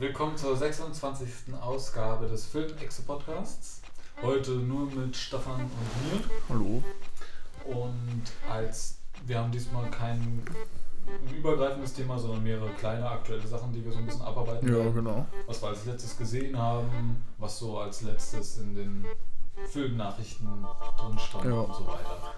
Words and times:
Willkommen 0.00 0.34
zur 0.34 0.56
26. 0.56 1.28
Ausgabe 1.60 2.26
des 2.26 2.46
Film-Exe 2.46 3.02
Podcasts. 3.02 3.82
Heute 4.22 4.52
nur 4.52 4.86
mit 4.86 5.14
Stefan 5.14 5.60
und 5.60 5.70
mir. 5.70 6.24
Hallo. 6.48 6.82
Und 7.66 8.22
als 8.50 8.96
wir 9.26 9.38
haben 9.38 9.52
diesmal 9.52 9.90
kein 9.90 10.42
übergreifendes 11.30 11.92
Thema, 11.92 12.18
sondern 12.18 12.42
mehrere 12.42 12.70
kleine 12.70 13.10
aktuelle 13.10 13.46
Sachen, 13.46 13.74
die 13.74 13.84
wir 13.84 13.92
so 13.92 13.98
ein 13.98 14.06
bisschen 14.06 14.22
abarbeiten. 14.22 14.66
Ja, 14.68 14.76
werden. 14.78 14.94
genau. 14.94 15.26
Was 15.46 15.60
wir 15.60 15.68
als 15.68 15.84
letztes 15.84 16.16
gesehen 16.16 16.56
haben, 16.56 17.22
was 17.36 17.58
so 17.58 17.78
als 17.78 18.00
letztes 18.00 18.56
in 18.56 18.74
den 18.74 19.04
Filmnachrichten 19.66 20.48
drin 20.98 21.18
stand 21.18 21.44
Ja. 21.44 21.60
und 21.60 21.74
so 21.74 21.86
weiter. 21.86 22.32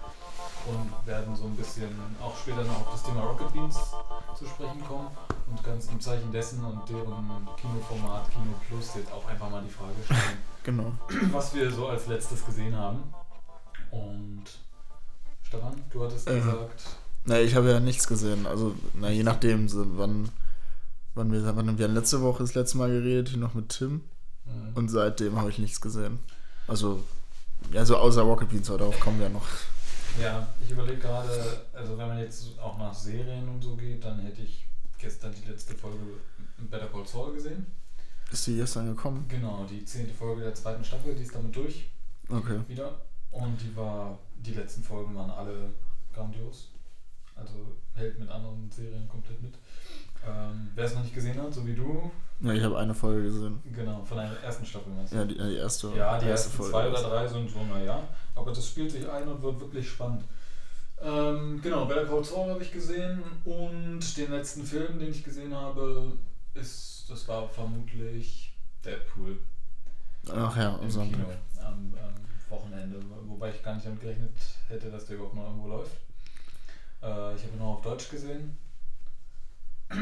Und 0.67 1.07
werden 1.07 1.33
so 1.33 1.45
ein 1.45 1.55
bisschen 1.55 1.97
auch 2.21 2.35
später 2.35 2.65
noch 2.65 2.81
auf 2.81 2.91
das 2.91 3.03
Thema 3.03 3.21
Rocket 3.21 3.53
Beans 3.53 3.77
zu 4.35 4.45
sprechen 4.45 4.83
kommen 4.87 5.07
und 5.49 5.63
ganz 5.63 5.87
im 5.89 5.99
Zeichen 5.99 6.31
dessen 6.31 6.63
und 6.63 6.87
deren 6.89 7.47
Kinoformat 7.59 8.29
Kino 8.31 8.53
Plus 8.67 8.95
jetzt 8.95 9.11
auch 9.11 9.27
einfach 9.27 9.49
mal 9.49 9.63
die 9.63 9.69
Frage 9.73 9.93
stellen, 10.05 10.37
Genau. 10.63 10.91
was 11.31 11.53
wir 11.53 11.71
so 11.71 11.87
als 11.87 12.07
letztes 12.07 12.45
gesehen 12.45 12.75
haben. 12.75 13.03
Und 13.91 14.43
Stefan, 15.43 15.73
du 15.91 16.03
hattest 16.03 16.27
Äh. 16.29 16.39
gesagt, 16.39 16.83
Na, 17.25 17.39
ich 17.39 17.55
habe 17.55 17.69
ja 17.71 17.79
nichts 17.79 18.07
gesehen. 18.07 18.45
Also, 18.47 18.75
na, 18.93 19.09
je 19.09 19.23
nachdem, 19.23 19.67
wann, 19.97 20.29
wann 21.15 21.31
wir, 21.31 21.43
wann 21.55 21.67
haben 21.67 21.77
wir 21.77 21.87
letzte 21.87 22.21
Woche 22.21 22.43
das 22.43 22.55
letzte 22.55 22.77
Mal 22.77 22.89
geredet, 22.89 23.35
noch 23.37 23.53
mit 23.53 23.69
Tim. 23.69 24.01
äh, 24.45 24.77
Und 24.77 24.89
seitdem 24.89 25.37
habe 25.39 25.49
ich 25.49 25.59
nichts 25.59 25.79
gesehen. 25.81 26.19
Also, 26.67 27.03
ja, 27.71 27.85
so 27.85 27.97
außer 27.97 28.21
Rocket 28.23 28.49
Beans, 28.49 28.69
aber 28.69 28.79
darauf 28.79 28.99
kommen 28.99 29.19
wir 29.19 29.29
noch. 29.29 29.45
Ja, 30.21 30.47
ich 30.61 30.69
überlege 30.71 30.99
gerade, 30.99 31.65
also 31.73 31.97
wenn 31.97 32.07
man 32.07 32.19
jetzt 32.19 32.59
auch 32.59 32.77
nach 32.77 32.93
Serien 32.93 33.47
und 33.49 33.61
so 33.61 33.75
geht, 33.75 34.03
dann 34.03 34.19
hätte 34.19 34.41
ich 34.41 34.65
gestern 34.97 35.33
die 35.33 35.49
letzte 35.49 35.73
Folge 35.75 35.97
Better 36.69 36.87
Call 36.87 37.05
Saul 37.05 37.33
gesehen. 37.33 37.65
Ist 38.31 38.47
die 38.47 38.55
gestern 38.55 38.87
gekommen? 38.87 39.25
Genau, 39.27 39.65
die 39.69 39.83
zehnte 39.85 40.13
Folge 40.13 40.43
der 40.43 40.55
zweiten 40.55 40.83
Staffel, 40.83 41.15
die 41.15 41.23
ist 41.23 41.35
damit 41.35 41.55
durch 41.55 41.89
Okay. 42.29 42.59
wieder. 42.67 43.01
Und 43.31 43.59
die 43.61 43.75
war, 43.75 44.17
die 44.37 44.53
letzten 44.53 44.83
Folgen 44.83 45.15
waren 45.15 45.29
alle 45.29 45.73
grandios. 46.13 46.69
Also 47.35 47.75
hält 47.95 48.19
mit 48.19 48.29
anderen 48.29 48.69
Serien 48.71 49.07
komplett 49.09 49.41
mit. 49.41 49.55
Ähm, 50.25 50.69
Wer 50.75 50.85
es 50.85 50.95
noch 50.95 51.03
nicht 51.03 51.13
gesehen 51.13 51.41
hat, 51.41 51.53
so 51.53 51.65
wie 51.67 51.73
du, 51.75 52.09
Ja, 52.39 52.53
ich 52.53 52.63
habe 52.63 52.77
eine 52.79 52.93
Folge 52.93 53.23
gesehen. 53.23 53.61
genau, 53.73 54.03
von 54.03 54.17
der 54.17 54.31
ersten 54.43 54.65
Staffel 54.65 54.93
meinst 54.93 55.13
du? 55.13 55.17
Ja, 55.17 55.25
die, 55.25 55.35
die 55.37 55.55
erste. 55.57 55.87
Ja, 55.95 56.17
die 56.17 56.27
erste 56.27 56.49
ersten 56.49 56.71
zwei 56.71 56.89
oder 56.89 57.01
drei 57.01 57.27
sind 57.27 57.49
so, 57.49 57.63
naja. 57.63 58.01
Aber 58.35 58.51
das 58.51 58.67
spielt 58.67 58.91
sich 58.91 59.09
ein 59.09 59.27
und 59.27 59.41
wird 59.41 59.59
wirklich 59.59 59.89
spannend. 59.89 60.23
Ähm, 61.01 61.59
genau, 61.61 61.85
Better 61.85 62.05
Call 62.05 62.23
Saul 62.23 62.49
habe 62.51 62.63
ich 62.63 62.71
gesehen 62.71 63.21
und 63.43 64.17
den 64.17 64.31
letzten 64.31 64.63
Film, 64.63 64.99
den 64.99 65.11
ich 65.11 65.23
gesehen 65.23 65.53
habe, 65.53 66.13
ist, 66.53 67.05
das 67.09 67.27
war 67.27 67.47
vermutlich 67.49 68.53
Deadpool 68.85 69.37
Ach 70.31 70.55
ja, 70.55 70.77
im 70.77 70.89
Sonntag. 70.89 71.19
Kino 71.19 71.33
am, 71.59 71.93
am 71.93 72.13
Wochenende. 72.49 72.99
Wobei 73.27 73.49
ich 73.49 73.61
gar 73.61 73.73
nicht 73.75 73.85
damit 73.85 73.99
gerechnet 73.99 74.31
hätte, 74.69 74.89
dass 74.89 75.05
der 75.05 75.15
überhaupt 75.17 75.35
noch 75.35 75.43
irgendwo 75.47 75.67
läuft. 75.67 75.91
Äh, 77.01 77.35
ich 77.35 77.43
habe 77.43 77.53
ihn 77.53 77.59
nur 77.59 77.67
auf 77.75 77.81
Deutsch 77.81 78.09
gesehen. 78.09 78.57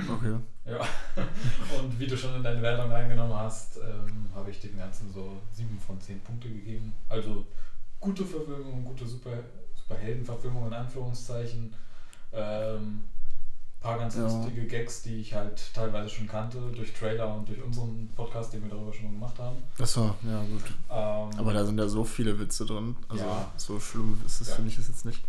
Okay. 0.10 0.38
Ja, 0.66 0.80
und 1.80 2.00
wie 2.00 2.08
du 2.08 2.16
schon 2.18 2.36
in 2.36 2.44
deine 2.44 2.62
Wertung 2.62 2.92
reingenommen 2.92 3.36
hast, 3.36 3.78
ähm, 3.78 4.26
habe 4.36 4.52
ich 4.52 4.60
dem 4.60 4.78
Ganzen 4.78 5.12
so 5.14 5.42
7 5.54 5.80
von 5.80 6.00
10 6.00 6.20
Punkte 6.22 6.50
gegeben. 6.50 6.94
Also 7.10 7.46
gute 8.00 8.26
Verfilmung, 8.26 8.84
gute 8.86 9.06
Super, 9.08 9.32
Superheldenverfilmung 9.76 10.68
in 10.68 10.74
Anführungszeichen. 10.74 11.74
Ähm, 12.34 13.04
paar 13.80 13.98
ganz 13.98 14.16
Ja. 14.16 14.24
lustige 14.28 14.68
Gags, 14.68 15.02
die 15.02 15.22
ich 15.22 15.34
halt 15.34 15.60
teilweise 15.74 16.08
schon 16.10 16.28
kannte, 16.28 16.60
durch 16.76 16.94
Trailer 16.94 17.34
und 17.36 17.50
durch 17.50 17.62
unseren 17.64 18.08
Podcast, 18.16 18.54
den 18.54 18.62
wir 18.62 18.70
darüber 18.70 18.94
schon 18.94 19.12
gemacht 19.12 19.38
haben. 19.40 19.58
Das 19.80 19.98
war, 19.98 20.16
ja, 20.24 20.42
gut. 20.44 20.64
Ähm, 20.92 21.40
Aber 21.40 21.52
da 21.52 21.66
sind 21.66 21.80
ja 21.80 21.88
so 21.88 22.04
viele 22.04 22.38
Witze 22.40 22.66
drin. 22.68 22.96
Also, 23.10 23.24
Ja. 23.24 23.52
so 23.58 23.80
schlimm 23.80 24.22
ist 24.26 24.40
es, 24.42 24.50
Ja. 24.50 24.56
finde 24.56 24.70
ich 24.70 24.78
es 24.78 24.88
jetzt 24.88 25.06
nicht. 25.06 25.22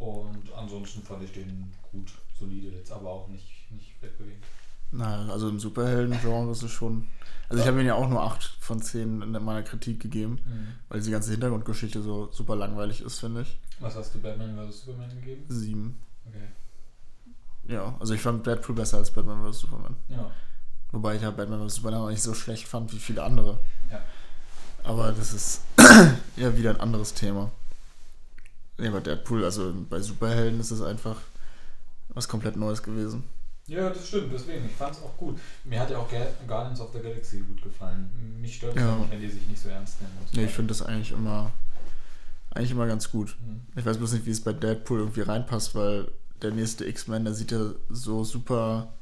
und 0.00 0.50
ansonsten 0.56 1.02
fand 1.02 1.22
ich 1.22 1.32
den 1.32 1.70
gut, 1.92 2.10
solide, 2.38 2.68
jetzt 2.70 2.90
aber 2.90 3.10
auch 3.10 3.28
nicht, 3.28 3.59
nicht 3.70 4.00
wegbewegend. 4.02 4.44
Na, 4.92 5.28
also 5.30 5.48
im 5.48 5.60
Superhelden-Genre 5.60 6.50
ist 6.52 6.62
es 6.62 6.70
schon. 6.70 7.08
Also 7.48 7.62
ich 7.62 7.68
habe 7.68 7.80
ihm 7.80 7.86
ja 7.86 7.94
auch 7.94 8.08
nur 8.08 8.22
8 8.22 8.42
von 8.60 8.80
10 8.80 9.22
in 9.22 9.32
meiner 9.32 9.62
Kritik 9.62 10.00
gegeben, 10.00 10.38
weil 10.88 11.00
diese 11.00 11.10
ganze 11.10 11.32
Hintergrundgeschichte 11.32 12.00
so 12.02 12.30
super 12.32 12.56
langweilig 12.56 13.00
ist, 13.00 13.18
finde 13.18 13.42
ich. 13.42 13.58
Was 13.80 13.96
hast 13.96 14.14
du 14.14 14.20
Batman 14.20 14.56
vs. 14.56 14.84
Superman 14.84 15.10
gegeben? 15.10 15.44
7. 15.48 16.00
Okay. 16.26 16.48
Ja, 17.74 17.96
also 17.98 18.14
ich 18.14 18.20
fand 18.20 18.46
Deadpool 18.46 18.74
besser 18.74 18.98
als 18.98 19.10
Batman 19.10 19.50
vs. 19.50 19.60
Superman. 19.60 19.96
Ja. 20.08 20.30
Wobei 20.92 21.16
ich 21.16 21.22
ja 21.22 21.30
Batman 21.30 21.66
vs. 21.68 21.76
Superman 21.76 22.00
auch 22.02 22.10
nicht 22.10 22.22
so 22.22 22.34
schlecht 22.34 22.68
fand 22.68 22.92
wie 22.92 22.98
viele 22.98 23.22
andere. 23.22 23.58
Ja. 23.90 24.00
Aber 24.84 25.12
das 25.12 25.32
ist 25.32 25.62
ja 26.36 26.56
wieder 26.56 26.70
ein 26.70 26.80
anderes 26.80 27.14
Thema. 27.14 27.50
Ja, 28.78 28.90
bei 28.90 29.00
Deadpool, 29.00 29.44
also 29.44 29.74
bei 29.88 30.00
Superhelden 30.00 30.60
ist 30.60 30.70
es 30.70 30.82
einfach 30.82 31.16
was 32.10 32.28
komplett 32.28 32.56
Neues 32.56 32.82
gewesen. 32.82 33.24
Ja, 33.70 33.88
das 33.88 34.08
stimmt, 34.08 34.32
deswegen. 34.32 34.66
Ich 34.66 34.72
fand 34.72 34.96
es 34.96 35.02
auch 35.02 35.16
gut. 35.16 35.38
Mir 35.64 35.78
hat 35.78 35.90
ja 35.90 35.98
auch 35.98 36.08
Guardians 36.48 36.80
of 36.80 36.92
the 36.92 36.98
Galaxy 36.98 37.38
gut 37.38 37.62
gefallen. 37.62 38.10
Mich 38.40 38.56
stört 38.56 38.76
es 38.76 38.82
Ja. 38.82 38.96
nicht, 38.96 39.10
wenn 39.12 39.20
die 39.20 39.28
sich 39.30 39.46
nicht 39.46 39.62
so 39.62 39.68
ernst 39.68 40.00
nehmen. 40.00 40.12
so 40.30 40.36
Nee, 40.36 40.46
ich 40.46 40.50
finde 40.52 40.68
das 40.74 40.82
eigentlich 40.82 41.12
immer, 41.12 41.52
eigentlich 42.50 42.72
immer 42.72 42.88
ganz 42.88 43.10
gut. 43.12 43.36
Mhm. 43.46 43.60
Ich 43.76 43.86
weiß 43.86 43.98
bloß 43.98 44.12
nicht, 44.14 44.26
wie 44.26 44.30
es 44.32 44.42
bei 44.42 44.52
Deadpool 44.52 44.98
irgendwie 44.98 45.20
reinpasst, 45.20 45.76
weil 45.76 46.10
der 46.42 46.50
nächste 46.50 46.84
X-Men, 46.84 47.24
der 47.24 47.34
sieht 47.34 47.52
ja 47.52 47.70
so 47.88 48.24
super 48.24 48.92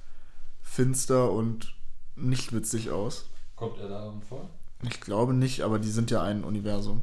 finster 0.62 1.32
und 1.32 1.74
nicht 2.14 2.52
witzig 2.52 2.90
aus. 2.90 3.24
Kommt 3.56 3.78
er 3.80 3.88
darin 3.88 4.20
vor? 4.20 4.50
Ich 4.82 5.00
glaube 5.00 5.32
nicht, 5.32 5.62
aber 5.62 5.78
die 5.78 5.90
sind 5.90 6.10
ja 6.10 6.22
ein 6.22 6.44
Universum. 6.44 7.02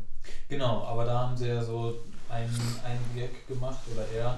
Genau, 0.50 0.84
aber 0.84 1.06
da 1.06 1.22
haben 1.28 1.36
sie 1.38 1.48
ja 1.48 1.64
so 1.64 1.96
einen, 2.30 2.54
einen 2.86 3.02
Gag 3.16 3.48
gemacht, 3.48 3.80
oder 3.94 4.08
er, 4.10 4.38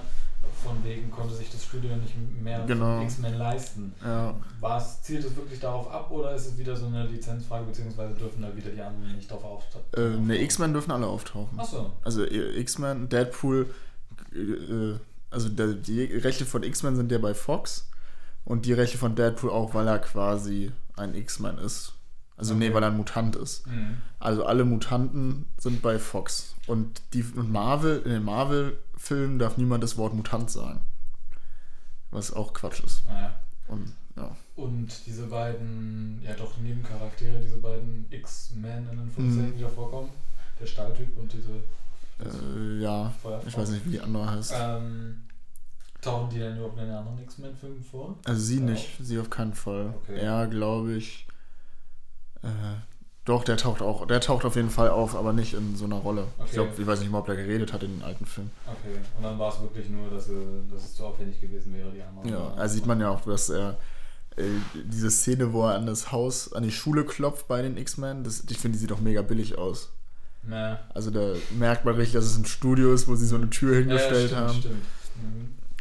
von 0.64 0.82
wegen 0.84 1.10
konnte 1.10 1.34
sich 1.34 1.50
das 1.50 1.64
Studio 1.64 1.94
nicht 1.96 2.14
mehr 2.42 2.64
Genau. 2.66 2.96
von 2.96 3.02
X-Men 3.04 3.34
leisten. 3.38 3.92
Ja, 4.04 4.34
War 4.60 4.78
es, 4.78 5.02
zielt 5.02 5.24
es 5.24 5.34
wirklich 5.36 5.60
darauf 5.60 5.90
ab 5.90 6.10
oder 6.10 6.34
ist 6.34 6.46
es 6.46 6.58
wieder 6.58 6.74
so 6.76 6.86
eine 6.86 7.06
Lizenzfrage, 7.06 7.64
beziehungsweise 7.66 8.14
dürfen 8.14 8.42
da 8.42 8.54
wieder 8.56 8.70
die 8.70 8.80
anderen 8.80 9.14
nicht 9.16 9.30
drauf 9.30 9.44
auftauchen? 9.44 9.86
äh, 9.96 10.16
ne, 10.20 10.42
X-Men 10.42 10.72
dürfen 10.72 10.90
alle 10.90 11.06
auftauchen. 11.06 11.58
Achso, 11.58 11.92
Also 12.04 12.24
äh, 12.24 12.58
X-Men, 12.60 13.08
Deadpool, 13.08 13.66
äh, 14.34 14.94
also 15.30 15.48
der, 15.48 15.74
die 15.74 16.04
Rechte 16.04 16.44
von 16.46 16.62
X-Men 16.62 16.96
sind 16.96 17.12
ja 17.12 17.18
bei 17.18 17.34
Fox 17.34 17.88
und 18.44 18.64
die 18.66 18.72
Rechte 18.72 18.98
von 18.98 19.14
Deadpool 19.14 19.50
auch, 19.50 19.74
weil 19.74 19.86
er 19.86 19.98
quasi 19.98 20.72
ein 20.96 21.14
X-Men 21.14 21.58
ist. 21.58 21.92
Also 22.36 22.54
nee, 22.54 22.66
Okay. 22.66 22.74
weil 22.74 22.82
er 22.84 22.90
ein 22.90 22.96
Mutant 22.96 23.34
ist. 23.36 23.66
mhm. 23.66 23.98
Also 24.20 24.44
alle 24.44 24.64
Mutanten 24.64 25.46
sind 25.58 25.82
bei 25.82 25.98
Fox. 25.98 26.54
Und 26.68 27.02
die 27.12 27.22
und 27.34 27.50
Marvel, 27.50 28.00
in 28.04 28.10
den 28.12 28.24
Marvel-Filmen 28.98 29.38
darf 29.38 29.56
niemand 29.56 29.82
das 29.82 29.96
Wort 29.96 30.14
Mutant 30.14 30.50
sagen. 30.50 30.80
Was 32.10 32.32
auch 32.32 32.52
Quatsch 32.54 32.80
ist. 32.84 33.04
naja. 33.06 33.38
Und 33.68 33.92
ja. 34.16 34.34
Und 34.56 34.88
diese 35.06 35.26
beiden, 35.26 36.20
ja 36.24 36.34
doch 36.34 36.56
Nebencharaktere, 36.58 37.38
diese 37.40 37.58
beiden 37.58 38.06
X-Men 38.10 38.78
in 38.84 38.88
den 38.90 38.98
Anführungszeichen, 39.00 39.50
Mhm. 39.52 39.56
die 39.56 39.62
da 39.62 39.68
vorkommen, 39.68 40.08
der 40.58 40.66
Stahltyp 40.66 41.16
und 41.16 41.32
diese 41.32 41.62
Äh, 42.20 42.82
ja, 42.82 43.10
Feuerfrau. 43.22 43.46
ich 43.46 43.56
weiß 43.56 43.68
nicht, 43.70 43.86
wie 43.86 43.90
die 43.90 44.00
andere 44.00 44.28
heißt. 44.28 44.52
Ähm, 44.56 45.22
tauchen 46.00 46.30
die 46.30 46.38
denn 46.40 46.56
überhaupt 46.56 46.78
in 46.78 46.86
den 46.86 46.94
anderen 46.96 47.18
X-Men-Filmen 47.22 47.84
vor? 47.84 48.16
Also 48.24 48.40
sie 48.40 48.56
Ja. 48.58 48.62
nicht, 48.64 48.96
sie 49.00 49.18
auf 49.20 49.30
keinen 49.30 49.54
Fall. 49.54 49.94
Okay. 50.02 50.18
Er, 50.18 50.46
glaube 50.48 50.94
ich. 50.94 51.26
Äh, 52.42 52.48
doch, 53.28 53.44
der 53.44 53.56
taucht 53.56 53.82
auch, 53.82 54.06
der 54.06 54.20
taucht 54.20 54.44
auf 54.44 54.56
jeden 54.56 54.70
Fall 54.70 54.88
auf, 54.88 55.14
aber 55.14 55.32
nicht 55.32 55.54
in 55.54 55.76
so 55.76 55.84
einer 55.84 55.96
Rolle. 55.96 56.22
Okay. 56.38 56.46
Ich 56.46 56.52
glaube, 56.52 56.70
ich 56.78 56.86
weiß 56.86 57.00
nicht 57.00 57.10
mal, 57.10 57.18
ob 57.18 57.28
er 57.28 57.36
geredet 57.36 57.72
hat 57.72 57.82
in 57.82 57.96
den 57.96 58.02
alten 58.02 58.24
Filmen. 58.24 58.50
Okay, 58.66 58.98
und 59.16 59.22
dann 59.22 59.38
war 59.38 59.52
es 59.52 59.60
wirklich 59.60 59.88
nur, 59.90 60.08
dass, 60.10 60.28
äh, 60.28 60.32
dass 60.72 60.84
es 60.84 60.94
zu 60.94 61.04
aufwendig 61.04 61.40
gewesen 61.40 61.74
wäre, 61.74 61.90
die 61.90 62.02
anderen. 62.02 62.28
Ja, 62.28 62.54
da 62.56 62.68
sieht 62.68 62.86
man 62.86 63.00
ja 63.00 63.10
auch, 63.10 63.20
dass 63.20 63.50
er 63.50 63.76
äh, 64.36 64.44
diese 64.84 65.10
Szene, 65.10 65.52
wo 65.52 65.66
er 65.66 65.74
an 65.74 65.86
das 65.86 66.10
Haus, 66.12 66.52
an 66.52 66.62
die 66.62 66.70
Schule 66.70 67.04
klopft 67.04 67.48
bei 67.48 67.60
den 67.60 67.76
X-Men, 67.76 68.24
ich 68.26 68.58
finde, 68.58 68.76
die 68.76 68.80
sieht 68.80 68.90
doch 68.90 69.00
mega 69.00 69.22
billig 69.22 69.58
aus. 69.58 69.90
Na, 70.44 70.78
Also 70.94 71.10
da 71.10 71.34
merkt 71.58 71.84
man 71.84 71.96
richtig, 71.96 72.14
dass 72.14 72.24
es 72.24 72.38
ein 72.38 72.46
Studio 72.46 72.94
ist, 72.94 73.08
wo 73.08 73.16
sie 73.16 73.26
so 73.26 73.36
eine 73.36 73.50
Tür 73.50 73.76
hingestellt 73.76 74.30
ja, 74.30 74.48
stimmt, 74.48 74.48
haben. 74.48 74.58
Stimmt. 74.58 74.84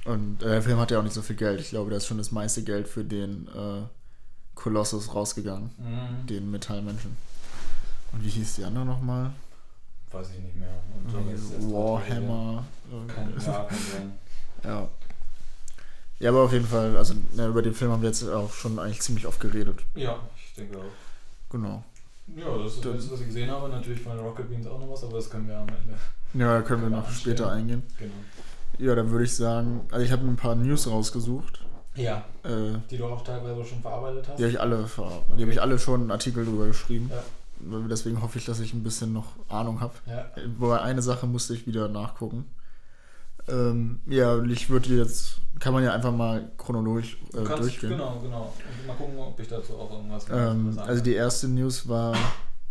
Mhm. 0.05 0.11
Und 0.11 0.43
äh, 0.43 0.49
der 0.49 0.61
Film 0.61 0.79
hat 0.79 0.91
ja 0.91 0.99
auch 0.99 1.03
nicht 1.03 1.13
so 1.13 1.21
viel 1.21 1.35
Geld. 1.35 1.59
Ich 1.61 1.69
glaube, 1.69 1.91
da 1.91 1.97
ist 1.97 2.07
schon 2.07 2.17
das 2.17 2.31
meiste 2.31 2.63
Geld 2.63 2.87
für 2.87 3.03
den 3.03 3.47
äh, 3.47 3.83
Kolossus 4.55 5.13
rausgegangen. 5.13 5.71
Mhm. 5.77 6.27
Den 6.27 6.51
Metallmenschen. 6.51 7.15
Und 8.13 8.23
wie 8.23 8.29
hieß 8.29 8.55
die 8.55 8.63
andere 8.63 8.85
nochmal? 8.85 9.31
Weiß 10.11 10.27
ich 10.31 10.41
nicht 10.43 10.55
mehr. 10.55 10.69
Warhammer. 11.71 12.63
Ja. 13.45 13.67
Ja. 14.63 14.87
Ja, 16.19 16.29
aber 16.31 16.43
auf 16.45 16.53
jeden 16.53 16.65
Fall, 16.65 16.97
also 16.97 17.13
na, 17.35 17.47
über 17.47 17.61
den 17.61 17.73
Film 17.75 17.91
haben 17.91 18.01
wir 18.01 18.09
jetzt 18.09 18.27
auch 18.27 18.51
schon 18.51 18.79
eigentlich 18.79 19.01
ziemlich 19.01 19.27
oft 19.27 19.39
geredet. 19.39 19.81
Ja, 19.93 20.17
ich 20.35 20.55
denke 20.55 20.77
auch. 20.79 21.51
Genau. 21.51 21.83
Ja, 22.35 22.57
das 22.57 22.73
ist 22.75 22.85
das 22.85 23.11
was 23.11 23.19
ich 23.19 23.27
gesehen 23.27 23.51
habe. 23.51 23.69
Natürlich 23.69 24.01
von 24.01 24.17
Rocket 24.19 24.49
Beans 24.49 24.65
auch 24.67 24.79
noch 24.79 24.89
was, 24.89 25.03
aber 25.03 25.13
das 25.17 25.29
können 25.29 25.47
wir 25.47 25.57
am 25.57 25.67
Ende. 25.67 25.93
Ja, 26.33 26.55
da 26.55 26.61
können 26.63 26.81
wir 26.83 26.89
noch 26.89 27.09
später 27.11 27.51
eingehen. 27.51 27.83
Genau. 27.99 28.11
Ja, 28.79 28.95
dann 28.95 29.11
würde 29.11 29.25
ich 29.25 29.35
sagen, 29.35 29.81
also 29.91 30.03
ich 30.03 30.11
habe 30.11 30.25
ein 30.25 30.35
paar 30.37 30.55
News 30.55 30.87
rausgesucht. 30.87 31.63
Ja, 31.95 32.23
Äh, 32.43 32.77
die 32.89 32.97
du 32.97 33.05
auch 33.05 33.23
teilweise 33.23 33.63
schon 33.65 33.81
verarbeitet 33.81 34.27
hast. 34.27 34.37
die 34.39 34.43
habe 34.43 34.51
ich 34.51 34.59
alle 34.59 34.87
ver- 34.87 35.23
die 35.37 35.41
habe 35.43 35.51
ich 35.51 35.61
alle 35.61 35.77
schon 35.79 36.01
einen 36.01 36.11
Artikel 36.11 36.45
drüber 36.45 36.67
geschrieben. 36.67 37.09
Ja. 37.13 37.23
Deswegen 37.59 38.21
hoffe 38.21 38.37
ich, 38.37 38.45
dass 38.45 38.59
ich 38.59 38.73
ein 38.73 38.83
bisschen 38.83 39.13
noch 39.13 39.27
Ahnung 39.49 39.81
habe. 39.81 39.93
Ja. 40.05 40.29
Wobei 40.57 40.81
eine 40.81 41.01
Sache 41.01 41.25
musste 41.27 41.53
ich 41.53 41.65
wieder 41.67 41.87
nachgucken. 41.87 42.45
Ähm, 43.49 44.01
ja, 44.07 44.41
ich 44.43 44.69
würde 44.69 44.89
jetzt, 44.89 45.39
kann 45.59 45.73
man 45.73 45.83
ja 45.83 45.93
einfach 45.93 46.11
mal 46.11 46.51
chronologisch 46.57 47.17
äh, 47.33 47.37
Du 47.37 47.43
kannst, 47.45 47.63
durchgehen. 47.63 47.91
genau, 47.91 48.19
genau. 48.19 48.53
Und 48.79 48.87
mal 48.87 48.93
gucken, 48.95 49.17
ob 49.19 49.39
ich 49.39 49.47
dazu 49.47 49.73
auch 49.77 49.91
irgendwas 49.91 50.25
Ähm, 50.29 50.73
sagen 50.73 50.89
also 50.89 51.01
die 51.01 51.13
erste 51.13 51.47
News 51.47 51.87
war, 51.87 52.15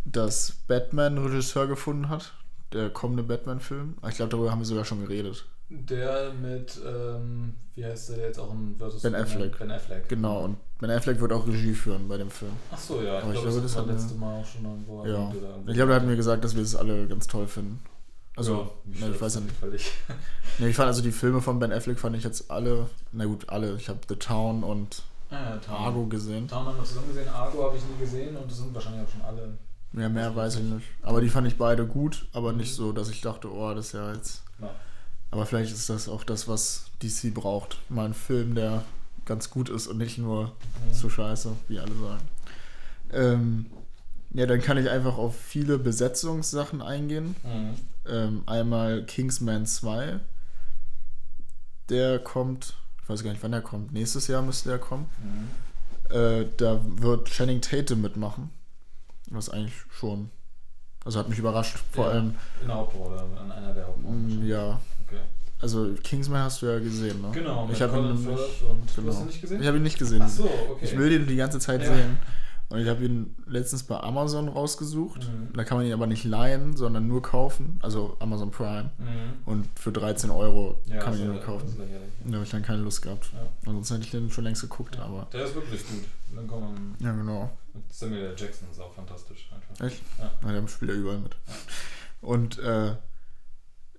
dass 0.05 0.53
Batman 0.67 1.17
Regisseur 1.17 1.67
gefunden 1.67 2.09
hat. 2.09 2.33
Der 2.73 2.89
kommende 2.89 3.23
Batman-Film. 3.23 3.95
Ich 4.09 4.15
glaube, 4.15 4.29
darüber 4.29 4.51
haben 4.51 4.59
wir 4.59 4.65
sogar 4.65 4.85
schon 4.85 5.01
geredet. 5.01 5.45
Der 5.69 6.31
mit, 6.33 6.79
ähm, 6.85 7.55
wie 7.75 7.83
heißt 7.85 8.09
der 8.09 8.17
jetzt 8.19 8.39
auch 8.39 8.53
in 8.53 8.75
Versus 8.77 9.01
Ben? 9.01 9.15
Affleck. 9.15 9.57
Ben 9.57 9.71
Affleck. 9.71 10.07
Genau, 10.09 10.43
und 10.43 10.57
Ben 10.79 10.91
Affleck 10.91 11.19
wird 11.19 11.31
auch 11.33 11.47
Regie 11.47 11.73
führen 11.73 12.07
bei 12.07 12.17
dem 12.17 12.29
Film. 12.29 12.51
Ach 12.71 12.77
so, 12.77 13.01
ja. 13.01 13.17
Ich 13.17 13.23
Aber 13.23 13.33
ich 13.33 13.41
glaube, 13.41 13.49
glaube, 13.49 13.61
das 13.61 13.73
das 13.73 13.81
hat 13.81 13.87
letzte 13.87 14.13
Mal 14.15 14.41
auch 14.41 14.45
schon 14.45 14.63
irgendwo. 14.63 15.05
Ja. 15.05 15.33
Ich 15.65 15.73
glaube, 15.73 15.91
er 15.93 15.95
hat 15.95 16.05
mir 16.05 16.15
gesagt, 16.15 16.43
dass 16.43 16.55
wir 16.55 16.61
es 16.61 16.75
alle 16.75 17.07
ganz 17.07 17.25
toll 17.27 17.47
finden. 17.47 17.79
Also, 18.35 18.69
ja, 18.93 19.07
ne, 19.07 19.15
ich 19.15 19.19
weiß 19.21 19.35
ja 19.35 19.41
nicht. 19.41 19.55
Völlig. 19.55 19.91
Ne, 20.59 20.69
ich 20.69 20.75
fand 20.75 20.87
also 20.87 21.03
die 21.03 21.11
Filme 21.11 21.39
von 21.39 21.59
Ben 21.59 21.71
Affleck 21.71 21.99
fand 21.99 22.15
ich 22.15 22.23
jetzt 22.23 22.49
alle, 22.49 22.89
na 23.11 23.25
gut, 23.25 23.47
alle. 23.49 23.75
Ich 23.75 23.89
habe 23.89 23.99
The 24.09 24.15
Town 24.15 24.63
und 24.63 25.03
Ah, 25.29 25.59
ja. 25.67 25.73
Argo 25.73 26.05
gesehen. 26.05 26.47
Town 26.47 26.65
haben 26.65 26.77
wir 26.77 26.83
zusammen 26.83 27.09
gesehen, 27.09 27.29
Argo 27.29 27.65
habe 27.65 27.77
ich 27.77 27.83
nie 27.83 27.99
gesehen 27.99 28.35
und 28.35 28.49
das 28.49 28.57
sind 28.57 28.73
wahrscheinlich 28.73 29.05
auch 29.05 29.11
schon 29.11 29.21
alle. 29.21 29.57
Ja, 29.93 30.09
mehr 30.09 30.35
weiß 30.35 30.55
ich 30.55 30.63
nicht. 30.63 30.85
Aber 31.03 31.21
die 31.21 31.29
fand 31.29 31.47
ich 31.47 31.57
beide 31.57 31.85
gut, 31.85 32.27
aber 32.33 32.53
nicht 32.53 32.73
so, 32.73 32.91
dass 32.91 33.09
ich 33.09 33.21
dachte, 33.21 33.51
oh, 33.53 33.71
das 33.75 33.87
ist 33.87 33.91
ja 33.93 34.13
jetzt. 34.13 34.41
Ja. 34.59 34.71
Aber 35.29 35.45
vielleicht 35.45 35.71
ist 35.73 35.89
das 35.89 36.09
auch 36.09 36.23
das, 36.23 36.47
was 36.47 36.85
DC 37.03 37.33
braucht. 37.33 37.77
Mal 37.89 38.05
ein 38.05 38.13
Film, 38.15 38.55
der 38.55 38.83
ganz 39.27 39.51
gut 39.51 39.69
ist 39.69 39.85
und 39.87 39.97
nicht 39.97 40.17
nur 40.17 40.45
Mhm. 40.45 40.93
so 40.93 41.09
scheiße, 41.09 41.51
wie 41.67 41.79
alle 41.79 41.93
sagen. 41.95 42.23
Ähm, 43.11 43.65
ja, 44.33 44.45
dann 44.47 44.61
kann 44.61 44.77
ich 44.77 44.89
einfach 44.89 45.17
auf 45.17 45.35
viele 45.39 45.77
Besetzungssachen 45.77 46.81
eingehen. 46.81 47.35
Mhm. 47.43 47.75
Ähm, 48.11 48.43
einmal 48.47 49.03
Kingsman 49.05 49.65
2. 49.67 50.19
Der 51.89 52.19
kommt, 52.19 52.73
ich 53.03 53.09
weiß 53.09 53.23
gar 53.23 53.31
nicht, 53.31 53.43
wann 53.43 53.51
der 53.51 53.61
kommt. 53.61 53.93
Nächstes 53.93 54.27
Jahr 54.27 54.41
müsste 54.41 54.69
der 54.69 54.79
kommen. 54.79 55.09
Mhm. 55.23 56.15
Äh, 56.15 56.45
da 56.57 56.79
wird 56.83 57.29
Channing 57.29 57.61
Tatum 57.61 58.01
mitmachen. 58.01 58.49
Was 59.29 59.49
eigentlich 59.49 59.75
schon. 59.91 60.29
Also 61.05 61.19
hat 61.19 61.29
mich 61.29 61.39
überrascht. 61.39 61.77
Vor 61.91 62.05
Ja. 62.05 62.11
allem, 62.11 62.35
In 62.61 62.67
der 62.67 62.75
Hauptrolle, 62.77 63.21
an 63.39 63.51
einer 63.51 63.73
der 63.73 63.87
Hauptrollen. 63.87 64.39
mh, 64.41 64.45
ja. 64.45 64.79
Okay. 65.05 65.19
Also 65.59 65.93
Kingsman 66.03 66.43
hast 66.43 66.61
du 66.61 66.67
ja 66.67 66.79
gesehen, 66.79 67.21
ne? 67.21 67.29
Genau, 67.33 67.67
ich 67.71 67.81
habe 67.81 67.97
ihn, 67.97 68.23
du 68.23 68.31
genau. 68.31 69.11
hast 69.11 69.21
ihn 69.21 69.25
nicht 69.27 69.41
gesehen? 69.41 69.61
ich 69.61 69.67
hab 69.67 69.75
ihn 69.75 69.83
nicht 69.83 69.97
gesehen. 69.97 70.21
Ach 70.23 70.29
so, 70.29 70.43
okay. 70.45 70.85
Ich 70.85 70.97
will 70.97 71.09
den 71.09 71.25
die 71.27 71.35
ganze 71.35 71.59
Zeit 71.59 71.81
Ja. 71.81 71.95
sehen. 71.95 72.17
Und 72.69 72.79
ich 72.79 72.87
habe 72.89 73.05
ihn 73.05 73.33
letztens 73.47 73.83
bei 73.83 73.97
Amazon 73.97 74.49
rausgesucht. 74.49 75.21
Mhm. 75.23 75.53
Da 75.53 75.63
kann 75.63 75.77
man 75.77 75.87
ihn 75.87 75.93
aber 75.93 76.05
nicht 76.05 76.25
leihen, 76.25 76.75
sondern 76.75 77.07
nur 77.07 77.21
kaufen. 77.21 77.79
Also 77.81 78.17
Amazon 78.19 78.51
Prime. 78.51 78.91
Mhm. 78.97 79.05
Und 79.45 79.69
für 79.79 79.93
13 79.93 80.29
Euro 80.31 80.75
Ja, 80.85 80.97
kann 80.97 81.13
man 81.13 81.21
ihn 81.21 81.27
nur 81.31 81.39
kaufen. 81.41 81.73
Da 82.25 82.33
habe 82.33 82.43
ich 82.43 82.51
dann 82.51 82.63
keine 82.63 82.81
Lust 82.81 83.01
gehabt. 83.01 83.31
Ja. 83.33 83.39
Ansonsten 83.67 83.93
hätte 83.95 84.05
ich 84.05 84.11
den 84.11 84.29
schon 84.29 84.43
längst 84.43 84.61
geguckt, 84.63 84.95
Ja. 84.97 85.03
aber. 85.03 85.27
Der 85.31 85.45
ist 85.45 85.55
wirklich 85.55 85.81
gut. 85.87 86.03
Dann 86.35 86.45
kommen 86.45 86.95
Ja, 86.99 87.13
genau. 87.13 87.49
Samuel. 87.89 88.35
Jackson 88.37 88.67
ist 88.69 88.81
auch 88.81 88.93
fantastisch 88.93 89.49
einfach. 89.53 89.85
Echt? 89.85 90.01
Ja. 90.19 90.51
Der 90.51 90.67
spielt 90.67 90.91
ja 90.91 90.97
überall 90.97 91.19
mit. 91.19 91.35
Und 92.21 92.59
äh, 92.59 92.95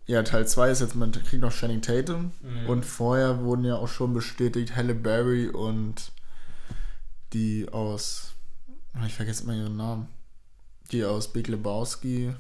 ja, 0.08 0.22
Teil 0.24 0.48
2 0.48 0.70
ist 0.70 0.80
jetzt, 0.80 0.94
man 0.96 1.12
kriegt 1.12 1.40
noch 1.42 1.52
Channing 1.52 1.82
Tatum. 1.82 2.32
Mhm. 2.42 2.66
Und 2.68 2.84
vorher 2.84 3.40
wurden 3.44 3.64
ja 3.64 3.76
auch 3.76 3.88
schon 3.88 4.12
bestätigt 4.14 4.74
Halle 4.74 4.94
Berry 4.94 5.48
und 5.48 6.10
die 7.32 7.68
aus. 7.70 8.32
ah, 8.94 9.06
Ich 9.06 9.14
vergesse 9.14 9.44
immer 9.44 9.54
ihren 9.54 9.76
Namen. 9.76 10.08
Die 10.90 11.04
aus 11.04 11.30
Big 11.32 11.48
Lebowski 11.48 12.34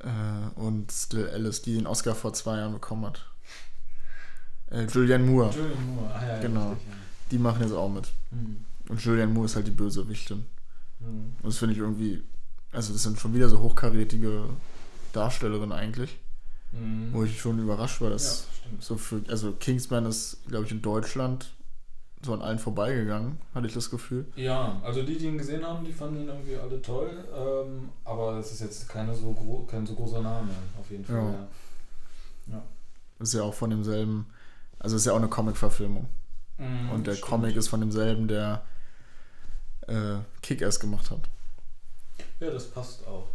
äh, 0.00 0.58
und 0.60 0.92
Still 0.92 1.28
Alice, 1.30 1.62
die 1.62 1.74
den 1.74 1.86
Oscar 1.86 2.14
vor 2.14 2.32
zwei 2.34 2.58
Jahren 2.58 2.74
bekommen 2.74 3.06
hat. 3.06 3.24
Äh, 4.70 4.84
Julianne 4.84 5.24
Moore. 5.24 5.50
Julian 5.54 5.94
Moore. 5.94 6.14
Ah, 6.14 6.22
ja, 6.26 6.34
ja, 6.34 6.40
Genau. 6.42 6.70
richtig, 6.70 6.88
ja. 6.88 6.94
Die 7.30 7.38
machen 7.38 7.62
jetzt 7.62 7.72
auch 7.72 7.88
mit. 7.88 8.12
Mhm. 8.30 8.64
Und 8.88 9.02
Julianne 9.02 9.32
Moore 9.32 9.46
ist 9.46 9.56
halt 9.56 9.66
die 9.66 9.70
Bösewichtin. 9.72 10.44
Mhm. 11.00 11.36
Und 11.42 11.46
das 11.46 11.56
finde 11.58 11.72
ich 11.74 11.80
irgendwie. 11.80 12.22
Also, 12.72 12.92
das 12.92 13.02
sind 13.02 13.18
schon 13.18 13.32
wieder 13.34 13.48
so 13.48 13.58
hochkarätige 13.60 14.44
Darstellerinnen 15.16 15.72
eigentlich. 15.72 16.18
Mhm. 16.72 17.12
Wo 17.12 17.24
ich 17.24 17.40
schon 17.40 17.58
überrascht 17.58 18.00
war, 18.00 18.08
ja, 18.08 18.14
dass 18.14 18.48
stimmt. 18.60 18.82
so 18.82 18.96
für. 18.96 19.22
Also, 19.28 19.52
Kingsman 19.52 20.04
ist, 20.06 20.38
glaube 20.48 20.66
ich, 20.66 20.72
in 20.72 20.82
Deutschland 20.82 21.52
so 22.22 22.32
an 22.34 22.42
allen 22.42 22.58
vorbeigegangen, 22.58 23.38
hatte 23.54 23.66
ich 23.68 23.74
das 23.74 23.90
Gefühl. 23.90 24.26
Ja, 24.36 24.80
also 24.82 25.02
die, 25.02 25.16
die 25.16 25.26
ihn 25.26 25.38
gesehen 25.38 25.64
haben, 25.64 25.84
die 25.84 25.92
fanden 25.92 26.22
ihn 26.22 26.28
irgendwie 26.28 26.56
alle 26.56 26.80
toll, 26.82 27.10
ähm, 27.32 27.90
aber 28.04 28.38
es 28.38 28.52
ist 28.52 28.60
jetzt 28.62 28.88
keine 28.88 29.14
so 29.14 29.32
gro 29.32 29.64
kein 29.70 29.86
so 29.86 29.94
großer 29.94 30.22
Name, 30.22 30.48
auf 30.80 30.90
jeden 30.90 31.04
Fall. 31.04 31.16
Ja. 32.48 32.54
Ja. 32.54 32.62
Ist 33.20 33.34
ja 33.34 33.42
auch 33.42 33.54
von 33.54 33.70
demselben. 33.70 34.26
Also, 34.78 34.96
ist 34.96 35.06
ja 35.06 35.12
auch 35.12 35.16
eine 35.18 35.28
Comic-Verfilmung. 35.28 36.06
Mhm, 36.58 36.90
Und 36.90 37.06
der 37.06 37.12
stimmt. 37.12 37.30
Comic 37.30 37.56
ist 37.56 37.68
von 37.68 37.80
demselben, 37.80 38.28
der 38.28 38.62
äh, 39.86 40.16
Kick-Ass 40.42 40.80
gemacht 40.80 41.10
hat. 41.10 41.20
Ja, 42.40 42.50
das 42.50 42.66
passt 42.70 43.06
auch. 43.06 43.28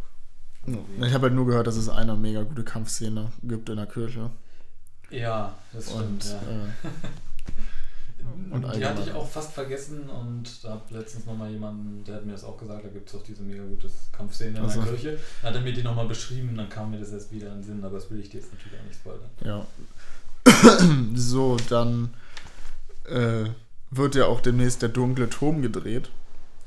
Ich 0.66 1.12
habe 1.12 1.24
halt 1.24 1.34
nur 1.34 1.46
gehört, 1.46 1.66
dass 1.66 1.76
es 1.76 1.88
eine 1.88 2.14
mega 2.14 2.42
gute 2.42 2.62
Kampfszene 2.62 3.32
gibt 3.42 3.68
in 3.68 3.76
der 3.76 3.86
Kirche. 3.86 4.30
Ja, 5.10 5.54
das 5.72 5.90
stimmt. 5.90 6.02
Und 6.04 6.24
ja. 6.24 6.36
äh, 6.36 6.94
und 8.54 8.76
die 8.76 8.86
hatte 8.86 9.02
ich 9.02 9.12
auch 9.12 9.28
fast 9.28 9.52
vergessen 9.52 10.08
und 10.08 10.64
da 10.64 10.74
hat 10.74 10.90
letztens 10.90 11.26
nochmal 11.26 11.50
jemanden, 11.50 12.04
der 12.04 12.16
hat 12.16 12.24
mir 12.24 12.32
das 12.32 12.44
auch 12.44 12.56
gesagt, 12.56 12.84
da 12.84 12.88
gibt 12.88 13.08
es 13.08 13.14
auch 13.14 13.22
diese 13.22 13.42
mega 13.42 13.64
gute 13.64 13.90
Kampfszene 14.12 14.58
in 14.58 14.64
Ach 14.64 14.70
so. 14.70 14.82
der 14.82 14.90
Kirche. 14.92 15.18
Dann 15.42 15.50
hat 15.50 15.56
er 15.56 15.62
mir 15.62 15.72
die 15.72 15.82
nochmal 15.82 16.06
beschrieben, 16.06 16.56
dann 16.56 16.68
kam 16.68 16.92
mir 16.92 16.98
das 16.98 17.10
jetzt 17.10 17.32
wieder 17.32 17.48
in 17.48 17.54
den 17.54 17.64
Sinn, 17.64 17.84
aber 17.84 17.96
das 17.96 18.10
will 18.10 18.20
ich 18.20 18.30
dir 18.30 18.40
jetzt 18.40 18.52
natürlich 18.52 18.78
auch 18.78 18.84
nicht 18.84 19.00
spoilern. 19.00 19.30
Ja. 19.44 19.66
so, 21.14 21.56
dann 21.68 22.14
äh, 23.04 23.50
wird 23.90 24.14
ja 24.14 24.26
auch 24.26 24.40
demnächst 24.40 24.82
der 24.82 24.88
dunkle 24.88 25.28
Turm 25.28 25.60
gedreht. 25.60 26.10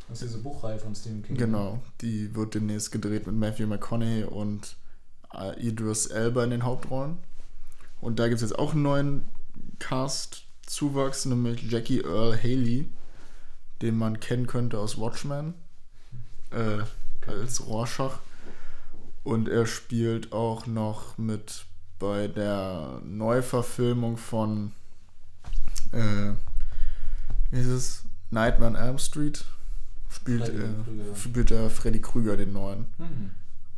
Das 0.07 0.21
ist 0.21 0.29
diese 0.29 0.43
Buchreihe 0.43 0.79
von 0.79 0.93
Stephen 0.93 1.23
King. 1.23 1.37
Genau, 1.37 1.81
die 2.01 2.33
wird 2.35 2.53
demnächst 2.53 2.91
gedreht 2.91 3.25
mit 3.25 3.35
Matthew 3.35 3.67
McConaughey 3.67 4.23
und 4.23 4.75
äh, 5.33 5.59
Idris 5.59 6.07
Elba 6.07 6.43
in 6.43 6.51
den 6.51 6.63
Hauptrollen. 6.63 7.17
Und 8.01 8.19
da 8.19 8.27
gibt 8.27 8.35
es 8.35 8.49
jetzt 8.49 8.59
auch 8.59 8.73
einen 8.73 8.83
neuen 8.83 9.25
Cast-Zuwachs, 9.79 11.25
nämlich 11.25 11.69
Jackie 11.71 12.01
Earl 12.01 12.37
Haley, 12.37 12.89
den 13.81 13.97
man 13.97 14.19
kennen 14.19 14.47
könnte 14.47 14.79
aus 14.79 14.99
Watchmen, 14.99 15.55
äh, 16.51 16.83
als 17.27 17.65
Rorschach. 17.65 18.19
Und 19.23 19.49
er 19.49 19.65
spielt 19.65 20.31
auch 20.31 20.67
noch 20.67 21.17
mit 21.17 21.65
bei 21.97 22.27
der 22.27 23.01
Neuverfilmung 23.03 24.17
von 24.17 24.71
äh, 25.91 26.33
wie 27.51 27.59
ist 27.59 27.67
es? 27.67 28.03
Nightmare 28.31 28.71
on 28.71 28.75
Elm 28.75 28.97
Street. 28.97 29.45
Spielt, 30.15 30.45
Freddy 30.45 30.57
äh, 30.61 31.15
spielt 31.15 31.51
er 31.51 31.69
Freddy 31.69 32.01
Krüger, 32.01 32.37
den 32.37 32.53
neuen. 32.53 32.85
Mhm. 32.97 33.31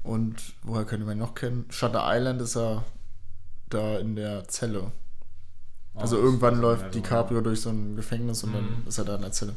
Und 0.03 0.35
woher 0.63 0.85
könnte 0.85 1.05
man 1.05 1.17
ihn 1.17 1.19
noch 1.19 1.35
kennen? 1.35 1.65
Shutter 1.69 2.03
Island 2.05 2.41
ist 2.41 2.55
er 2.55 2.83
da 3.69 3.97
in 3.99 4.15
der 4.15 4.47
Zelle. 4.47 4.91
Also 5.95 6.17
Oh, 6.17 6.21
irgendwann 6.21 6.61
das 6.61 6.77
ist 6.77 6.81
läuft 6.83 6.95
DiCaprio 6.95 7.41
durch 7.41 7.61
so 7.61 7.69
ein 7.71 7.95
Gefängnis 7.95 8.43
und 8.43 8.53
dann 8.53 8.63
Mhm. 8.63 8.87
ist 8.87 8.97
er 8.99 9.05
da 9.05 9.15
in 9.15 9.21
der 9.21 9.31
Zelle. 9.31 9.55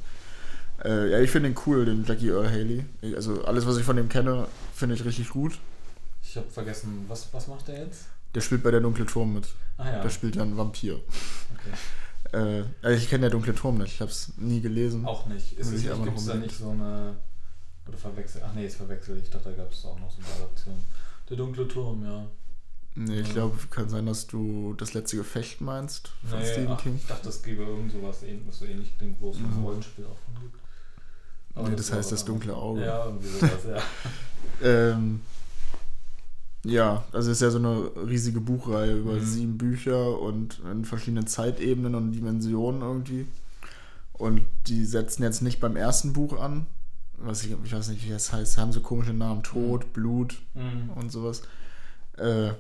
Äh, 0.83 1.11
ja, 1.11 1.21
ich 1.21 1.31
finde 1.31 1.51
ihn 1.51 1.57
cool, 1.67 1.85
den 1.85 2.05
Jackie 2.05 2.31
Earl 2.31 2.49
Haley. 2.51 2.85
Also 3.15 3.45
alles, 3.45 3.67
was 3.67 3.77
ich 3.77 3.85
von 3.85 3.97
dem 3.97 4.09
kenne, 4.09 4.47
finde 4.75 4.95
ich 4.95 5.05
richtig 5.05 5.29
gut. 5.29 5.59
Ich 6.23 6.37
habe 6.37 6.49
vergessen, 6.51 7.05
was, 7.09 7.29
was 7.33 7.47
macht 7.49 7.69
der 7.69 7.81
jetzt? 7.85 8.07
Der 8.35 8.41
spielt 8.41 8.63
bei 8.63 8.71
der 8.71 8.81
Dunkle 8.81 9.05
Turm 9.07 9.35
mit. 9.35 9.49
Ah 9.77 9.91
ja, 9.91 10.03
Der 10.03 10.09
spielt 10.11 10.37
ja 10.37 10.43
einen 10.43 10.57
Vampir. 10.57 10.95
okay. 10.95 11.77
Äh, 12.33 12.63
also 12.83 12.97
ich 13.03 13.09
kenne 13.09 13.23
der 13.23 13.31
Dunkle 13.31 13.55
Turm 13.55 13.79
nicht. 13.79 13.95
Ich 13.95 14.01
habe 14.01 14.11
es 14.11 14.33
nie 14.37 14.61
gelesen. 14.61 15.05
Auch 15.07 15.27
nicht. 15.27 15.53
Ist 15.59 15.73
es 15.73 15.89
aber 15.91 16.05
gibt 16.05 16.19
es 16.19 16.27
da 16.27 16.35
nicht 16.35 16.57
so 16.57 16.71
eine. 16.71 17.17
Oder 17.89 17.99
verwechselt. 17.99 18.45
Ach 18.47 18.53
nee, 18.55 18.67
es 18.67 18.77
verwechselt. 18.77 19.23
Ich 19.23 19.31
dachte, 19.31 19.51
da 19.51 19.57
gab 19.57 19.73
es 19.73 19.85
auch 19.85 19.99
noch 19.99 20.11
so 20.11 20.19
eine 20.19 20.35
Adaption. 20.45 20.75
Der 21.29 21.37
dunkle 21.37 21.67
Turm, 21.67 22.05
ja. 22.05 22.27
Nee, 22.95 23.21
ich 23.21 23.29
Ja. 23.29 23.35
glaube, 23.35 23.57
kann 23.71 23.89
sein, 23.89 24.07
dass 24.07 24.27
du 24.27 24.75
das 24.75 24.95
letzte 24.95 25.17
Gefecht 25.17 25.61
meinst 25.61 26.11
von 26.29 26.39
Nee, 26.41 26.45
Stephen 26.53 26.73
ach, 26.73 26.83
King. 26.83 26.97
Ich 26.97 27.07
dachte, 27.07 27.29
es 27.29 27.43
gäbe 27.43 27.63
irgend 27.63 27.93
sowas, 27.93 28.19
was 28.47 28.59
so 28.59 28.65
ähnlich 28.65 28.97
klingt, 28.99 29.21
wo 29.21 29.31
es 29.31 29.37
so 29.39 29.45
ein 29.45 29.57
Mhm. 29.59 29.65
Rollenspiel 29.65 30.05
auch 30.07 30.19
von 30.19 30.35
gibt. 30.41 30.57
Nee, 31.71 31.77
das 31.77 31.91
war 31.91 31.99
heißt 31.99 32.13
das 32.13 32.25
dunkle. 32.25 32.55
Auge. 32.55 32.85
Ja, 32.85 33.07
irgendwie 33.07 33.29
sowas, 33.29 33.65
ja. 33.69 33.83
Ähm, 34.63 35.21
ja, 36.65 37.05
also 37.13 37.31
es 37.31 37.39
ist 37.39 37.43
ja 37.43 37.51
so 37.51 37.59
eine 37.59 37.91
riesige 38.09 38.41
Buchreihe 38.41 38.97
über 38.99 39.15
Mhm. 39.15 39.25
sieben 39.25 39.59
Bücher 39.59 40.19
und 40.21 40.61
in 40.71 40.85
verschiedenen 40.85 41.27
Zeitebenen 41.27 41.95
und 41.95 42.13
Dimensionen 42.13 42.83
irgendwie. 42.83 43.27
Und 44.13 44.43
die 44.67 44.85
setzen 44.85 45.23
jetzt 45.23 45.41
nicht 45.41 45.61
beim 45.61 45.77
ersten 45.77 46.13
Buch 46.13 46.39
an. 46.39 46.67
Was 47.17 47.43
ich, 47.45 47.55
ich 47.65 47.73
weiß 47.75 47.89
nicht, 47.89 48.05
wie 48.07 48.11
das 48.11 48.33
heißt, 48.33 48.59
haben 48.59 48.73
so 48.73 48.81
komische 48.81 49.13
Namen. 49.15 49.43
Tod, 49.43 49.93
Blut 49.93 50.41
Mhm. 50.55 50.91
und 50.97 51.11
sowas. 51.13 51.43
Äh, 52.17 52.53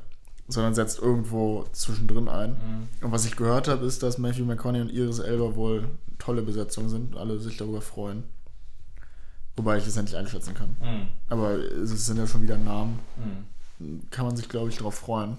sondern 0.48 0.74
setzt 0.74 0.98
irgendwo 0.98 1.64
zwischendrin 1.72 2.28
ein. 2.28 2.50
Mhm. 2.52 3.06
Und 3.06 3.12
was 3.12 3.24
ich 3.26 3.36
gehört 3.36 3.68
habe, 3.68 3.84
ist, 3.86 4.02
dass 4.02 4.18
Matthew 4.18 4.44
McConaughey 4.46 4.80
und 4.82 4.90
Iris 4.92 5.18
Elba 5.18 5.54
wohl 5.54 5.88
tolle 6.18 6.42
Besetzungen 6.42 6.88
sind 6.88 7.14
und 7.14 7.20
alle 7.20 7.38
sich 7.38 7.56
darüber 7.56 7.80
freuen. 7.80 8.24
Wobei 9.56 9.78
ich 9.78 9.84
das 9.84 9.96
ja 9.96 10.02
nicht 10.02 10.14
einschätzen 10.14 10.54
kann. 10.54 10.76
Mhm. 10.80 11.06
Aber 11.28 11.52
es 11.58 12.06
sind 12.06 12.16
ja 12.16 12.26
schon 12.26 12.42
wieder 12.42 12.56
Namen. 12.56 12.98
Kann 14.10 14.26
man 14.26 14.36
sich, 14.36 14.48
glaube 14.48 14.70
ich, 14.70 14.76
darauf 14.76 14.94
freuen. 14.94 15.38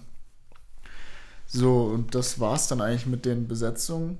So, 1.47 1.85
und 1.85 2.15
das 2.15 2.39
war's 2.39 2.67
dann 2.67 2.81
eigentlich 2.81 3.05
mit 3.05 3.25
den 3.25 3.47
Besetzungen. 3.47 4.17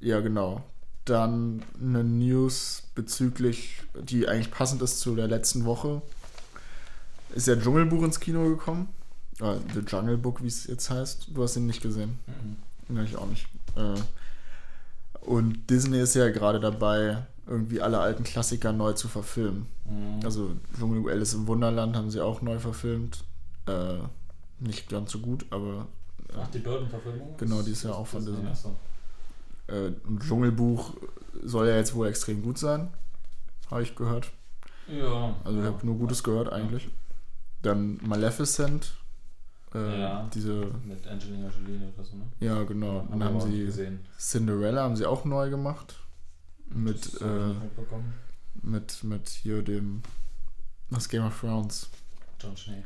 Ja, 0.00 0.20
genau. 0.20 0.64
Dann 1.04 1.62
eine 1.80 2.02
News 2.02 2.82
bezüglich, 2.94 3.82
die 3.94 4.28
eigentlich 4.28 4.50
passend 4.50 4.82
ist 4.82 5.00
zu 5.00 5.14
der 5.14 5.28
letzten 5.28 5.64
Woche. 5.64 6.02
Ist 7.34 7.46
ja 7.46 7.56
Dschungelbuch 7.56 8.02
ins 8.02 8.20
Kino 8.20 8.48
gekommen. 8.48 8.88
Äh, 9.40 9.56
The 9.74 9.80
Jungle 9.80 10.16
Book, 10.16 10.42
wie 10.42 10.48
es 10.48 10.66
jetzt 10.66 10.90
heißt. 10.90 11.28
Du 11.32 11.42
hast 11.42 11.56
ihn 11.56 11.66
nicht 11.66 11.82
gesehen. 11.82 12.18
Mhm. 12.88 12.96
Ja, 12.96 13.02
ich 13.02 13.16
auch 13.16 13.26
nicht. 13.26 13.46
Äh, 13.76 14.00
und 15.20 15.70
Disney 15.70 16.00
ist 16.00 16.14
ja 16.14 16.28
gerade 16.30 16.60
dabei, 16.60 17.26
irgendwie 17.46 17.80
alle 17.80 18.00
alten 18.00 18.24
Klassiker 18.24 18.72
neu 18.72 18.92
zu 18.94 19.08
verfilmen. 19.08 19.66
Mhm. 19.84 20.20
Also 20.24 20.50
Dschungelbuch 20.76 21.10
Alice 21.10 21.34
im 21.34 21.46
Wunderland 21.46 21.96
haben 21.96 22.10
sie 22.10 22.20
auch 22.20 22.42
neu 22.42 22.58
verfilmt. 22.58 23.24
Äh, 23.66 23.98
nicht 24.58 24.88
ganz 24.88 25.12
so 25.12 25.18
gut, 25.20 25.46
aber 25.50 25.86
Ach, 26.36 26.48
die 26.48 26.58
Burton-Verfilmung? 26.58 27.36
Genau, 27.38 27.62
die 27.62 27.72
ist 27.72 27.84
ja 27.84 27.92
auch 27.92 28.06
von 28.06 28.24
Disney. 28.24 28.48
Achso. 28.48 28.74
äh, 29.68 29.88
ein 30.06 30.18
Dschungelbuch 30.20 30.94
soll 31.44 31.68
ja 31.68 31.76
jetzt 31.76 31.94
wohl 31.94 32.08
extrem 32.08 32.42
gut 32.42 32.58
sein. 32.58 32.88
Habe 33.70 33.82
ich 33.82 33.94
gehört. 33.94 34.30
Ja. 34.88 35.34
Also 35.44 35.58
ich 35.58 35.64
ja. 35.64 35.72
habe 35.72 35.84
nur 35.86 35.96
Gutes 35.96 36.22
gehört 36.22 36.52
eigentlich. 36.52 36.88
Dann 37.62 37.98
Maleficent. 38.02 38.92
Äh, 39.74 40.00
Ja. 40.00 40.28
Diese, 40.34 40.70
Mit 40.84 41.06
Angelina 41.06 41.48
Jolie 41.48 41.80
oder 41.94 42.04
so, 42.04 42.16
ne? 42.16 42.24
ja 42.40 42.62
genau. 42.64 43.00
Haben 43.00 43.10
Dann 43.10 43.24
haben 43.24 43.40
sie 43.40 43.64
gesehen. 43.66 44.00
Cinderella 44.18 44.82
haben 44.82 44.96
sie 44.96 45.06
auch 45.06 45.24
neu 45.24 45.50
gemacht. 45.50 45.96
Mit, 46.68 47.20
äh, 47.20 47.54
mit, 48.62 49.04
mit 49.04 49.28
hier 49.28 49.62
dem, 49.62 50.02
was 50.90 51.08
Game 51.08 51.24
of 51.24 51.38
Thrones. 51.40 51.88
John 52.40 52.56
Schnee. 52.56 52.84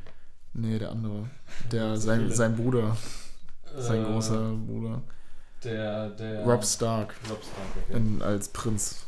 Nee, 0.53 0.79
der 0.79 0.91
andere. 0.91 1.29
Der, 1.73 1.97
sein, 1.97 2.31
sein 2.33 2.57
Bruder, 2.57 2.97
sein 3.77 4.03
Äh, 4.03 4.05
großer 4.07 4.53
Bruder. 4.55 5.03
Der, 5.65 6.11
der. 6.11 6.45
Rob 6.45 6.65
Stark. 6.65 7.15
Rob 7.29 7.43
Stark, 7.43 7.85
okay. 7.89 7.97
in, 7.97 8.23
als 8.23 8.49
Prinz 8.49 9.07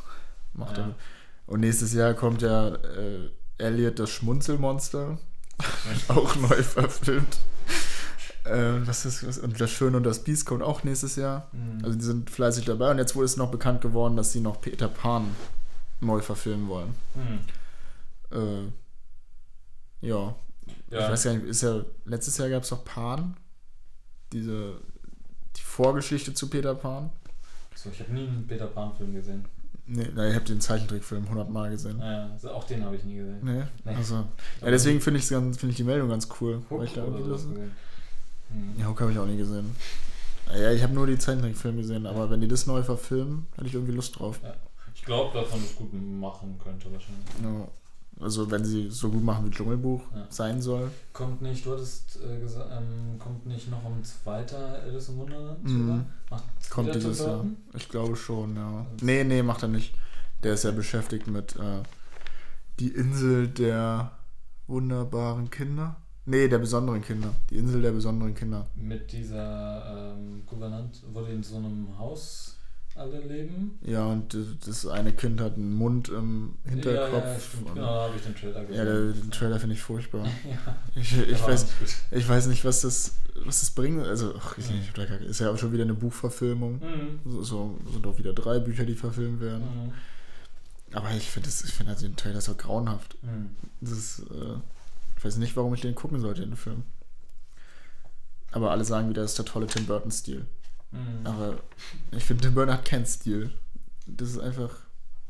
macht 0.52 0.78
Ja. 0.78 0.84
er. 0.88 0.94
Und 1.46 1.60
nächstes 1.60 1.92
Jahr 1.92 2.14
kommt 2.14 2.42
ja 2.42 2.68
äh, 2.68 3.30
Elliot 3.58 3.98
das 3.98 4.10
Schmunzelmonster, 4.10 5.18
auch 6.08 6.36
neu 6.36 6.62
verfilmt. 6.62 7.38
Äh, 8.44 8.87
was 8.87 9.04
ist, 9.06 9.38
und 9.38 9.61
das 9.61 9.70
Schöne 9.70 9.96
und 9.96 10.02
das 10.02 10.25
Biest 10.25 10.46
kommt 10.46 10.62
auch 10.62 10.82
nächstes 10.82 11.16
Jahr. 11.16 11.49
Mhm. 11.52 11.84
Also 11.84 11.96
die 11.99 12.04
sind 12.04 12.28
fleißig 12.30 12.64
dabei 12.64 12.90
und 12.90 12.99
jetzt 12.99 13.14
wurde 13.14 13.26
es 13.26 13.37
noch 13.37 13.50
bekannt 13.50 13.80
geworden, 13.82 14.16
dass 14.16 14.32
sie 14.32 14.40
noch 14.40 14.61
Peter 14.61 14.88
Pan 14.88 15.28
neu 16.00 16.20
verfilmen 16.20 16.68
wollen. 16.68 16.94
Mhm. 17.14 18.37
Äh, 20.02 20.06
ja. 20.06 20.34
ich 20.66 20.92
Ja. 20.92 21.11
weiß 21.11 21.22
gar 21.25 21.34
nicht, 21.34 21.46
ist 21.46 21.62
ja, 21.62 21.84
letztes 22.04 22.38
Jahr 22.38 22.49
gab 22.49 22.64
es 22.64 22.70
doch 22.70 22.84
Pan, 22.84 23.37
diese, 24.32 24.75
die 25.56 25.62
Vorgeschichte 25.62 26.34
zu 26.34 26.49
Peter 26.50 26.75
Pan. 26.75 27.11
So, 27.75 27.90
ich 27.90 28.00
habe 28.00 28.12
nie 28.12 28.26
einen 28.26 28.46
Peter 28.46 28.66
Pan-Film 28.66 29.14
gesehen. 29.14 29.44
Nee, 29.87 30.08
na, 30.14 30.28
ich 30.28 30.34
habe 30.34 30.44
den 30.44 30.61
Zeichentrickfilm 30.61 31.25
100 31.25 31.50
Mal 31.50 31.70
gesehen. 31.70 31.99
Ja, 31.99 32.30
also 32.32 32.50
auch 32.52 32.64
den 32.64 32.84
habe 32.84 32.96
ich 32.96 33.04
nie 33.04 33.16
gesehen. 33.16 33.40
Nee, 33.42 33.62
Nee. 33.84 33.94
also. 33.96 34.25
Ja, 34.61 34.70
deswegen 34.70 35.00
finde 35.00 35.18
ich, 35.20 35.26
find 35.26 35.62
ich 35.64 35.76
die 35.76 35.84
Meldung 35.84 36.08
ganz 36.08 36.28
cool. 36.40 36.62
Hook 36.70 36.78
weil 36.80 36.87
ich 36.87 36.94
da 36.94 37.04
irgendwie 37.04 37.28
das. 37.30 37.46
Ja, 38.78 38.87
Hook 38.88 39.00
habe 39.00 39.12
ich 39.12 39.18
auch 39.18 39.26
nie 39.26 39.37
gesehen. 39.37 39.75
Ja, 40.54 40.71
ich 40.73 40.82
habe 40.82 40.92
nur 40.92 41.06
die 41.06 41.18
Zeichentrickfilme 41.18 41.80
gesehen, 41.82 42.06
aber 42.06 42.28
wenn 42.30 42.40
die 42.40 42.49
das 42.49 42.66
neu 42.66 42.82
verfilmen, 42.82 43.47
hätte 43.56 43.66
ich 43.68 43.75
irgendwie 43.75 43.92
Lust 43.94 44.18
drauf. 44.18 44.40
Ich 44.94 45.04
glaube, 45.04 45.38
dass 45.38 45.50
man 45.50 45.62
das 45.62 45.75
gut 45.76 45.92
machen 45.92 46.59
könnte 46.62 46.92
wahrscheinlich. 46.92 47.25
Ja. 47.42 47.68
Also 48.21 48.50
wenn 48.50 48.64
sie 48.64 48.90
so 48.90 49.09
gut 49.11 49.25
machen 49.25 49.47
wie 49.47 49.50
Dschungelbuch 49.50 50.02
Ja. 50.14 50.26
sein 50.28 50.61
soll. 50.61 50.90
Kommt 51.12 51.40
nicht, 51.42 51.64
du 51.64 51.73
hattest 51.73 52.18
äh, 52.23 52.38
gesagt, 52.40 52.71
ähm, 52.71 53.18
kommt 53.18 53.47
nicht 53.47 53.71
noch 53.71 53.85
ein 53.85 54.04
zweiter 54.04 54.80
Alice 54.82 55.09
im 55.09 55.16
Wunderland? 55.18 55.64
Mhm. 55.64 56.04
Kommt 56.71 56.94
dieses 56.94 57.21
Jahr. 57.21 57.44
Ich 57.75 57.88
glaube 57.88 58.14
schon, 58.14 58.54
ja. 58.54 58.87
Das- 58.92 59.02
Nee, 59.02 59.25
nee, 59.25 59.42
macht 59.42 59.62
er 59.62 59.68
nicht. 59.68 59.94
Der 60.42 60.54
ist 60.54 60.64
ja 60.64 60.71
beschäftigt 60.73 61.26
mit 61.26 61.56
äh, 61.56 61.82
die 62.78 62.88
Insel 62.88 63.49
der 63.49 64.12
wunderbaren 64.66 65.50
Kinder. 65.50 65.97
Nee, 66.24 66.48
der 66.48 66.58
besonderen 66.58 67.02
Kinder. 67.02 67.34
Die 67.50 67.56
Insel 67.56 67.82
der 67.82 67.90
besonderen 67.92 68.34
Kinder. 68.34 68.66
Mit 68.76 69.10
dieser 69.12 70.14
ähm, 70.16 70.42
Gouvernante, 70.46 71.00
wo 71.12 71.22
die 71.22 71.32
in 71.32 71.42
so 71.42 71.56
einem 71.56 71.88
Haus 71.98 72.56
alle 72.94 73.20
leben. 73.22 73.78
Ja, 73.82 74.04
und 74.06 74.36
das 74.66 74.86
eine 74.86 75.12
Kind 75.12 75.40
hat 75.40 75.54
einen 75.56 75.74
Mund 75.74 76.10
im 76.10 76.54
Hinterkopf. 76.68 77.24
Ja, 77.24 77.32
ja, 77.32 77.40
stimmt. 77.40 77.74
Genau, 77.74 77.86
da 77.86 78.02
habe 78.04 78.16
ich 78.16 78.22
den 78.22 78.34
Trailer 78.36 78.60
gesehen. 78.64 78.76
Ja, 78.76 78.84
der, 78.84 79.12
den 79.12 79.30
Trailer 79.30 79.58
finde 79.58 79.74
ich 79.74 79.82
furchtbar. 79.82 80.24
ja, 80.48 80.76
Ich, 80.94 81.16
ich, 81.18 81.42
weiß, 81.42 81.66
ich 82.10 82.28
weiß 82.28 82.46
nicht, 82.48 82.64
was 82.66 82.82
das, 82.82 83.12
was 83.44 83.60
das 83.60 83.70
bringt. 83.70 84.06
Also, 84.06 84.34
ach, 84.38 84.56
ich, 84.58 84.68
Mhm. 84.70 84.76
ich, 84.82 84.92
da 84.92 85.02
ist 85.04 85.40
ja 85.40 85.50
auch 85.50 85.56
schon 85.58 85.72
wieder 85.72 85.84
eine 85.84 85.94
Buchverfilmung. 85.94 86.74
Mhm. 86.74 87.20
So, 87.24 87.42
so 87.42 87.78
sind 87.92 88.06
auch 88.06 88.18
wieder 88.18 88.32
drei 88.34 88.58
Bücher, 88.60 88.84
die 88.84 88.94
verfilmt 88.94 89.40
werden. 89.40 89.62
Mhm. 89.64 89.92
Aber 90.94 91.10
ich 91.16 91.30
finde 91.30 91.48
das- 91.48 91.64
ich 91.64 91.72
find 91.72 91.88
halt 91.88 92.02
den 92.02 92.14
Trailer 92.14 92.42
so 92.42 92.54
grauenhaft. 92.54 93.16
Mhm. 93.22 93.50
Das 93.80 93.90
ist, 93.92 94.18
äh, 94.30 94.58
ich 95.22 95.26
weiß 95.26 95.36
nicht, 95.36 95.56
warum 95.56 95.72
ich 95.72 95.80
den 95.80 95.94
gucken 95.94 96.18
sollte, 96.18 96.40
den 96.40 96.56
Film. 96.56 96.82
Aber 98.50 98.70
alle 98.72 98.84
sagen 98.84 99.08
wieder, 99.08 99.22
das 99.22 99.32
ist 99.32 99.38
der 99.38 99.44
tolle 99.46 99.66
Tim 99.68 99.86
Burton-Stil. 99.86 100.44
Mhm. 100.90 101.24
Aber 101.26 101.54
ich 102.10 102.24
finde, 102.24 102.42
Tim 102.42 102.54
Burton 102.54 102.74
hat 102.74 102.84
keinen 102.84 103.06
Stil. 103.06 103.50
Das 104.06 104.28
ist 104.30 104.38
einfach. 104.40 104.70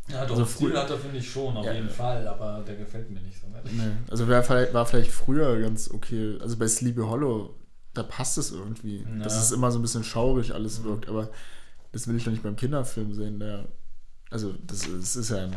Ja, 0.09 0.25
doch, 0.25 0.33
Also 0.33 0.47
Stil 0.47 0.71
früher- 0.71 0.81
hat 0.83 0.91
er, 0.91 0.99
finde 0.99 1.19
ich 1.19 1.31
schon, 1.31 1.57
auf 1.57 1.65
Ja, 1.67 1.73
jeden 1.75 1.89
ja. 1.89 1.93
Fall, 1.93 2.27
aber 2.27 2.65
der 2.67 2.77
gefällt 2.77 3.11
mir 3.11 3.21
nicht 3.21 3.39
so. 3.39 3.47
Nee. 3.71 3.93
Also 4.11 4.27
war 4.29 4.43
vielleicht, 4.43 4.75
war 4.75 4.87
vielleicht 4.87 5.13
früher 5.13 5.61
ganz 5.61 5.91
okay. 5.91 6.39
Also 6.41 6.57
bei 6.57 6.67
Sleepy 6.67 7.03
Hollow, 7.03 7.55
da 7.95 8.03
passt 8.03 8.39
es 8.39 8.51
irgendwie. 8.51 9.03
Ja. 9.07 9.23
Dass 9.25 9.37
es 9.41 9.53
immer 9.53 9.71
so 9.71 9.79
ein 9.79 9.83
bisschen 9.83 10.05
schaurig 10.05 10.55
alles 10.55 10.81
Mhm. 10.81 10.85
wirkt. 10.85 11.09
Aber 11.09 11.31
das 11.93 12.09
will 12.09 12.17
ich 12.17 12.25
doch 12.25 12.33
nicht 12.33 12.43
beim 12.43 12.57
Kinderfilm 12.57 13.13
sehen. 13.13 13.39
Der, 13.39 13.67
also 14.31 14.55
das, 14.67 14.81
das 14.91 15.15
ist 15.17 15.31
ja 15.31 15.45
ein, 15.45 15.55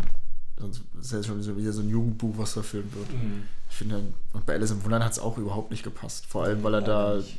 sonst 0.57 0.81
ist 0.99 1.11
ja 1.11 1.23
schon 1.23 1.57
wieder 1.57 1.71
so 1.73 1.81
ein 1.81 1.89
Jugendbuch, 1.89 2.37
was 2.37 2.53
verfilmt 2.53 2.93
wird. 2.95 3.11
Mhm. 3.11 3.43
Ich 3.69 3.75
finde, 3.75 4.01
und 4.33 4.45
bei 4.45 4.53
Alice 4.53 4.71
im 4.71 4.77
Wunderland 4.83 5.05
hat 5.05 5.11
es 5.13 5.19
auch 5.19 5.37
überhaupt 5.37 5.71
nicht 5.71 5.83
gepasst. 5.83 6.25
Vor 6.27 6.43
allem, 6.43 6.63
weil 6.63 6.75
er 6.75 6.81
Ja, 6.81 6.85
da 7.11 7.15
nicht. 7.17 7.37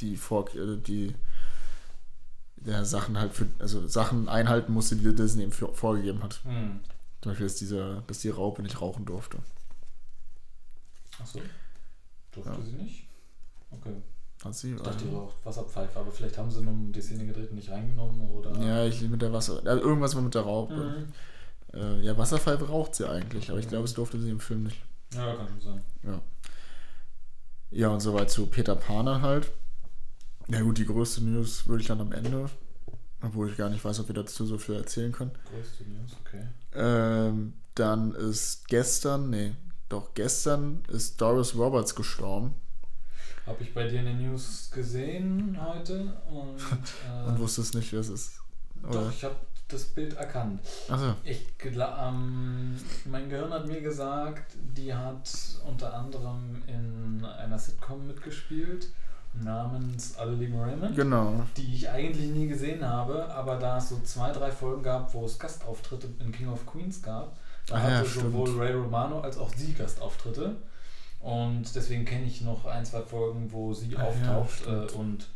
die 0.00 0.16
Vor 0.16 0.48
äh, 0.54 0.76
die 0.76 1.14
der 2.56 2.84
Sachen 2.84 3.18
halt 3.18 3.32
für, 3.32 3.46
also 3.58 3.88
Sachen 3.88 4.28
einhalten 4.28 4.72
musste, 4.74 4.94
die 4.96 5.14
Disney 5.14 5.44
ihm 5.44 5.52
für, 5.52 5.72
vorgegeben 5.72 6.22
hat. 6.22 6.40
Mhm. 6.44 6.80
Zum 7.22 7.30
Beispiel, 7.32 7.46
dass, 7.46 7.56
dieser, 7.56 8.02
dass 8.06 8.18
die 8.18 8.28
Raupe 8.28 8.62
nicht 8.62 8.80
rauchen 8.82 9.06
durfte. 9.06 9.38
Achso. 11.20 11.40
Durfte 12.32 12.50
Ja. 12.52 12.60
sie 12.64 12.72
nicht? 12.72 13.04
Okay. 13.70 13.94
Hat 14.44 14.54
sie? 14.54 14.74
Ich 14.74 14.80
dachte, 14.82 15.04
die 15.04 15.14
raucht 15.14 15.36
Wasserpfeife, 15.44 15.98
aber 15.98 16.10
vielleicht 16.10 16.38
haben 16.38 16.50
sie 16.50 16.62
nur 16.62 16.74
die 16.92 17.00
Szene 17.02 17.26
gedreht 17.26 17.50
und 17.50 17.56
nicht 17.56 17.70
reingenommen 17.70 18.20
oder. 18.30 18.58
Ja, 18.60 18.84
ich 18.86 19.00
mit 19.02 19.20
der 19.20 19.32
Wasser. 19.32 19.60
Also 19.64 19.82
irgendwas 19.82 20.14
war 20.14 20.22
mit 20.22 20.34
der 20.34 20.42
Raupe. 20.42 20.74
Mhm. 20.74 21.12
Äh, 21.72 22.00
ja, 22.00 22.16
Wasserpfeife 22.16 22.68
raucht 22.68 22.94
sie 22.94 23.08
eigentlich, 23.08 23.50
aber 23.50 23.58
ich 23.58 23.68
glaube, 23.68 23.84
es 23.84 23.94
durfte 23.94 24.18
sie 24.18 24.30
im 24.30 24.40
Film 24.40 24.64
nicht. 24.64 24.82
Ja, 25.14 25.34
kann 25.34 25.48
schon 25.48 25.60
sein. 25.60 25.82
Ja. 26.02 26.20
Ja, 27.70 27.88
und 27.88 28.00
soweit 28.00 28.30
zu 28.30 28.46
Peter 28.46 28.74
Paner 28.74 29.22
halt. 29.22 29.52
Ja 30.48 30.60
gut, 30.62 30.78
die 30.78 30.86
größte 30.86 31.22
News 31.22 31.68
würde 31.68 31.82
ich 31.82 31.86
dann 31.86 32.00
am 32.00 32.10
Ende, 32.10 32.50
obwohl 33.22 33.48
ich 33.48 33.56
gar 33.56 33.70
nicht 33.70 33.84
weiß, 33.84 34.00
ob 34.00 34.08
wir 34.08 34.14
dazu 34.14 34.44
so 34.44 34.58
viel 34.58 34.74
erzählen 34.74 35.12
können. 35.12 35.30
Größte 35.48 35.84
News, 35.84 36.16
okay. 36.20 36.48
Ähm, 36.74 37.54
dann 37.76 38.14
ist 38.14 38.66
gestern, 38.66 39.30
nee, 39.30 39.54
doch 39.88 40.14
gestern 40.14 40.82
ist 40.88 41.20
Doris 41.20 41.54
Roberts 41.54 41.94
gestorben 41.94 42.54
Habe 43.46 43.62
ich 43.62 43.72
bei 43.72 43.88
dir 43.88 44.00
in 44.00 44.06
den 44.06 44.22
News 44.22 44.70
gesehen 44.72 45.56
heute 45.60 46.20
und. 46.28 46.58
Äh, 47.08 47.26
und 47.28 47.38
wusstest 47.38 47.74
nicht, 47.74 47.92
wer 47.92 48.00
es 48.00 48.08
ist. 48.08 48.40
Oder? 48.82 49.04
doch, 49.04 49.12
ich 49.12 49.22
habe 49.22 49.36
das 49.72 49.84
Bild 49.84 50.14
erkannt. 50.14 50.60
Achso, 50.88 51.14
Ich 51.24 51.46
ähm, 51.64 52.76
mein 53.04 53.28
Gehirn 53.28 53.52
hat 53.52 53.66
mir 53.66 53.80
gesagt, 53.80 54.54
die 54.76 54.92
hat 54.94 55.30
unter 55.66 55.94
anderem 55.94 56.62
in 56.66 57.24
einer 57.24 57.58
Sitcom 57.58 58.06
mitgespielt 58.06 58.88
namens 59.32 60.16
Alle 60.16 60.32
lieben 60.32 60.58
Raymond, 60.58 60.96
genau. 60.96 61.44
die 61.56 61.74
ich 61.74 61.88
eigentlich 61.88 62.30
nie 62.30 62.48
gesehen 62.48 62.84
habe, 62.84 63.32
aber 63.32 63.56
da 63.56 63.78
es 63.78 63.88
so 63.88 64.00
zwei, 64.00 64.32
drei 64.32 64.50
Folgen 64.50 64.82
gab, 64.82 65.14
wo 65.14 65.24
es 65.24 65.38
Gastauftritte 65.38 66.08
in 66.18 66.32
King 66.32 66.48
of 66.48 66.66
Queens 66.66 67.00
gab, 67.02 67.36
da 67.66 67.76
ja, 67.76 67.82
hatte 67.82 68.08
stimmt. 68.08 68.32
sowohl 68.32 68.58
Ray 68.58 68.72
Romano 68.72 69.20
als 69.20 69.38
auch 69.38 69.50
sie 69.54 69.72
Gastauftritte. 69.72 70.56
Und 71.20 71.74
deswegen 71.74 72.04
kenne 72.06 72.24
ich 72.24 72.40
noch 72.40 72.64
ein, 72.64 72.84
zwei 72.84 73.02
Folgen, 73.02 73.52
wo 73.52 73.74
sie 73.74 73.90
ja, 73.90 73.98
auftaucht 73.98 74.60
stimmt. 74.62 74.90
äh, 74.90 74.94
und 74.94 75.26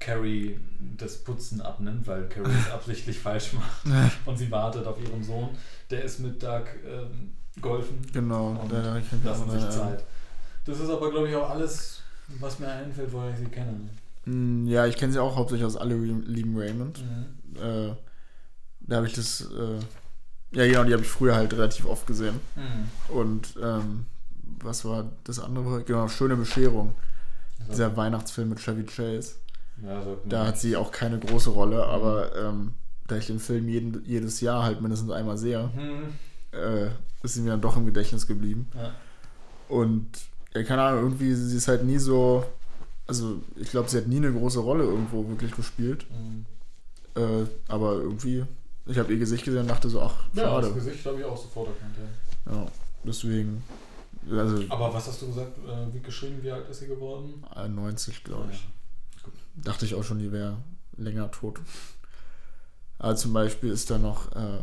Carrie 0.00 0.58
das 0.96 1.16
Putzen 1.24 1.60
abnimmt, 1.60 2.06
weil 2.06 2.28
Carrie 2.28 2.52
es 2.66 2.70
absichtlich 2.72 3.18
falsch 3.18 3.52
macht. 3.54 3.86
Und 4.26 4.36
sie 4.36 4.50
wartet 4.50 4.86
auf 4.86 5.00
ihren 5.00 5.22
Sohn. 5.22 5.50
Der 5.90 6.04
ist 6.04 6.20
mit 6.20 6.42
Doug 6.42 6.64
ähm, 6.86 7.32
golfen. 7.60 7.98
Genau, 8.12 8.50
Und 8.50 8.72
da, 8.72 9.00
Lassen 9.24 9.50
sich. 9.50 9.70
Zeit. 9.70 10.04
Das 10.64 10.80
ist 10.80 10.90
aber, 10.90 11.10
glaube 11.10 11.28
ich, 11.28 11.34
auch 11.36 11.50
alles 11.50 12.00
was 12.40 12.58
mir 12.58 12.68
einfällt, 12.68 13.12
woher 13.12 13.30
ich 13.30 13.38
sie 13.38 13.44
kenne. 13.46 13.80
Hm, 14.24 14.66
Ja, 14.66 14.86
ich 14.86 14.96
kenne 14.96 15.12
sie 15.12 15.18
auch 15.18 15.36
hauptsächlich 15.36 15.66
aus 15.66 15.76
Alle 15.76 15.94
lieben 15.94 16.58
Raymond. 16.58 17.02
Mhm. 17.04 17.56
Äh, 17.62 17.94
da 18.80 18.96
habe 18.96 19.06
ich 19.06 19.12
das. 19.12 19.42
Äh, 19.42 19.78
ja, 20.56 20.66
genau, 20.66 20.84
die 20.84 20.92
habe 20.92 21.02
ich 21.02 21.08
früher 21.08 21.34
halt 21.34 21.52
relativ 21.52 21.86
oft 21.86 22.06
gesehen. 22.06 22.40
Mhm. 22.56 23.14
Und 23.14 23.54
ähm, 23.62 24.06
was 24.62 24.84
war 24.84 25.10
das 25.24 25.38
andere? 25.40 25.82
Genau, 25.82 26.08
Schöne 26.08 26.36
Bescherung. 26.36 26.94
Dieser 27.70 27.96
Weihnachtsfilm 27.96 28.50
mit 28.50 28.58
Chevy 28.60 28.84
Chase. 28.84 29.36
Ja, 29.82 30.02
so, 30.02 30.18
Da 30.24 30.46
hat 30.46 30.58
sie 30.58 30.76
auch 30.76 30.90
keine 30.92 31.18
große 31.18 31.50
Rolle, 31.50 31.84
aber 31.86 32.34
ähm, 32.36 32.72
da 33.06 33.16
ich 33.16 33.26
den 33.26 33.38
Film 33.40 33.68
jeden, 33.68 34.04
jedes 34.04 34.40
Jahr 34.40 34.62
halt 34.62 34.80
mindestens 34.80 35.10
einmal 35.10 35.36
sehe, 35.38 35.70
Mhm. 35.74 36.58
äh, 36.58 36.86
ist 37.22 37.34
sie 37.34 37.40
mir 37.42 37.50
dann 37.50 37.60
doch 37.60 37.76
im 37.76 37.86
Gedächtnis 37.86 38.26
geblieben. 38.26 38.68
Ja. 38.74 38.92
Und 39.68 40.06
ja, 40.54 40.62
keine 40.62 40.82
Ahnung, 40.82 41.02
irgendwie, 41.04 41.34
sie 41.34 41.56
ist 41.56 41.68
halt 41.68 41.84
nie 41.84 41.98
so. 41.98 42.44
Also, 43.06 43.42
ich 43.56 43.70
glaube, 43.70 43.88
sie 43.90 43.98
hat 43.98 44.06
nie 44.06 44.16
eine 44.16 44.32
große 44.32 44.60
Rolle 44.60 44.84
irgendwo 44.84 45.28
wirklich 45.28 45.52
gespielt. 45.54 46.06
Mhm. 46.10 46.46
Äh, 47.16 47.46
aber 47.68 47.94
irgendwie, 47.94 48.44
ich 48.86 48.98
habe 48.98 49.12
ihr 49.12 49.18
Gesicht 49.18 49.44
gesehen 49.44 49.62
und 49.62 49.68
dachte 49.70 49.88
so, 49.90 50.00
ach, 50.00 50.24
Ja, 50.34 50.44
schade. 50.44 50.66
das 50.68 50.74
Gesicht 50.76 51.04
habe 51.06 51.18
ich 51.18 51.24
auch 51.24 51.36
sofort 51.36 51.68
erkannt, 51.68 51.94
ja. 52.46 52.52
Ja, 52.52 52.66
deswegen, 53.04 53.62
also 54.30 54.62
Aber 54.68 54.92
was 54.92 55.06
hast 55.06 55.20
du 55.22 55.26
gesagt, 55.28 55.56
äh, 55.58 55.94
wie 55.94 56.00
geschrieben, 56.00 56.38
wie 56.42 56.50
alt 56.50 56.68
ist 56.68 56.80
sie 56.80 56.86
geworden? 56.86 57.42
91, 57.54 58.24
glaube 58.24 58.48
ich. 58.52 58.58
Ja. 58.62 58.66
Dachte 59.56 59.84
ich 59.86 59.94
auch 59.94 60.04
schon, 60.04 60.18
die 60.18 60.32
wäre 60.32 60.56
länger 60.96 61.30
tot. 61.30 61.60
Aber 62.98 63.16
zum 63.16 63.32
Beispiel 63.32 63.70
ist 63.70 63.90
da 63.90 63.98
noch 63.98 64.32
äh, 64.34 64.62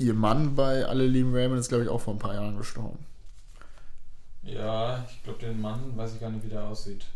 ihr 0.00 0.14
Mann 0.14 0.54
bei 0.54 0.84
Alle 0.84 1.06
lieben 1.06 1.34
Raymond, 1.34 1.60
ist 1.60 1.68
glaube 1.68 1.84
ich 1.84 1.90
auch 1.90 2.00
vor 2.00 2.14
ein 2.14 2.18
paar 2.18 2.34
Jahren 2.34 2.56
gestorben. 2.56 3.04
Ja, 4.42 5.04
ich 5.08 5.22
glaube, 5.22 5.38
den 5.38 5.60
Mann 5.60 5.96
weiß 5.96 6.14
ich 6.14 6.20
gar 6.20 6.30
nicht, 6.30 6.44
wie 6.44 6.50
der 6.50 6.64
aussieht. 6.64 7.06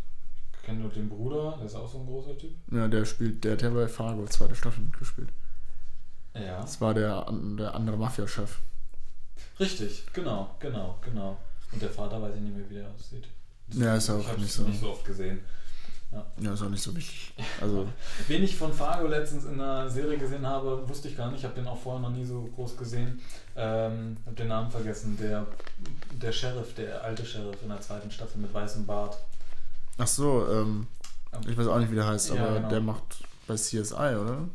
Ich 0.54 0.62
kenne 0.62 0.80
nur 0.80 0.90
den 0.90 1.08
Bruder, 1.08 1.56
der 1.58 1.66
ist 1.66 1.74
auch 1.74 1.90
so 1.90 1.98
ein 1.98 2.06
großer 2.06 2.36
Typ. 2.38 2.52
Ja, 2.70 2.88
der 2.88 3.04
spielt, 3.04 3.44
der 3.44 3.52
hat 3.52 3.62
ja 3.62 3.70
bei 3.70 3.88
Fargo 3.88 4.24
zweite 4.26 4.54
Staffel 4.54 4.84
mitgespielt. 4.84 5.28
Ja. 6.34 6.60
Das 6.60 6.80
war 6.80 6.94
der, 6.94 7.26
der 7.58 7.74
andere 7.74 7.96
Mafia-Chef. 7.96 8.58
Richtig, 9.60 10.06
genau, 10.12 10.54
genau, 10.60 10.98
genau. 11.02 11.36
Und 11.72 11.82
der 11.82 11.90
Vater 11.90 12.20
weiß 12.22 12.34
ich 12.36 12.40
nicht 12.40 12.56
mehr, 12.56 12.70
wie 12.70 12.74
der 12.74 12.88
aussieht. 12.90 13.28
Ja, 13.72 13.96
ist 13.96 14.08
auch 14.08 14.20
ich 14.32 14.38
nicht 14.38 14.52
so. 14.52 14.62
nicht 14.62 14.80
so 14.80 14.90
oft 14.90 15.04
gesehen. 15.04 15.40
Ja, 16.40 16.54
ist 16.54 16.62
auch 16.62 16.70
nicht 16.70 16.82
so 16.82 16.94
wichtig. 16.96 17.34
Also, 17.60 17.86
Wen 18.28 18.42
ich 18.42 18.56
von 18.56 18.72
Fargo 18.72 19.06
letztens 19.08 19.44
in 19.44 19.60
einer 19.60 19.88
Serie 19.90 20.16
gesehen 20.16 20.46
habe, 20.46 20.88
wusste 20.88 21.08
ich 21.08 21.16
gar 21.16 21.30
nicht. 21.30 21.40
Ich 21.40 21.44
habe 21.44 21.54
den 21.54 21.66
auch 21.68 21.76
vorher 21.78 22.00
noch 22.00 22.10
nie 22.16 22.24
so 22.24 22.48
groß 22.54 22.76
gesehen. 22.78 23.20
Ähm, 23.56 24.16
habe 24.24 24.36
den 24.36 24.48
Namen 24.48 24.70
vergessen. 24.70 25.18
Der, 25.20 25.46
der 26.12 26.32
Sheriff, 26.32 26.74
der 26.74 27.02
alte 27.04 27.26
Sheriff 27.26 27.56
in 27.62 27.68
der 27.68 27.80
zweiten 27.82 28.10
Staffel 28.10 28.40
mit 28.40 28.54
weißem 28.54 28.86
Bart. 28.86 29.18
ach 29.98 30.06
so, 30.06 30.46
ähm, 30.50 30.86
ich 31.46 31.56
weiß 31.58 31.66
auch 31.66 31.78
nicht, 31.78 31.90
wie 31.90 31.96
der 31.96 32.06
heißt, 32.06 32.30
Ja, 32.30 32.42
aber 32.46 32.54
genau. 32.56 32.68
der 32.70 32.80
macht 32.80 33.22
bei 33.46 33.54
CSI, 33.56 33.94
oder? 34.16 34.48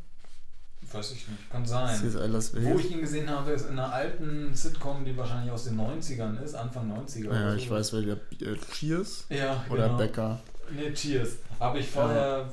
Weiß 0.92 1.12
ich 1.12 1.28
nicht, 1.28 1.50
kann 1.52 1.66
sein. 1.66 1.96
CSI 1.96 2.28
Las 2.28 2.54
Wo 2.56 2.60
Vegas. 2.60 2.80
ich 2.86 2.92
ihn 2.92 3.02
gesehen 3.02 3.30
habe, 3.30 3.52
ist 3.52 3.68
in 3.70 3.78
einer 3.80 3.94
alten 3.94 4.54
Sitcom, 4.56 5.06
die 5.06 5.16
wahrscheinlich 5.16 5.52
aus 5.52 5.66
den 5.66 5.80
90ern 5.80 6.40
ist, 6.42 6.56
Anfang 6.56 6.92
90er. 6.92 7.26
Ja, 7.26 7.30
oder 7.30 7.56
ich 7.56 7.68
so. 7.68 7.76
weiß, 7.76 7.94
welcher 7.94 8.14
äh, 8.42 8.56
Cheers 8.72 9.26
Ja, 9.30 9.64
oder 9.70 9.86
genau. 9.88 9.98
Becker. 9.98 10.40
Nee, 10.72 10.92
Cheers. 10.94 11.38
Habe 11.60 11.80
ich 11.80 11.88
vorher, 11.90 12.50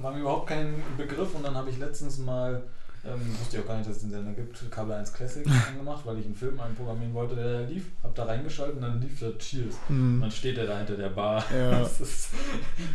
war 0.00 0.12
mir 0.12 0.20
überhaupt 0.20 0.48
kein 0.48 0.82
Begriff 0.96 1.34
und 1.34 1.42
dann 1.44 1.54
habe 1.54 1.70
ich 1.70 1.78
letztens 1.78 2.18
mal, 2.18 2.62
ähm, 3.04 3.20
wusste 3.40 3.56
ich 3.56 3.62
auch 3.62 3.66
gar 3.68 3.76
nicht, 3.78 3.88
dass 3.88 3.96
es 3.96 4.02
den 4.02 4.10
Sender 4.10 4.32
gibt, 4.32 4.70
Kabel 4.70 4.94
1 4.94 5.12
Classic 5.12 5.46
angemacht, 5.68 6.04
weil 6.04 6.18
ich 6.18 6.26
einen 6.26 6.34
Film 6.34 6.58
einprogrammieren 6.60 7.14
wollte, 7.14 7.34
der 7.36 7.60
da 7.62 7.66
lief. 7.68 7.84
Hab 8.02 8.14
da 8.14 8.24
reingeschaltet 8.24 8.76
und 8.76 8.82
dann 8.82 9.00
lief 9.00 9.18
da 9.20 9.30
Cheers. 9.38 9.74
Und 9.88 9.96
Hm. 9.96 10.20
dann 10.22 10.30
steht 10.30 10.58
er 10.58 10.66
da 10.66 10.78
hinter 10.78 10.96
der 10.96 11.10
Bar. 11.10 11.44
Ja. 11.52 11.80
Ist, 11.86 12.28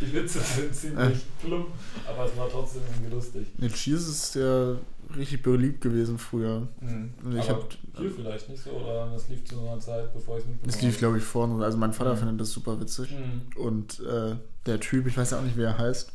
die 0.00 0.12
Witze 0.12 0.40
sind 0.40 0.74
ziemlich 0.74 1.18
plump, 1.40 1.68
aber 2.08 2.24
es 2.26 2.36
war 2.36 2.48
trotzdem 2.48 2.82
irgendwie 2.92 3.14
lustig. 3.14 3.46
Nee, 3.58 3.68
Cheers 3.68 4.08
ist 4.08 4.34
ja 4.34 4.76
richtig 5.16 5.42
beliebt 5.42 5.80
gewesen 5.80 6.18
früher. 6.18 6.68
Mhm. 6.80 7.12
Ich 7.38 7.48
aber 7.50 7.62
hab- 7.62 7.72
hier 7.98 8.10
vielleicht 8.10 8.48
nicht 8.48 8.62
so, 8.62 8.70
oder 8.70 9.10
das 9.12 9.28
lief 9.28 9.44
zu 9.44 9.60
einer 9.60 9.78
Zeit, 9.80 10.12
bevor 10.12 10.36
ich 10.38 10.42
es 10.44 10.48
mitbekommen 10.48 10.72
Das 10.72 10.82
lief, 10.82 10.98
glaube 10.98 11.18
ich, 11.18 11.24
vorne. 11.24 11.64
Also 11.64 11.78
mein 11.78 11.92
Vater 11.92 12.14
Mhm. 12.14 12.18
findet 12.18 12.40
das 12.40 12.50
super 12.52 12.80
witzig. 12.80 13.10
Mhm. 13.12 13.60
Und 13.62 14.00
äh, 14.00 14.36
der 14.66 14.80
Typ, 14.80 15.06
ich 15.06 15.16
weiß 15.16 15.30
ja 15.32 15.38
auch 15.38 15.42
nicht, 15.42 15.56
wie 15.56 15.62
er 15.62 15.78
heißt, 15.78 16.10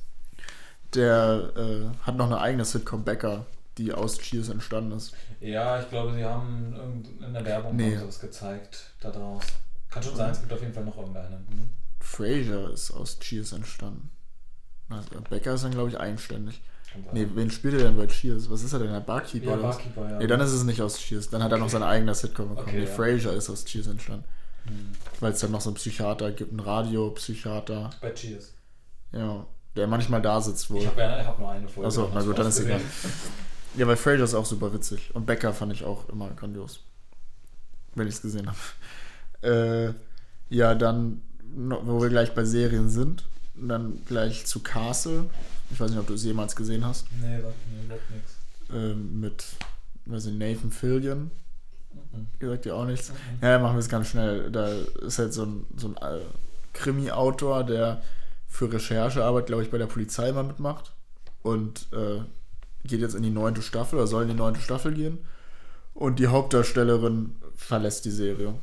der 0.95 1.51
äh, 1.55 2.05
hat 2.05 2.17
noch 2.17 2.25
eine 2.25 2.39
eigene 2.39 2.65
Sitcom 2.65 3.03
Becker, 3.03 3.45
die 3.77 3.93
aus 3.93 4.17
Cheers 4.17 4.49
entstanden 4.49 4.91
ist. 4.93 5.13
Ja, 5.39 5.79
ich 5.79 5.89
glaube, 5.89 6.13
sie 6.13 6.23
haben 6.23 6.75
in 7.25 7.33
der 7.33 7.45
Werbung 7.45 7.75
Nee. 7.75 7.91
haben 7.95 7.99
sie 8.01 8.07
was 8.07 8.19
gezeigt 8.19 8.91
da 8.99 9.11
draus. 9.11 9.43
Kann 9.89 10.03
schon 10.03 10.15
sein, 10.15 10.31
es 10.31 10.39
gibt 10.41 10.51
auf 10.53 10.61
jeden 10.61 10.73
Fall 10.73 10.85
noch 10.85 10.97
irgendeine. 10.97 11.37
Mhm. 11.37 11.69
Frasier 11.99 12.69
ist 12.71 12.91
aus 12.91 13.19
Cheers 13.19 13.53
entstanden. 13.53 14.09
Also, 14.89 15.09
Becker 15.29 15.53
ist 15.53 15.63
dann, 15.63 15.71
glaube 15.71 15.89
ich, 15.89 15.99
eigenständig. 15.99 16.61
Sein. 16.93 17.06
Nee, 17.13 17.28
wen 17.34 17.52
spielt 17.52 17.75
er 17.75 17.84
denn 17.84 17.97
bei 17.97 18.08
Cheers? 18.08 18.49
Was 18.49 18.63
ist 18.63 18.73
er 18.73 18.80
denn? 18.80 18.91
Der 18.91 18.99
Barkeeper 18.99 19.45
ja, 19.47 19.54
oder 19.54 19.63
was? 19.63 19.78
Barkeeper, 19.78 20.10
ja. 20.10 20.17
Nee, 20.17 20.28
dann 20.28 20.39
ist 20.41 20.52
es 20.52 20.63
nicht 20.63 20.82
aus 20.82 20.97
Cheers. 20.97 21.30
Dann 21.30 21.43
hat 21.43 21.52
er 21.52 21.58
noch 21.58 21.69
seine 21.69 21.86
eigene 21.86 22.13
Sitcom 22.15 22.49
bekommen. 22.49 22.67
Okay, 22.67 22.80
nee, 22.80 22.86
ja. 22.86 22.91
Frasier 22.91 23.34
ist 23.34 23.49
aus 23.49 23.65
Cheers 23.65 23.88
entstanden. 23.88 24.25
Mhm. 24.65 24.91
Weil 25.19 25.34
es 25.34 25.39
dann 25.39 25.52
noch 25.52 25.62
so 25.62 25.69
einen 25.69 25.75
Psychiater 25.75 26.32
gibt, 26.32 26.52
einen 26.52 26.60
Radiopsychiater. 26.60 27.91
Bei 28.02 28.12
Cheers. 28.12 28.54
Ja, 29.12 29.45
der 29.75 29.88
manchmal 29.88 30.21
da 30.21 30.41
sitzt 30.41 30.69
wohl. 30.69 30.82
Ich 30.82 30.88
habe 30.88 31.02
ja, 31.02 31.25
hab 31.25 31.39
nur 31.39 31.49
eine 31.49 31.67
Folge. 31.67 31.88
Achso, 31.88 32.10
na 32.13 32.21
gut, 32.21 32.38
dann 32.38 32.47
ist 32.47 32.56
ausgesehen. 32.56 32.78
egal. 32.78 32.82
Ja, 33.75 33.88
weil 33.88 33.97
Frasier 33.97 34.23
ist 34.23 34.34
auch 34.34 34.47
super 34.47 34.73
witzig. 34.73 35.12
Und 35.13 35.28
Becker 35.28 35.54
fand 35.54 35.71
ich 35.71 35.84
auch 35.84 36.10
immer 36.10 36.30
grandios. 36.32 36.80
Wenn 37.93 38.08
ich 38.08 38.15
es 38.15 38.21
gesehen 38.23 38.47
habe. 38.47 39.93
Äh, 39.93 39.93
ja, 40.49 40.73
dann, 40.73 41.21
wo 41.45 42.02
wir 42.02 42.10
gleich 42.10 42.34
bei 42.34 42.43
Serien 42.43 42.89
sind, 42.89 43.25
dann 43.56 44.04
gleich 44.06 44.47
zu 44.47 44.62
Castle. 44.62 45.30
Ich 45.71 45.79
weiß 45.79 45.91
nicht, 45.91 45.99
ob 45.99 46.08
du 46.08 46.13
es 46.13 46.23
jemals 46.23 46.55
gesehen 46.55 46.86
hast. 46.86 47.05
Nee, 47.21 47.41
sagt 47.41 47.55
mir 47.71 47.84
überhaupt 47.86 48.12
nichts. 48.12 48.34
Ähm, 48.73 49.19
mit, 49.19 49.43
weiß 50.05 50.25
nicht, 50.25 50.39
Nathan 50.39 50.71
Fillion. 50.71 51.32
Mhm. 52.13 52.27
Gesagt 52.39 52.65
dir 52.65 52.75
auch 52.75 52.86
nichts. 52.86 53.10
Mhm. 53.10 53.15
Ja, 53.47 53.60
machen 53.60 53.75
wir 53.75 53.79
es 53.79 53.89
ganz 53.89 54.08
schnell. 54.10 54.51
Da 54.51 54.67
ist 55.05 55.19
halt 55.19 55.34
so 55.34 55.43
ein, 55.45 55.65
so 55.75 55.88
ein 55.88 55.97
äh, 55.97 56.21
Krimi-Autor, 56.73 57.63
der 57.63 58.01
für 58.47 58.71
Recherchearbeit, 58.71 59.45
glaube 59.47 59.63
ich, 59.63 59.69
bei 59.71 59.77
der 59.77 59.86
Polizei 59.88 60.32
mal 60.32 60.43
mitmacht. 60.43 60.91
Und 61.43 61.88
äh, 61.93 62.21
geht 62.88 63.01
jetzt 63.01 63.15
in 63.15 63.23
die 63.23 63.29
neunte 63.29 63.62
Staffel 63.62 63.97
oder 63.97 64.08
soll 64.08 64.23
in 64.23 64.29
die 64.29 64.36
neunte 64.36 64.62
Staffel 64.62 64.93
gehen. 64.93 65.19
Und 65.93 66.19
die 66.19 66.27
Hauptdarstellerin 66.27 67.36
verlässt 67.55 68.05
die 68.05 68.12
Serie. 68.12 68.53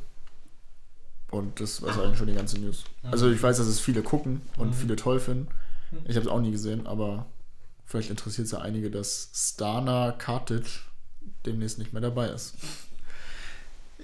Und 1.29 1.59
das 1.59 1.81
war 1.81 1.89
eigentlich 2.03 2.17
schon 2.17 2.27
die 2.27 2.33
ganze 2.33 2.57
News. 2.59 2.85
Also 3.03 3.29
ich 3.29 3.41
weiß, 3.41 3.57
dass 3.57 3.67
es 3.67 3.79
viele 3.79 4.01
gucken 4.01 4.41
und 4.57 4.69
Mhm. 4.69 4.73
viele 4.73 4.95
toll 4.95 5.19
finden. 5.19 5.47
Ich 6.05 6.15
habe 6.15 6.25
es 6.25 6.31
auch 6.31 6.39
nie 6.41 6.51
gesehen, 6.51 6.85
aber 6.87 7.25
vielleicht 7.85 8.09
interessiert 8.09 8.45
es 8.45 8.51
ja 8.51 8.59
einige, 8.59 8.91
dass 8.91 9.29
Stana 9.33 10.11
Kartic 10.11 10.65
demnächst 11.45 11.77
nicht 11.79 11.93
mehr 11.93 12.01
dabei 12.01 12.27
ist. 12.29 12.55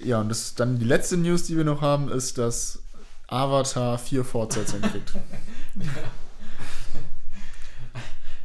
Ja, 0.03 0.21
und 0.21 0.29
das 0.29 0.55
dann 0.55 0.79
die 0.79 0.85
letzte 0.85 1.17
News, 1.17 1.43
die 1.43 1.55
wir 1.57 1.63
noch 1.65 1.81
haben, 1.81 2.09
ist, 2.09 2.37
dass 2.37 2.79
Avatar 3.27 3.97
vier 3.97 4.23
Fortsetzungen 4.25 4.83
kriegt. 4.89 5.13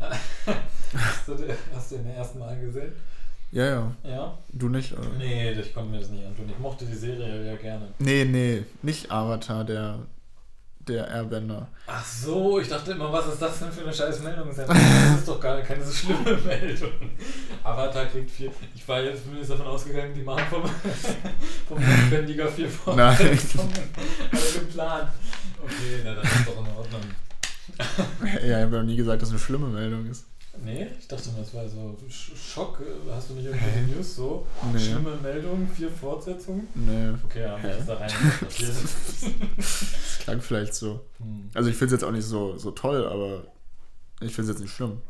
Hast 0.01 1.29
du, 1.29 1.35
den- 1.35 1.57
hast 1.75 1.93
du 1.93 1.97
den 1.97 2.07
ersten 2.11 2.39
Mal 2.39 2.59
gesehen? 2.61 2.93
ja, 3.53 3.65
ja. 3.65 3.93
Ja? 4.05 4.39
Du 4.53 4.69
nicht? 4.69 4.93
Oder? 4.93 5.09
Nee, 5.19 5.53
ich 5.53 5.75
konnte 5.75 5.91
mir 5.91 6.01
das 6.01 6.09
nicht 6.11 6.25
antun. 6.25 6.49
Ich 6.49 6.59
mochte 6.59 6.85
die 6.87 6.95
Serie 6.95 7.45
ja 7.47 7.57
gerne. 7.57 7.89
Nee, 7.99 8.25
nee, 8.25 8.63
nicht 8.83 9.11
Avatar, 9.11 9.65
der, 9.65 9.99
der 10.89 11.09
Airbender. 11.09 11.69
Ach 11.87 12.05
so, 12.05 12.59
ich 12.61 12.69
dachte 12.69 12.93
immer, 12.93 13.13
was 13.13 13.27
ist 13.27 13.41
das 13.41 13.59
denn 13.59 13.73
für 13.73 13.83
eine 13.83 13.93
scheiß 13.93 14.21
Meldung? 14.23 14.49
Das 14.49 14.69
ist 15.19 15.29
doch 15.29 15.41
gar 15.41 15.61
keine 15.61 15.85
so 15.85 15.93
schlimme 15.93 16.37
Meldung. 16.47 16.93
Avatar 17.63 18.07
kriegt 18.07 18.31
vier. 18.31 18.51
Ich 18.75 18.87
war 18.89 19.01
jetzt 19.01 19.25
zumindest 19.25 19.51
davon 19.51 19.67
ausgegangen, 19.67 20.15
die 20.15 20.23
machen 20.23 20.45
vom, 20.51 20.63
vom 21.69 21.79
Notwendiger 21.79 22.49
vier 22.49 22.69
Nein. 22.95 23.17
Fortsetzungen. 23.17 23.73
Alle 24.33 24.61
geplant. 24.61 25.09
Okay, 25.63 26.01
na, 26.05 26.15
das 26.15 26.25
ist 26.25 26.47
doch 26.49 26.59
in 26.59 26.77
Ordnung. 26.77 27.01
Ja, 28.47 28.59
ich 28.59 28.65
habe 28.65 28.77
noch 28.77 28.83
nie 28.85 28.97
gesagt, 28.97 29.23
dass 29.23 29.29
es 29.29 29.35
eine 29.35 29.41
schlimme 29.41 29.69
Meldung 29.69 30.07
ist. 30.07 30.25
Nee, 30.65 30.89
ich 30.99 31.07
dachte 31.09 31.31
mal, 31.31 31.41
das 31.41 31.55
war 31.55 31.69
so 31.69 31.97
Sch- 32.09 32.37
Schock. 32.37 32.83
Hast 33.11 33.31
du 33.31 33.35
nicht 33.35 33.47
irgendwelche 33.47 33.81
News 33.95 34.17
so? 34.17 34.47
Nee. 34.73 34.79
Schlimme 34.79 35.17
Meldung, 35.23 35.69
vier 35.75 35.91
Fortsetzungen? 35.91 36.67
Nee, 36.75 37.11
Okay, 37.25 37.43
ja, 37.43 37.57
ist 37.57 37.89
da 37.89 37.95
rein. 37.95 38.11
das 39.57 40.19
klang 40.25 40.41
vielleicht 40.41 40.75
so. 40.75 41.01
Hm. 41.19 41.51
Also 41.55 41.71
ich 41.71 41.77
finde 41.77 41.95
es 41.95 42.01
jetzt 42.01 42.09
auch 42.09 42.13
nicht 42.13 42.25
so, 42.27 42.57
so 42.59 42.71
toll, 42.73 43.07
aber 43.07 43.45
ich 44.21 44.35
finde 44.35 44.51
es 44.51 44.57
jetzt 44.59 44.63
nicht 44.63 44.75
schlimm. 44.75 45.01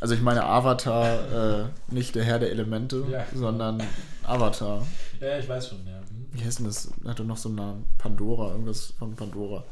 Also 0.00 0.14
ich 0.14 0.20
meine 0.20 0.44
Avatar, 0.44 1.62
äh, 1.62 1.64
nicht 1.88 2.14
der 2.14 2.24
Herr 2.24 2.38
der 2.38 2.50
Elemente, 2.50 3.04
Ja. 3.10 3.24
sondern 3.34 3.82
Avatar. 4.24 4.86
Ja, 5.20 5.38
ich 5.38 5.48
weiß 5.48 5.68
schon, 5.68 5.86
ja. 5.86 5.98
Hm. 5.98 6.26
Wie 6.32 6.44
heißt 6.44 6.58
denn 6.58 6.66
das? 6.66 6.90
Hat 7.06 7.18
doch 7.18 7.24
noch 7.24 7.36
so 7.38 7.48
einen 7.48 7.56
Namen. 7.56 7.86
Pandora, 7.98 8.50
irgendwas 8.52 8.92
von 8.98 9.14
Pandora. 9.16 9.64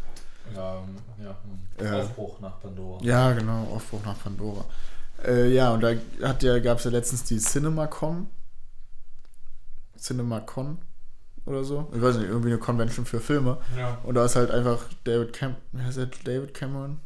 Ja, 0.55 0.83
ähm, 0.83 0.97
ja. 1.25 1.37
hm. 1.43 1.85
Ja. 1.87 2.01
Aufbruch 2.01 2.41
nach 2.41 2.61
Pandora. 2.61 3.03
Ja, 3.03 3.33
genau, 3.33 3.65
Aufbruch 3.65 4.05
nach 4.05 4.21
Pandora. 4.23 4.65
Äh, 5.25 5.53
ja, 5.55 5.73
und 5.73 5.81
da 5.81 5.95
hat 6.23 6.43
ja, 6.43 6.59
gab 6.59 6.79
es 6.79 6.85
ja 6.85 6.91
letztens 6.91 7.25
die 7.25 7.39
CinemaCon. 7.39 8.27
CinemaCon. 9.99 10.79
oder 11.47 11.65
so. 11.65 11.91
Ich 11.95 12.03
weiß 12.03 12.17
nicht, 12.17 12.29
irgendwie 12.29 12.49
eine 12.49 12.59
Convention 12.59 13.07
für 13.07 13.21
Filme. 13.21 13.59
Ja. 13.77 13.99
Und 14.03 14.15
da 14.17 14.25
ist 14.25 14.37
halt 14.37 14.51
einfach 14.51 14.87
David 15.05 15.33
Cam 15.33 15.57
wie 15.73 15.83
heißt 15.83 15.99
der? 15.99 16.07
David 16.25 16.55
Cameron? 16.55 17.01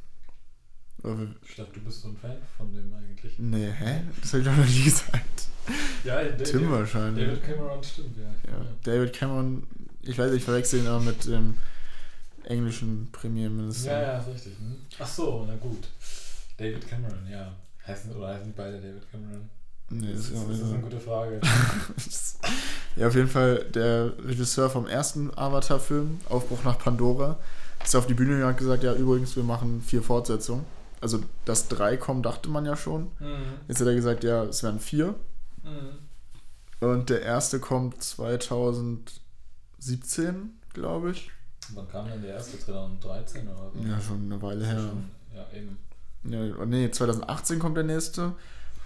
Ich 1.46 1.54
dachte, 1.54 1.74
du 1.74 1.80
bist 1.80 2.02
so 2.02 2.08
ein 2.08 2.16
Fan 2.16 2.36
von 2.56 2.74
dem 2.74 2.92
eigentlich. 2.92 3.38
Nee, 3.38 3.70
hä? 3.70 4.02
Das 4.20 4.32
habe 4.32 4.42
ich 4.42 4.48
doch 4.48 4.56
noch 4.56 4.66
nie 4.66 4.82
gesagt. 4.82 5.48
Ja, 6.04 6.22
David, 6.22 6.44
Tim 6.44 6.70
wahrscheinlich. 6.70 7.24
David 7.24 7.44
Cameron 7.44 7.84
stimmt, 7.84 8.16
ja. 8.16 8.50
Ja, 8.50 8.66
David 8.82 9.12
Cameron, 9.12 9.66
ich 10.02 10.18
weiß, 10.18 10.32
ich 10.32 10.42
verwechsel 10.42 10.80
ihn 10.80 10.88
aber 10.88 11.00
mit 11.00 11.24
dem 11.26 11.56
englischen 12.48 13.08
Premierminister. 13.12 13.92
Ja, 13.92 14.02
ja, 14.02 14.18
ist 14.18 14.28
richtig. 14.28 14.58
Hm? 14.58 14.76
Ach 14.98 15.06
so, 15.06 15.44
na 15.46 15.54
gut. 15.56 15.88
David 16.56 16.88
Cameron, 16.88 17.26
ja. 17.30 17.52
Heißen, 17.86 18.10
oder 18.14 18.28
heißen 18.28 18.46
die 18.46 18.52
beide 18.56 18.80
David 18.80 19.10
Cameron? 19.10 19.48
Nee, 19.90 20.12
Das, 20.12 20.28
ist, 20.28 20.34
das 20.34 20.58
ist 20.58 20.64
eine 20.64 20.82
gute 20.82 21.00
Frage. 21.00 21.40
ja, 22.96 23.08
auf 23.08 23.14
jeden 23.14 23.28
Fall 23.28 23.64
der 23.74 24.12
Regisseur 24.22 24.68
vom 24.68 24.86
ersten 24.86 25.30
Avatar-Film, 25.36 26.20
Aufbruch 26.28 26.62
nach 26.64 26.78
Pandora, 26.78 27.38
ist 27.82 27.96
auf 27.96 28.06
die 28.06 28.12
Bühne 28.14 28.32
gegangen 28.32 28.48
und 28.48 28.54
hat 28.54 28.58
gesagt, 28.58 28.82
ja, 28.82 28.92
übrigens, 28.94 29.34
wir 29.36 29.44
machen 29.44 29.80
vier 29.80 30.02
Fortsetzungen. 30.02 30.64
Also, 31.00 31.20
dass 31.44 31.68
drei 31.68 31.96
kommen, 31.96 32.22
dachte 32.22 32.50
man 32.50 32.66
ja 32.66 32.76
schon. 32.76 33.04
Mhm. 33.20 33.60
Jetzt 33.68 33.80
hat 33.80 33.86
er 33.86 33.94
gesagt, 33.94 34.24
ja, 34.24 34.44
es 34.44 34.62
werden 34.62 34.80
vier. 34.80 35.14
Mhm. 35.62 35.98
Und 36.80 37.08
der 37.10 37.22
erste 37.22 37.60
kommt 37.60 38.02
2017, 38.02 40.58
glaube 40.74 41.12
ich. 41.12 41.30
Wann 41.74 41.88
kam 41.88 42.08
denn 42.08 42.22
der 42.22 42.34
erste? 42.34 42.58
2013 42.58 43.46
oder 43.48 43.70
so? 43.74 43.86
Ja, 43.88 44.00
schon 44.00 44.24
eine 44.24 44.40
Weile 44.42 44.66
her. 44.66 44.78
schon- 44.78 45.10
Ja, 45.34 45.46
eben. 45.56 45.78
Ja, 46.24 46.64
nee, 46.66 46.90
2018 46.90 47.58
kommt 47.58 47.76
der 47.76 47.84
nächste, 47.84 48.32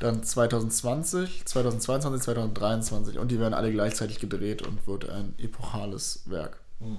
dann 0.01 0.23
2020, 0.23 1.45
2022, 1.47 2.23
2023 2.25 3.19
und 3.19 3.29
die 3.31 3.39
werden 3.41 3.55
alle 3.55 3.73
gleichzeitig 3.73 4.19
gedreht 4.19 4.63
und 4.63 4.87
wird 4.87 5.09
ein 5.09 5.35
epochales 5.39 6.23
Werk. 6.27 6.59
Mhm. 6.81 6.99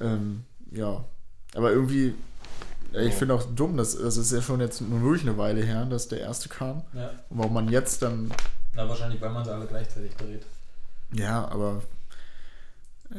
Ähm, 0.00 0.44
ja, 0.72 1.04
aber 1.54 1.72
irgendwie, 1.72 2.14
ich 2.92 3.04
Ja. 3.04 3.10
finde 3.10 3.34
auch 3.34 3.42
dumm, 3.54 3.76
dass 3.76 3.96
das 3.98 4.16
ist 4.16 4.32
ja 4.32 4.40
schon 4.40 4.60
jetzt 4.60 4.80
nur 4.80 5.02
wirklich 5.02 5.22
eine 5.28 5.36
Weile 5.38 5.62
her, 5.62 5.84
dass 5.86 6.08
der 6.08 6.20
erste 6.20 6.48
kam. 6.48 6.82
Ja. 6.92 7.08
Und 7.28 7.38
warum 7.38 7.54
man 7.54 7.68
jetzt 7.68 8.02
dann, 8.02 8.30
Na, 8.74 8.88
wahrscheinlich, 8.88 9.20
weil 9.20 9.30
man 9.32 9.44
sie 9.44 9.52
alle 9.52 9.66
gleichzeitig 9.66 10.14
dreht. 10.16 10.46
ja, 11.12 11.46
aber 11.48 11.82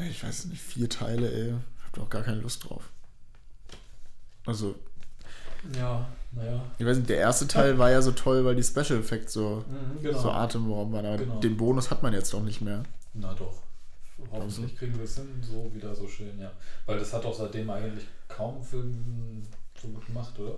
ich 0.10 0.24
weiß 0.24 0.46
nicht, 0.46 0.62
vier 0.62 0.90
Teile, 0.90 1.32
ey, 1.32 1.48
ich 1.50 1.86
hab 1.86 1.94
da 1.94 2.02
auch 2.02 2.10
gar 2.10 2.24
keine 2.24 2.42
Lust 2.42 2.68
drauf. 2.70 2.90
Also, 4.46 4.76
Ja, 5.76 6.08
naja. 6.32 6.62
ich 6.78 6.86
weiß 6.86 6.98
nicht, 6.98 7.10
der 7.10 7.18
erste 7.18 7.48
Teil 7.48 7.78
war 7.78 7.90
ja 7.92 8.02
so 8.02 8.12
toll, 8.12 8.46
weil 8.46 8.56
die 8.56 8.64
Special 8.64 9.00
Effects 9.00 9.34
so 9.34 9.64
Mhm, 9.68 10.02
genau. 10.02 10.20
so 10.20 10.32
atemberaubend 10.32 10.94
waren. 10.96 11.06
Aber 11.06 11.18
Genau. 11.18 11.40
den 11.40 11.58
Bonus 11.58 11.90
hat 11.92 12.04
man 12.04 12.14
jetzt 12.14 12.34
doch 12.34 12.42
nicht 12.44 12.62
mehr. 12.62 12.84
Na 13.14 13.34
doch. 13.34 13.64
Hoffentlich 14.32 14.76
kriegen 14.76 14.96
wir 14.98 15.04
es 15.04 15.16
hin, 15.16 15.28
so 15.42 15.72
wieder 15.74 15.94
so 15.96 16.08
schön, 16.08 16.40
ja. 16.40 16.52
Weil 16.86 16.98
das 17.00 17.14
hat 17.14 17.24
doch 17.24 17.34
seitdem 17.36 17.70
eigentlich 17.70 18.06
kaum 18.28 18.64
Film 18.64 19.44
so 19.80 19.88
gut 19.90 20.06
gemacht, 20.08 20.38
oder? 20.40 20.56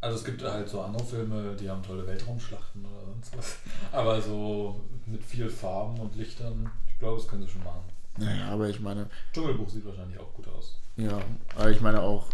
Also 0.00 0.16
es 0.18 0.24
gibt 0.24 0.42
halt 0.42 0.68
so 0.68 0.80
andere 0.80 1.04
Filme, 1.04 1.56
die 1.56 1.68
haben 1.68 1.82
tolle 1.82 2.06
Weltraumschlachten 2.06 2.84
oder 2.84 3.04
sonst 3.06 3.36
was. 3.36 3.56
Aber 3.92 4.20
so 4.22 4.80
mit 5.06 5.22
viel 5.24 5.48
Farben 5.50 5.98
und 5.98 6.14
Lichtern, 6.16 6.70
ich 6.88 6.98
glaube, 6.98 7.18
das 7.20 7.28
können 7.28 7.42
sie 7.46 7.52
schon 7.52 7.64
machen. 7.64 7.82
Naja, 8.18 8.48
aber 8.50 8.68
ich 8.68 8.80
meine, 8.80 9.08
Dschungelbuch 9.32 9.68
sieht 9.68 9.84
wahrscheinlich 9.86 10.18
auch 10.18 10.32
gut 10.34 10.48
aus. 10.48 10.76
ja, 10.96 11.18
aber 11.56 11.70
ich 11.70 11.80
meine 11.80 12.00
auch, 12.02 12.26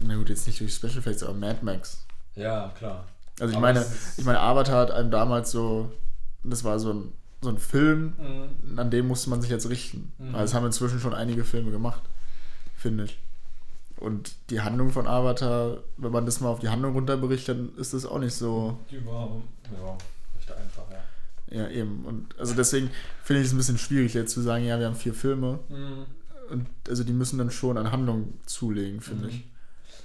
na 0.00 0.14
gut, 0.16 0.28
jetzt 0.28 0.46
nicht 0.46 0.60
durch 0.60 0.74
Special 0.74 0.98
Effects, 0.98 1.22
aber 1.22 1.34
Mad 1.34 1.58
Max. 1.62 2.04
Ja, 2.34 2.72
klar. 2.76 3.04
Also 3.40 3.50
ich 3.52 3.56
Aber 3.56 3.66
meine, 3.66 3.86
ich 4.16 4.24
meine, 4.24 4.40
Avatar 4.40 4.76
hat 4.80 4.90
einem 4.90 5.10
damals 5.10 5.50
so, 5.50 5.92
das 6.44 6.64
war 6.64 6.78
so 6.78 6.92
ein, 6.92 7.12
so 7.40 7.50
ein 7.50 7.58
Film, 7.58 8.14
Mhm. 8.62 8.78
an 8.78 8.90
dem 8.90 9.06
musste 9.08 9.30
man 9.30 9.40
sich 9.42 9.50
jetzt 9.50 9.68
richten. 9.68 10.12
Mhm. 10.18 10.32
Weil 10.32 10.44
es 10.44 10.54
haben 10.54 10.66
inzwischen 10.66 10.98
schon 11.00 11.14
einige 11.14 11.44
Filme 11.44 11.70
gemacht, 11.70 12.02
finde 12.76 13.04
ich. 13.04 13.18
Und 13.96 14.34
die 14.50 14.60
Handlung 14.60 14.90
von 14.90 15.06
Avatar, 15.08 15.78
wenn 15.96 16.12
man 16.12 16.24
das 16.26 16.40
mal 16.40 16.48
auf 16.48 16.60
die 16.60 16.68
Handlung 16.68 16.94
runterbricht, 16.94 17.48
dann 17.48 17.74
ist 17.76 17.94
das 17.94 18.06
auch 18.06 18.18
nicht 18.18 18.34
so, 18.34 18.78
Die 18.90 19.04
war 19.04 19.28
ja, 19.72 19.96
recht 20.36 20.50
einfach, 20.52 20.84
ja. 20.90 20.98
Ja 21.50 21.68
eben. 21.68 22.04
Und 22.04 22.38
also 22.38 22.54
deswegen 22.54 22.90
finde 23.22 23.40
ich 23.42 23.46
es 23.48 23.52
ein 23.54 23.58
bisschen 23.58 23.78
schwierig 23.78 24.14
jetzt 24.14 24.32
zu 24.34 24.40
sagen, 24.40 24.64
ja, 24.64 24.78
wir 24.78 24.86
haben 24.86 24.96
vier 24.96 25.14
Filme. 25.14 25.58
Mhm. 25.68 26.06
Und 26.50 26.66
also 26.88 27.04
die 27.04 27.12
müssen 27.12 27.38
dann 27.38 27.50
schon 27.50 27.76
an 27.76 27.92
Handlung 27.92 28.34
zulegen, 28.46 29.00
finde 29.00 29.24
Mhm. 29.24 29.30
ich. 29.30 29.44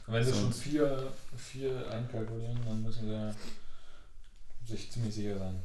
Und 0.07 0.13
wenn 0.13 0.23
sie 0.25 0.31
So. 0.31 0.39
schon 0.41 0.53
vier, 0.53 1.11
vier 1.37 1.89
einkalkulieren, 1.89 2.57
dann 2.67 2.83
müssen 2.83 3.07
sie 3.07 4.73
sich 4.73 4.91
ziemlich 4.91 5.15
sicher 5.15 5.37
sein. 5.37 5.55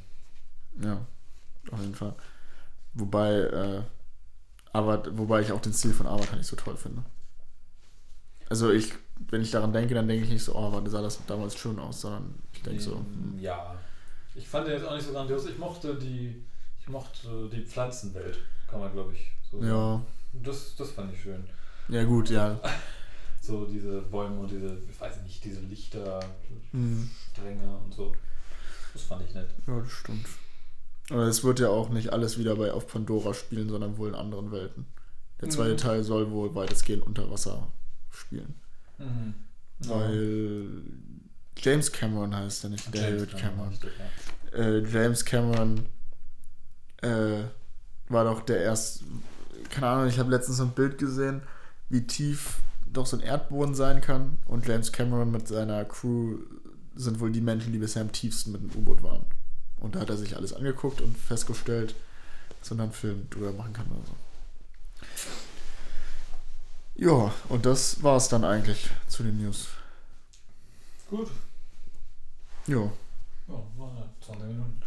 Ja, 0.83 1.05
auf 1.73 1.81
jeden 1.81 1.95
Fall. 1.95 2.15
Wobei, 2.95 3.33
äh, 3.33 3.83
aber, 4.73 5.03
wobei 5.19 5.41
ich 5.41 5.51
auch 5.53 5.61
den 5.61 5.73
Stil 5.73 5.93
von 5.93 6.07
Avatar 6.07 6.37
nicht 6.37 6.47
so 6.47 6.57
toll 6.57 6.77
finde. 6.77 7.03
Also 8.49 8.71
ich, 8.71 8.95
wenn 9.31 9.43
ich 9.43 9.51
daran 9.51 9.73
denke, 9.73 9.95
dann 9.95 10.09
denke 10.09 10.25
ich 10.25 10.31
nicht 10.31 10.45
so, 10.45 10.55
oh, 10.55 10.73
warte, 10.73 10.89
sah 10.91 11.03
das 11.03 11.19
damals 11.27 11.57
schön 11.57 11.79
aus, 11.79 12.01
sondern 12.01 12.35
ich 12.53 12.63
denke 12.63 12.81
so, 12.81 12.93
Ähm, 12.97 13.33
hm, 13.35 13.39
Ja. 13.41 13.75
Ich 14.39 14.49
fand 14.49 14.67
den 14.67 14.75
jetzt 14.75 14.87
auch 14.87 14.95
nicht 14.95 15.07
so 15.07 15.13
grandios. 15.13 15.47
Ich 15.47 15.59
mochte 15.59 15.95
die, 15.97 16.45
ich 16.81 16.89
mochte 16.89 17.49
die 17.53 17.63
Pflanzenwelt, 17.63 18.39
kann 18.69 18.81
man 18.81 18.93
glaube 18.93 19.13
ich 19.13 19.31
so 19.51 19.59
sagen. 19.61 19.71
ja, 19.71 20.03
Das, 20.43 20.75
das 20.77 20.91
fand 20.91 21.13
ich 21.13 21.21
schön. 21.21 21.45
ja 21.89 22.05
gut, 22.05 22.31
ja. 22.31 22.61
So 23.41 23.65
diese 23.65 24.03
Bäume 24.03 24.41
und 24.41 24.51
diese, 24.51 24.79
ich 24.91 25.01
weiß 25.01 25.23
nicht, 25.23 25.43
diese 25.45 25.61
Lichter, 25.61 26.21
Hm, 26.73 27.09
Stränge 27.33 27.79
und 27.79 27.95
so. 27.95 28.15
Das 28.93 29.03
fand 29.03 29.23
ich 29.27 29.33
nett. 29.35 29.49
ja, 29.67 29.79
das 29.81 29.91
stimmt. 29.91 30.27
Aber 31.09 31.23
es 31.23 31.43
wird 31.45 31.61
ja 31.61 31.69
auch 31.71 31.89
nicht 31.89 32.13
alles 32.13 32.39
wieder 32.39 32.57
bei 32.57 32.73
auf 32.73 32.87
Pandora 32.89 33.33
spielen, 33.33 33.69
sondern 33.71 33.97
wohl 33.97 34.09
in 34.11 34.15
anderen 34.15 34.51
Welten. 34.53 34.85
Der 35.41 35.49
zweite 35.49 35.73
Mhm. 35.75 35.77
Teil 35.79 36.05
soll 36.05 36.31
wohl 36.31 36.55
weitestgehend 36.55 37.07
unter 37.07 37.31
Wasser 37.31 37.73
spielen. 38.11 38.55
Mhm. 38.99 39.35
Weil 39.79 40.83
James 41.61 41.93
Cameron 41.93 42.35
heißt 42.35 42.65
er 42.65 42.71
nicht, 42.71 42.95
David 42.95 43.37
Cameron. 43.37 43.77
ja. 44.53 44.59
äh, 44.59 44.79
James 44.85 45.25
Cameron 45.25 45.87
äh, 47.03 47.43
war 48.09 48.25
doch 48.25 48.43
der 48.43 48.61
erste, 48.61 49.05
keine 49.71 49.87
Ahnung, 49.89 50.09
ich 50.09 50.19
habe 50.19 50.31
letztens 50.31 50.59
so 50.59 50.65
ein 50.65 50.71
Bild 50.71 50.99
gesehen, 50.99 51.43
wie 51.89 52.07
tief 52.07 52.59
doch 52.93 53.07
so 53.07 53.17
ein 53.17 53.23
Erdboden 53.23 53.75
sein 53.75 54.01
kann. 54.01 54.39
Und 54.47 54.67
James 54.67 54.93
Cameron 54.93 55.31
mit 55.31 55.49
seiner 55.49 55.85
Crew 55.85 56.39
sind 56.95 57.21
wohl 57.21 57.31
die 57.31 57.41
Menschen, 57.41 57.73
die 57.73 57.79
bisher 57.79 58.03
am 58.03 58.13
tiefsten 58.13 58.53
mit 58.53 58.63
dem 58.63 58.71
U-Boot 58.77 59.03
waren. 59.03 59.25
Und 59.79 59.95
da 59.95 60.01
hat 60.01 60.11
er 60.11 60.17
sich 60.17 60.37
alles 60.37 60.53
angeguckt 60.53 61.01
und 61.01 61.17
festgestellt, 61.17 61.95
dass 62.61 62.71
man 62.71 62.79
dann 62.79 62.87
einen 62.87 62.95
Film 62.95 63.31
drüber 63.31 63.53
machen 63.53 63.73
kann 63.73 63.87
oder 63.87 64.07
so. 64.07 64.15
Ja, 66.97 67.33
und 67.49 67.65
das 67.65 68.03
war's 68.03 68.29
dann 68.29 68.45
eigentlich 68.45 68.91
zu 69.07 69.23
den 69.23 69.41
News. 69.41 69.69
Gut. 71.09 71.31
Ja, 72.69 72.91
Ja, 73.49 73.55
ja 73.79 74.09
20 74.21 74.47
Minuten. 74.47 74.83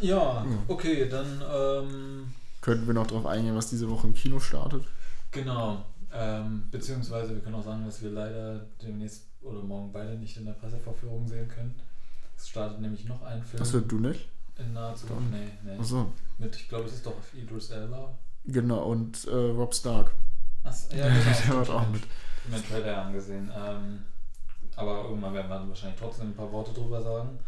ja, 0.00 0.46
okay, 0.68 1.08
dann 1.08 1.42
ähm, 1.52 2.32
könnten 2.60 2.86
wir 2.86 2.94
noch 2.94 3.06
drauf 3.06 3.26
eingehen, 3.26 3.54
was 3.56 3.68
diese 3.70 3.88
Woche 3.90 4.06
im 4.06 4.14
Kino 4.14 4.38
startet. 4.40 4.84
genau. 5.30 5.84
Ähm, 6.10 6.68
beziehungsweise 6.70 7.34
wir 7.34 7.42
können 7.42 7.56
auch 7.56 7.64
sagen, 7.64 7.84
dass 7.84 8.00
wir 8.02 8.08
leider 8.10 8.60
demnächst 8.82 9.24
oder 9.42 9.60
morgen 9.62 9.92
beide 9.92 10.14
nicht 10.14 10.38
in 10.38 10.46
der 10.46 10.54
Pressevorführung 10.54 11.28
sehen 11.28 11.46
können. 11.48 11.74
Es 12.34 12.48
startet 12.48 12.80
nämlich 12.80 13.04
noch 13.04 13.20
ein 13.22 13.42
Film 13.44 13.58
Das 13.58 13.74
wird 13.74 13.92
du 13.92 13.98
nicht? 13.98 14.26
in 14.56 14.72
naher 14.72 14.94
Zukunft. 14.94 15.30
Nee, 15.30 15.48
nee. 15.62 15.78
Achso. 15.78 16.10
Mit, 16.38 16.56
ich 16.56 16.66
glaube, 16.66 16.86
es 16.86 16.94
ist 16.94 17.04
doch 17.04 17.12
Idris 17.34 17.68
Elba. 17.70 18.16
Genau, 18.46 18.84
und 18.84 19.26
äh, 19.26 19.34
Rob 19.34 19.74
Stark. 19.74 20.12
Achso, 20.64 20.96
ja, 20.96 21.04
Der 21.08 21.10
genau. 21.12 21.26
wird 21.26 21.36
stimmt, 21.36 21.70
auch 21.70 21.88
mit. 21.90 22.00
Ich 22.00 22.08
habe 22.44 22.50
mir 22.52 22.56
den 22.56 22.66
Trailer 22.70 23.02
angesehen. 23.04 23.52
Ähm, 23.54 23.98
aber 24.78 25.04
irgendwann 25.04 25.34
werden 25.34 25.48
wir 25.50 25.68
wahrscheinlich 25.68 25.98
trotzdem 25.98 26.28
ein 26.28 26.34
paar 26.34 26.50
Worte 26.52 26.72
drüber 26.72 27.02
sagen. 27.02 27.38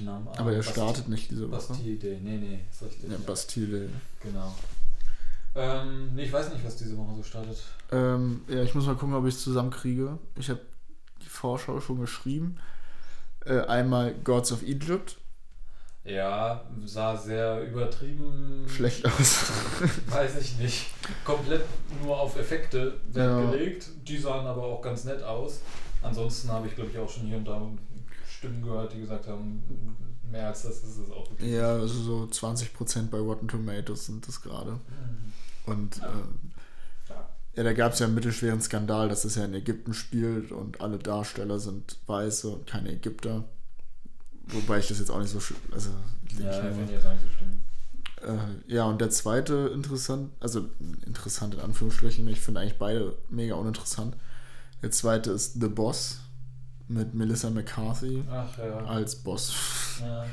Namen 0.00 0.26
Aber 0.38 0.52
Basti- 0.52 0.70
startet 0.72 1.08
nicht 1.08 1.30
diese 1.30 1.42
Woche. 1.50 1.68
Bastille. 1.68 2.18
Nee, 2.22 2.38
nee, 2.38 2.60
ist 2.70 2.82
richtig. 2.82 3.10
Ja, 3.10 3.18
Bastille. 3.26 3.90
Genau. 4.22 4.54
Ähm, 5.54 6.14
nee, 6.14 6.24
ich 6.24 6.32
weiß 6.32 6.50
nicht, 6.54 6.64
was 6.64 6.76
diese 6.76 6.96
Woche 6.96 7.14
so 7.16 7.22
startet. 7.22 7.58
Ähm, 7.90 8.40
ja, 8.48 8.62
ich 8.62 8.74
muss 8.74 8.86
mal 8.86 8.94
gucken, 8.96 9.14
ob 9.14 9.26
ich 9.26 9.34
es 9.34 9.42
zusammenkriege. 9.42 10.18
Ich 10.36 10.48
habe 10.48 10.60
die 11.22 11.28
Vorschau 11.28 11.78
schon 11.80 12.00
geschrieben. 12.00 12.56
Äh, 13.44 13.60
einmal 13.66 14.14
Gods 14.24 14.50
of 14.52 14.62
Egypt. 14.62 15.18
Ja, 16.04 16.64
sah 16.84 17.16
sehr 17.16 17.62
übertrieben. 17.62 18.64
Schlecht 18.68 19.04
aus. 19.06 19.52
Weiß 20.08 20.36
ich 20.40 20.58
nicht. 20.58 20.86
Komplett 21.24 21.64
nur 22.02 22.18
auf 22.18 22.36
Effekte 22.36 22.98
Ja. 23.14 23.50
gelegt. 23.50 23.88
Die 24.06 24.18
sahen 24.18 24.46
aber 24.46 24.62
auch 24.64 24.82
ganz 24.82 25.04
nett 25.04 25.22
aus. 25.22 25.60
Ansonsten 26.02 26.50
habe 26.50 26.66
ich, 26.66 26.74
glaube 26.74 26.90
ich, 26.90 26.98
auch 26.98 27.08
schon 27.08 27.26
hier 27.28 27.36
und 27.36 27.44
da 27.46 27.60
Stimmen 28.28 28.62
gehört, 28.62 28.92
die 28.92 29.00
gesagt 29.00 29.28
haben, 29.28 29.62
mehr 30.28 30.48
als 30.48 30.62
das 30.62 30.78
ist 30.82 30.98
es 30.98 31.10
auch 31.12 31.30
wirklich. 31.30 31.52
ja, 31.52 31.68
also 31.76 31.94
so 32.02 32.28
20% 32.28 33.08
bei 33.08 33.18
Rotten 33.18 33.46
Tomatoes 33.46 34.06
sind 34.06 34.26
das 34.26 34.42
gerade. 34.42 34.72
Mhm. 34.72 35.32
Und 35.66 35.96
Ja. 35.98 36.06
äh, 36.08 37.10
Ja. 37.10 37.28
ja, 37.54 37.62
da 37.62 37.72
gab 37.74 37.92
es 37.92 38.00
ja 38.00 38.06
einen 38.06 38.16
mittelschweren 38.16 38.60
Skandal, 38.60 39.08
dass 39.08 39.24
es 39.24 39.36
ja 39.36 39.44
in 39.44 39.54
Ägypten 39.54 39.94
spielt 39.94 40.50
und 40.50 40.80
alle 40.80 40.98
Darsteller 40.98 41.60
sind 41.60 41.98
Weiße 42.08 42.48
und 42.48 42.66
keine 42.66 42.90
Ägypter. 42.90 43.44
Wobei 44.48 44.78
ich 44.78 44.88
das 44.88 44.98
jetzt 44.98 45.10
auch 45.10 45.18
nicht 45.20 45.30
so. 45.30 45.38
Also, 45.72 45.90
Ja, 46.38 46.52
finde 46.52 46.84
ich 46.84 46.90
jetzt 46.90 47.06
auch 47.06 47.12
nicht 47.12 47.22
so 47.22 47.28
schlimm. 47.28 47.62
Äh, 48.68 48.72
ja, 48.74 48.84
und 48.84 49.00
der 49.00 49.10
zweite 49.10 49.70
interessant, 49.74 50.30
also 50.40 50.68
interessant 51.06 51.54
in 51.54 51.60
Anführungsstrichen, 51.60 52.26
ich 52.28 52.40
finde 52.40 52.60
eigentlich 52.60 52.78
beide 52.78 53.16
mega 53.28 53.54
uninteressant. 53.56 54.16
Der 54.82 54.90
zweite 54.90 55.30
ist 55.32 55.60
The 55.60 55.68
Boss 55.68 56.18
mit 56.88 57.14
Melissa 57.14 57.50
McCarthy 57.50 58.22
Ach 58.30 58.56
ja. 58.58 58.84
als 58.84 59.16
Boss. 59.16 59.54
Ja, 60.00 60.26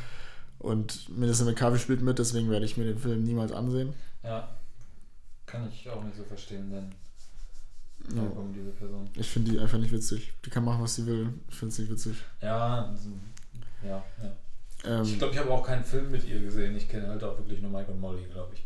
Und 0.60 1.08
Melissa 1.17 1.45
McCarthy 1.45 1.80
spielt 1.80 2.02
mit, 2.02 2.19
deswegen 2.19 2.50
werde 2.50 2.65
ich 2.65 2.78
mir 2.78 2.84
den 2.86 2.98
Film 3.00 3.24
niemals 3.24 3.52
ansehen. 3.52 3.93
ja. 4.24 4.50
Kann 5.45 5.67
ich 5.72 5.89
auch 5.89 6.04
nicht 6.04 6.15
so 6.15 6.24
verstehen, 6.24 6.69
denn 6.69 6.91
Ja. 8.15 8.22
warum 8.36 8.54
diese 8.54 8.69
Person. 8.69 9.10
Ich 9.15 9.28
finde 9.28 9.50
die 9.52 9.60
einfach 9.60 9.80
nicht 9.80 9.91
witzig. 9.91 10.32
Die 10.45 10.52
kann 10.52 10.63
machen, 10.63 10.84
was 10.84 10.93
sie 10.93 11.08
will. 11.08 11.34
Ich 11.50 11.56
finde 11.56 11.74
es 11.74 11.80
nicht 11.80 11.89
witzig. 11.89 12.17
Ja, 12.39 12.93
ja, 13.84 14.04
ja. 14.22 14.32
Ähm, 14.86 15.04
Ich 15.04 15.18
glaube, 15.18 15.34
ich 15.34 15.39
habe 15.39 15.52
auch 15.52 15.65
keinen 15.65 15.84
Film 15.84 16.12
mit 16.12 16.24
ihr 16.26 16.39
gesehen. 16.42 16.76
Ich 16.76 16.88
kenne 16.88 17.08
halt 17.08 17.24
auch 17.24 17.38
wirklich 17.38 17.62
nur 17.62 17.72
Mike 17.72 17.92
und 17.92 18.00
Molly, 18.00 18.24
glaube 18.32 18.54
ich. 18.54 18.65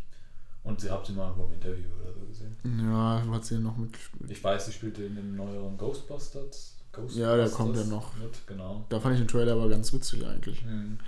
Und 0.63 0.79
sie 0.79 0.89
habt 0.89 1.05
sie 1.07 1.13
mal 1.13 1.25
irgendwo 1.27 1.45
im 1.45 1.53
Interview 1.53 1.89
oder 2.01 2.13
so 2.13 2.21
gesehen. 2.21 2.55
ja, 2.63 3.23
hat 3.31 3.45
sie 3.45 3.57
noch 3.57 3.75
mitgespielt? 3.75 4.31
Ich 4.31 4.43
weiß, 4.43 4.65
sie 4.65 4.71
spielte 4.71 5.03
in 5.03 5.15
dem 5.15 5.35
neueren 5.35 5.77
Ghostbusters. 5.77 6.75
Ghostbusters 6.91 7.21
Ja, 7.21 7.35
der 7.35 7.49
kommt 7.49 7.75
ja 7.75 7.83
noch. 7.83 8.15
Mit, 8.15 8.47
genau. 8.47 8.85
Da 8.89 8.99
fand 8.99 9.15
ich 9.15 9.21
den 9.21 9.27
Trailer 9.27 9.53
aber 9.53 9.67
ganz 9.69 9.91
witzig 9.91 10.25
eigentlich. 10.25 10.63
Mhm. 10.63 10.99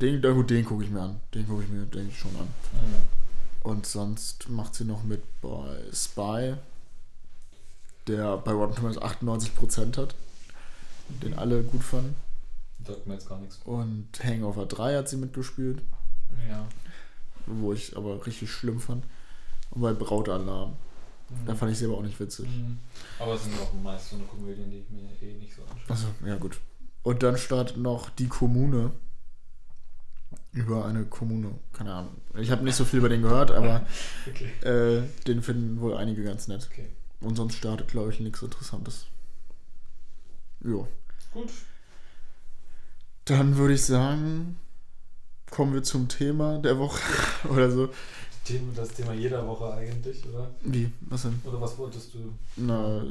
Den, 0.00 0.20
na 0.22 0.30
gut, 0.32 0.50
den 0.50 0.64
gucke 0.64 0.82
ich 0.82 0.90
mir 0.90 1.02
an. 1.02 1.20
Den 1.34 1.46
gucke 1.46 1.62
ich 1.62 1.68
mir, 1.68 1.84
denke 1.84 2.08
ich, 2.08 2.18
schon 2.18 2.34
an. 2.36 2.48
Mhm. 2.72 3.68
Und 3.70 3.86
sonst 3.86 4.48
macht 4.48 4.74
sie 4.74 4.84
noch 4.84 5.04
mit 5.04 5.22
bei 5.42 5.76
Spy, 5.92 6.54
der 8.06 8.38
bei 8.38 8.52
Rotten 8.52 8.74
Tomatoes 8.76 9.02
98% 9.02 9.96
hat, 9.98 10.14
den 11.22 11.34
alle 11.38 11.62
gut 11.62 11.82
fanden. 11.84 12.16
Sagt 12.90 13.06
mir 13.06 13.14
jetzt 13.14 13.28
gar 13.28 13.38
nichts. 13.38 13.58
Und 13.64 14.08
Hangover 14.22 14.66
3 14.66 14.96
hat 14.96 15.08
sie 15.08 15.16
mitgespielt, 15.16 15.82
Ja. 16.48 16.66
wo 17.46 17.72
ich 17.72 17.96
aber 17.96 18.24
richtig 18.26 18.50
schlimm 18.50 18.80
fand. 18.80 19.04
Und 19.70 19.82
bei 19.82 19.92
Brautalarm, 19.92 20.70
Mhm. 21.28 21.46
da 21.46 21.54
fand 21.54 21.70
ich 21.72 21.78
sie 21.78 21.84
aber 21.86 21.98
auch 21.98 22.02
nicht 22.02 22.18
witzig. 22.18 22.48
Mhm. 22.48 22.78
Aber 23.18 23.34
es 23.34 23.44
sind 23.44 23.54
auch 23.60 23.72
meist 23.82 24.10
so 24.10 24.16
eine 24.16 24.24
Komödien, 24.24 24.70
die 24.70 24.78
ich 24.78 24.90
mir 24.90 25.08
eh 25.22 25.34
nicht 25.38 25.54
so 25.54 25.62
anschaue. 25.62 25.80
Achso, 25.88 26.06
ja 26.26 26.36
gut. 26.36 26.58
Und 27.02 27.22
dann 27.22 27.36
startet 27.38 27.76
noch 27.76 28.10
Die 28.10 28.28
Kommune. 28.28 28.90
Über 30.52 30.84
eine 30.84 31.04
Kommune. 31.04 31.54
Keine 31.72 31.94
Ahnung. 31.94 32.16
Ich 32.36 32.50
habe 32.50 32.64
nicht 32.64 32.74
so 32.74 32.84
viel 32.84 32.98
über 32.98 33.08
den 33.08 33.22
gehört, 33.22 33.52
aber 33.52 33.86
Okay. 34.28 34.50
äh, 34.68 35.02
den 35.26 35.42
finden 35.42 35.80
wohl 35.80 35.96
einige 35.96 36.24
ganz 36.24 36.48
nett. 36.48 36.68
Okay. 36.70 36.88
Und 37.20 37.36
sonst 37.36 37.54
startet, 37.54 37.86
glaube 37.88 38.10
ich, 38.12 38.18
nichts 38.18 38.42
Interessantes. 38.42 39.06
Jo. 40.62 40.88
Gut. 41.32 41.50
Dann 43.30 43.56
würde 43.56 43.74
ich 43.74 43.84
sagen, 43.84 44.56
kommen 45.50 45.72
wir 45.72 45.82
zum 45.84 46.08
Thema 46.08 46.58
der 46.58 46.78
Woche 46.78 47.00
oder 47.48 47.70
so. 47.70 47.88
Thema- 48.44 48.72
Das 48.74 48.88
Thema 48.88 49.12
jeder 49.12 49.46
Woche 49.46 49.72
eigentlich, 49.72 50.26
oder? 50.28 50.50
Wie? 50.62 50.90
Was 51.02 51.22
denn? 51.22 51.40
Oder 51.44 51.60
was 51.60 51.78
wolltest 51.78 52.12
du? 52.14 52.18
Na, 52.56 53.04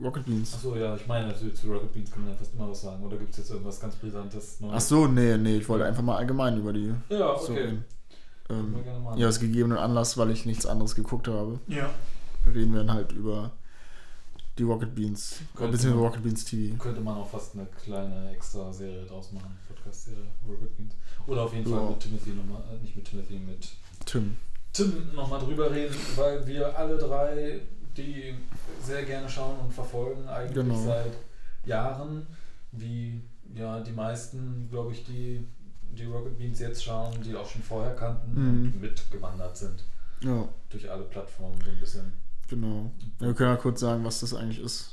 Rocket 0.00 0.24
Beans. 0.26 0.54
Achso, 0.54 0.76
ja, 0.76 0.94
ich 0.94 1.06
meine, 1.08 1.34
zu, 1.36 1.52
zu 1.52 1.72
Rocket 1.72 1.92
Beans 1.92 2.10
kann 2.12 2.22
man 2.22 2.32
ja 2.32 2.38
fast 2.38 2.54
immer 2.54 2.70
was 2.70 2.82
sagen. 2.82 3.02
Oder 3.04 3.16
gibt 3.16 3.32
es 3.32 3.38
jetzt 3.38 3.50
irgendwas 3.50 3.80
ganz 3.80 3.96
Brisantes? 3.96 4.60
Neues? 4.60 4.74
Ach 4.76 4.80
so, 4.80 5.06
nee, 5.08 5.36
nee, 5.38 5.56
ich 5.56 5.68
wollte 5.68 5.86
einfach 5.86 6.02
mal 6.02 6.18
allgemein 6.18 6.56
über 6.58 6.72
die 6.72 6.94
Ja, 7.08 7.36
so 7.36 7.52
okay. 7.52 7.60
reden. 7.62 7.84
Können 8.46 8.74
wir 8.74 9.12
Ähm, 9.12 9.18
ja, 9.18 9.26
aus 9.28 9.40
gegebenen 9.40 9.78
Anlass, 9.78 10.16
weil 10.18 10.30
ich 10.30 10.46
nichts 10.46 10.66
anderes 10.66 10.94
geguckt 10.94 11.26
habe, 11.26 11.58
ja. 11.66 11.90
reden 12.46 12.72
wir 12.74 12.84
dann 12.84 12.92
halt 12.94 13.10
über 13.10 13.50
die 14.58 14.62
Rocket 14.62 14.94
Beans. 14.94 15.40
Könnte 15.54 15.88
man. 15.88 15.98
Rocket 15.98 16.22
Beans 16.22 16.44
TV. 16.44 16.76
Könnte 16.78 17.00
man 17.00 17.16
auch 17.16 17.28
fast 17.28 17.54
eine 17.54 17.66
kleine 17.66 18.30
extra 18.30 18.72
Serie 18.72 19.04
draus 19.06 19.32
machen, 19.32 19.56
Podcast-Serie, 19.68 20.24
Rocket 20.48 20.76
Beans. 20.76 20.94
Oder 21.26 21.42
auf 21.42 21.54
jeden 21.54 21.68
Ja. 21.70 21.76
Fall 21.78 21.90
mit 21.90 22.00
Timothy 22.00 22.30
nochmal, 22.30 22.62
äh, 22.72 22.82
nicht 22.82 22.94
mit 22.96 23.04
Timothy, 23.04 23.38
mit 23.38 23.68
Tim. 24.06 24.36
Tim 24.72 25.12
nochmal 25.14 25.40
drüber 25.40 25.70
reden, 25.70 25.94
weil 26.16 26.46
wir 26.46 26.76
alle 26.78 26.96
drei 26.98 27.60
die 27.96 28.34
sehr 28.82 29.04
gerne 29.04 29.28
schauen 29.28 29.56
und 29.60 29.72
verfolgen, 29.72 30.26
eigentlich 30.26 30.54
Genau. 30.54 30.84
seit 30.84 31.12
Jahren, 31.64 32.26
wie 32.72 33.22
ja 33.54 33.78
die 33.80 33.92
meisten, 33.92 34.68
glaube 34.68 34.90
ich, 34.92 35.04
die 35.04 35.46
die 35.92 36.04
Rocket 36.06 36.36
Beans 36.36 36.58
jetzt 36.58 36.82
schauen, 36.82 37.12
die 37.22 37.36
auch 37.36 37.48
schon 37.48 37.62
vorher 37.62 37.94
kannten 37.94 38.32
Mhm. 38.32 38.64
und 38.72 38.80
mitgewandert 38.80 39.56
sind 39.56 39.84
Ja, 40.22 40.48
durch 40.70 40.90
alle 40.90 41.04
Plattformen 41.04 41.56
so 41.64 41.70
ein 41.70 41.78
bisschen. 41.78 42.12
Genau. 42.54 42.90
Ja, 43.20 43.26
wir 43.28 43.34
können 43.34 43.50
ja 43.50 43.56
kurz 43.56 43.80
sagen, 43.80 44.04
was 44.04 44.20
das 44.20 44.34
eigentlich 44.34 44.60
ist. 44.60 44.90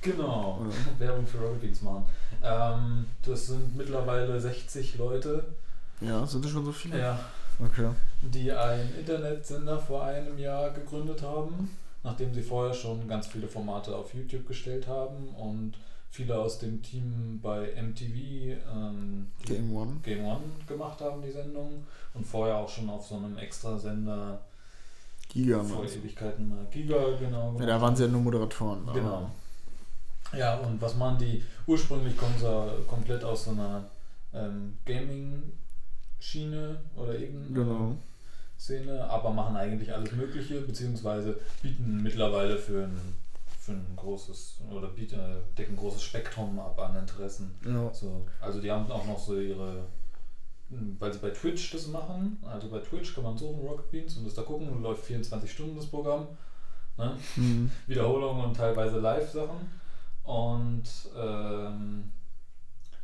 Genau, 0.00 0.58
Oder? 0.60 0.70
Werbung 0.98 1.26
für 1.26 1.38
Rocket 1.38 1.60
Beans 1.60 1.82
machen. 1.82 2.04
Ähm, 2.42 3.06
das 3.24 3.46
sind 3.46 3.76
mittlerweile 3.76 4.40
60 4.40 4.98
Leute, 4.98 5.44
Ja, 6.00 6.26
sind 6.26 6.44
das 6.44 6.50
schon 6.50 6.64
so 6.64 6.72
viele? 6.72 6.98
ja, 6.98 7.18
Okay. 7.64 7.90
die 8.22 8.50
einen 8.50 8.92
Internetsender 8.98 9.78
vor 9.78 10.02
einem 10.04 10.38
Jahr 10.38 10.70
gegründet 10.70 11.22
haben, 11.22 11.70
nachdem 12.02 12.34
sie 12.34 12.42
vorher 12.42 12.74
schon 12.74 13.06
ganz 13.06 13.28
viele 13.28 13.46
Formate 13.46 13.94
auf 13.94 14.12
YouTube 14.12 14.48
gestellt 14.48 14.88
haben 14.88 15.28
und 15.36 15.74
viele 16.10 16.36
aus 16.36 16.58
dem 16.58 16.82
Team 16.82 17.38
bei 17.40 17.70
MTV 17.80 18.16
ähm, 18.74 19.30
Game 19.44 19.72
One. 19.72 19.96
Game 20.02 20.24
One 20.24 20.42
gemacht 20.66 21.00
haben, 21.00 21.22
die 21.22 21.30
Sendung, 21.30 21.84
und 22.14 22.26
vorher 22.26 22.56
auch 22.56 22.68
schon 22.68 22.90
auf 22.90 23.06
so 23.06 23.14
einem 23.16 23.38
Extrasender 23.38 24.40
Giga, 25.32 25.62
vor? 25.64 25.84
Ewigkeiten 25.84 26.48
mal 26.48 26.66
Giga, 26.70 26.96
genau. 27.18 27.44
Ja, 27.46 27.52
gemacht 27.52 27.68
da 27.68 27.80
waren 27.80 27.96
sie 27.96 28.04
ja 28.04 28.08
nur 28.10 28.20
Moderatoren. 28.20 28.82
aber- 28.88 28.92
Genau. 28.98 29.30
Ja, 30.36 30.56
und 30.60 30.80
was 30.80 30.94
machen 30.96 31.18
die? 31.18 31.42
Ursprünglich 31.66 32.16
kommen 32.16 32.34
sie 32.38 32.84
komplett 32.86 33.22
aus 33.24 33.44
so 33.44 33.50
einer 33.52 33.84
ähm, 34.34 34.76
Gaming-Schiene 34.86 36.80
oder 36.96 37.18
eben 37.18 37.52
Genau. 37.54 37.96
Szene, 38.58 39.04
aber 39.10 39.30
machen 39.30 39.56
eigentlich 39.56 39.92
alles 39.92 40.12
Mögliche, 40.12 40.60
beziehungsweise 40.60 41.36
bieten 41.62 42.02
mittlerweile 42.02 42.56
für 42.56 42.84
ein, 42.84 42.96
für 43.58 43.72
ein 43.72 43.84
großes 43.96 44.58
oder 44.70 44.88
bieten, 44.88 45.18
decken 45.58 45.74
ein 45.74 45.78
großes 45.78 46.02
Spektrum 46.02 46.58
ab 46.60 46.78
an 46.78 46.96
Interessen. 46.96 47.54
Ja. 47.66 47.92
So, 47.92 48.24
also 48.40 48.60
die 48.60 48.70
haben 48.70 48.90
auch 48.90 49.04
noch 49.06 49.18
so 49.18 49.36
ihre, 49.38 49.84
weil 50.98 51.12
sie 51.12 51.18
bei 51.18 51.30
Twitch 51.30 51.70
das 51.72 51.86
machen, 51.86 52.38
also 52.42 52.68
bei 52.68 52.78
Twitch 52.78 53.14
kann 53.14 53.24
man 53.24 53.36
suchen 53.36 53.60
Rocket 53.60 53.90
Beans 53.90 54.16
und 54.16 54.24
das 54.24 54.34
da 54.34 54.42
gucken 54.42 54.68
und 54.68 54.82
läuft 54.82 55.04
24 55.04 55.50
Stunden 55.50 55.76
das 55.76 55.86
Programm. 55.86 56.28
Ne? 56.96 57.16
Mhm. 57.36 57.70
Wiederholungen 57.86 58.44
und 58.46 58.56
teilweise 58.56 58.98
Live-Sachen. 58.98 59.82
Und 60.24 60.84
ähm, 61.16 62.10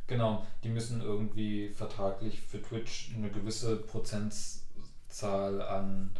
genau, 0.07 0.45
die 0.63 0.69
müssen 0.69 1.01
irgendwie 1.01 1.69
vertraglich 1.69 2.41
für 2.41 2.61
Twitch 2.61 3.11
eine 3.15 3.29
gewisse 3.29 3.75
Prozentzahl 3.75 5.61
an 5.61 6.11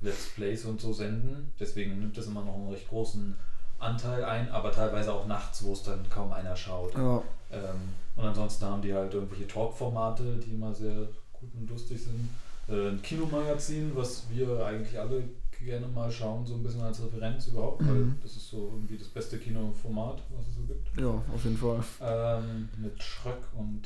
Let's 0.00 0.28
Plays 0.34 0.64
und 0.64 0.80
so 0.80 0.92
senden. 0.92 1.52
Deswegen 1.58 1.98
nimmt 1.98 2.16
das 2.16 2.26
immer 2.26 2.44
noch 2.44 2.54
einen 2.54 2.70
recht 2.70 2.88
großen 2.88 3.36
Anteil 3.78 4.24
ein, 4.24 4.50
aber 4.50 4.70
teilweise 4.70 5.12
auch 5.12 5.26
nachts, 5.26 5.64
wo 5.64 5.72
es 5.72 5.82
dann 5.82 6.08
kaum 6.08 6.32
einer 6.32 6.56
schaut. 6.56 6.94
Ja. 6.94 7.22
Ähm, 7.52 7.94
und 8.16 8.24
ansonsten 8.24 8.64
haben 8.64 8.82
die 8.82 8.94
halt 8.94 9.12
irgendwelche 9.14 9.46
Talk-Formate, 9.48 10.36
die 10.36 10.52
immer 10.52 10.72
sehr 10.74 11.08
gut 11.32 11.50
und 11.58 11.68
lustig 11.68 12.02
sind. 12.02 12.28
Äh, 12.68 12.90
ein 12.90 13.02
Kinomagazin, 13.02 13.92
was 13.94 14.24
wir 14.30 14.64
eigentlich 14.64 14.98
alle 14.98 15.24
gerne 15.64 15.86
mal 15.88 16.10
schauen, 16.10 16.44
so 16.46 16.54
ein 16.54 16.62
bisschen 16.62 16.82
als 16.82 17.02
Referenz 17.02 17.46
überhaupt, 17.48 17.86
weil 17.86 17.94
Mhm. 17.94 18.16
das 18.22 18.36
ist 18.36 18.50
so 18.50 18.70
irgendwie 18.74 18.98
das 18.98 19.08
beste 19.08 19.38
Kinoformat, 19.38 20.22
was 20.36 20.46
es 20.48 20.56
so 20.56 20.62
gibt. 20.62 20.88
ja, 21.00 21.06
auf 21.34 21.44
jeden 21.44 21.56
Fall. 21.56 21.82
Ähm, 22.02 22.68
mit 22.76 23.02
Schröck 23.02 23.38
und 23.56 23.82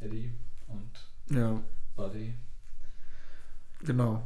Eddie 0.00 0.30
und 0.68 1.36
Ja, 1.36 1.60
Buddy. 1.96 2.34
genau. 3.84 4.22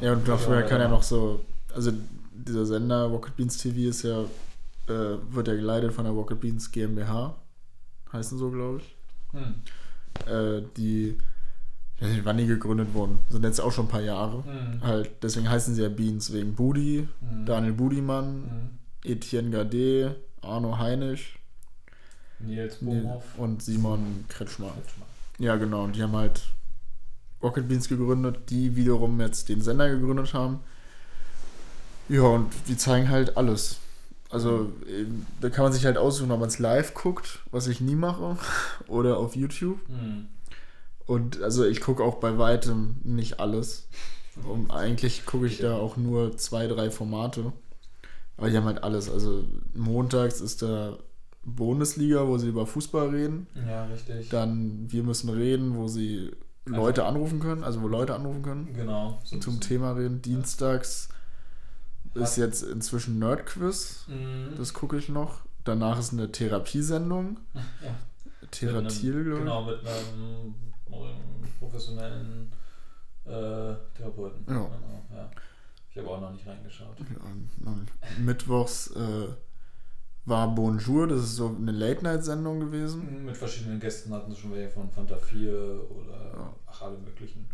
Ja, 0.00 0.12
und 0.12 0.26
Ja, 0.26 0.34
dafür 0.34 0.62
kann 0.62 0.80
ja 0.80 0.88
noch 0.88 1.02
so, 1.02 1.40
also 1.74 1.92
dieser 2.32 2.66
Sender 2.66 3.04
Rocket 3.06 3.36
Beans 3.36 3.56
TV 3.58 3.90
ist 3.90 4.02
ja, 4.02 4.22
äh, 4.88 5.18
wird 5.30 5.48
ja 5.48 5.54
geleitet 5.54 5.92
von 5.92 6.04
der 6.04 6.12
Rocket 6.12 6.40
Beans 6.40 6.70
GmbH, 6.72 7.34
heißen 8.14 8.38
so, 8.38 8.50
glaube 8.50 8.78
ich. 8.80 8.96
Hm. 9.32 9.54
Äh, 10.26 10.62
die, 10.76 11.18
ich 11.96 12.02
weiß 12.02 12.10
nicht, 12.12 12.24
wann 12.24 12.38
die 12.38 12.46
gegründet 12.46 12.94
wurden, 12.94 13.18
sind 13.28 13.44
jetzt 13.44 13.60
auch 13.60 13.72
schon 13.72 13.86
ein 13.86 13.90
paar 13.90 14.00
Jahre. 14.00 14.42
Hm. 14.44 14.80
Halt, 14.82 15.10
deswegen 15.22 15.48
heißen 15.50 15.74
sie 15.74 15.82
ja 15.82 15.88
Beans 15.88 16.32
wegen 16.32 16.54
Budi, 16.54 17.08
Hm. 17.28 17.44
Daniel 17.46 17.72
Budimann, 17.74 18.44
Hm. 19.04 19.10
Etienne 19.12 19.50
Gade, 19.50 20.16
Arno 20.40 20.78
Heinisch 20.78 21.38
Nils 22.38 22.80
nee, 22.80 23.00
Bohmhoff. 23.00 23.24
und 23.38 23.62
Simon 23.62 24.24
Kretschmann. 24.28 24.70
Kretschmann. 24.72 25.08
Ja, 25.38 25.56
genau. 25.56 25.84
Und 25.84 25.96
die 25.96 26.02
haben 26.02 26.14
halt 26.16 26.42
Rocket 27.42 27.68
Beans 27.68 27.88
gegründet, 27.88 28.50
die 28.50 28.76
wiederum 28.76 29.20
jetzt 29.20 29.48
den 29.48 29.60
Sender 29.62 29.88
gegründet 29.90 30.32
haben. 30.34 30.60
Ja, 32.08 32.22
und 32.22 32.52
die 32.68 32.76
zeigen 32.76 33.08
halt 33.08 33.36
alles. 33.36 33.78
Also, 34.34 34.72
eben, 34.88 35.26
da 35.40 35.48
kann 35.48 35.64
man 35.64 35.72
sich 35.72 35.86
halt 35.86 35.96
aussuchen, 35.96 36.32
ob 36.32 36.40
man 36.40 36.48
es 36.48 36.58
live 36.58 36.92
guckt, 36.94 37.38
was 37.50 37.68
ich 37.68 37.80
nie 37.80 37.94
mache, 37.94 38.36
oder 38.88 39.18
auf 39.18 39.36
YouTube. 39.36 39.78
Hm. 39.86 40.26
Und 41.06 41.40
also, 41.40 41.64
ich 41.64 41.80
gucke 41.80 42.02
auch 42.02 42.16
bei 42.16 42.36
weitem 42.36 42.96
nicht 43.04 43.40
alles. 43.40 43.88
Und 44.42 44.72
eigentlich 44.72 45.24
gucke 45.24 45.46
ich 45.46 45.58
da 45.58 45.76
auch 45.76 45.96
nur 45.96 46.36
zwei, 46.36 46.66
drei 46.66 46.90
Formate. 46.90 47.52
Aber 48.36 48.50
die 48.50 48.56
haben 48.56 48.64
halt 48.64 48.82
alles. 48.82 49.08
Also, 49.08 49.44
montags 49.74 50.40
ist 50.40 50.62
da 50.62 50.98
Bundesliga, 51.44 52.26
wo 52.26 52.36
sie 52.36 52.48
über 52.48 52.66
Fußball 52.66 53.10
reden. 53.10 53.46
Ja, 53.66 53.84
richtig. 53.84 54.30
Dann 54.30 54.90
Wir 54.90 55.04
müssen 55.04 55.30
reden, 55.30 55.76
wo 55.76 55.86
sie 55.86 56.32
Leute 56.66 57.04
anrufen 57.04 57.40
können, 57.40 57.62
also 57.62 57.82
wo 57.82 57.88
Leute 57.88 58.14
anrufen 58.14 58.42
können. 58.42 58.74
Genau. 58.74 59.20
So 59.24 59.38
zum. 59.38 59.60
Thema 59.60 59.92
reden. 59.92 60.22
Dienstags 60.22 61.08
ist 62.14 62.36
jetzt 62.36 62.62
inzwischen 62.62 63.18
Nerdquiz. 63.18 64.04
Mhm. 64.08 64.54
Das 64.56 64.72
gucke 64.74 64.96
ich 64.96 65.08
noch. 65.08 65.40
Danach 65.64 65.98
ist 65.98 66.12
eine 66.12 66.30
Therapiesendung. 66.30 67.38
Ja. 67.82 67.94
Theratil, 68.50 69.24
glaube 69.24 69.38
ich. 69.38 69.44
Genau, 69.44 69.64
mit 69.64 69.78
einem 69.80 70.54
ähm, 70.92 71.48
professionellen 71.58 72.52
äh, 73.24 73.74
Therapeuten. 73.96 74.44
Ja. 74.46 74.54
Genau, 74.54 75.02
ja. 75.12 75.30
Ich 75.90 75.98
habe 75.98 76.08
auch 76.10 76.20
noch 76.20 76.30
nicht 76.32 76.46
reingeschaut. 76.46 76.96
Ja, 77.00 77.74
Mittwochs 78.18 78.88
äh, 78.94 79.28
war 80.26 80.54
Bonjour, 80.54 81.06
das 81.08 81.20
ist 81.20 81.36
so 81.36 81.48
eine 81.56 81.72
Late-Night-Sendung 81.72 82.60
gewesen. 82.60 83.24
Mit 83.24 83.36
verschiedenen 83.36 83.80
Gästen 83.80 84.12
hatten 84.12 84.30
sie 84.32 84.40
schon 84.40 84.52
welche 84.52 84.70
von 84.70 84.90
Fanta 84.90 85.16
4 85.16 85.52
oder 85.90 86.32
Ja. 86.36 86.54
ach, 86.66 86.82
alle 86.82 86.98
möglichen. 86.98 87.48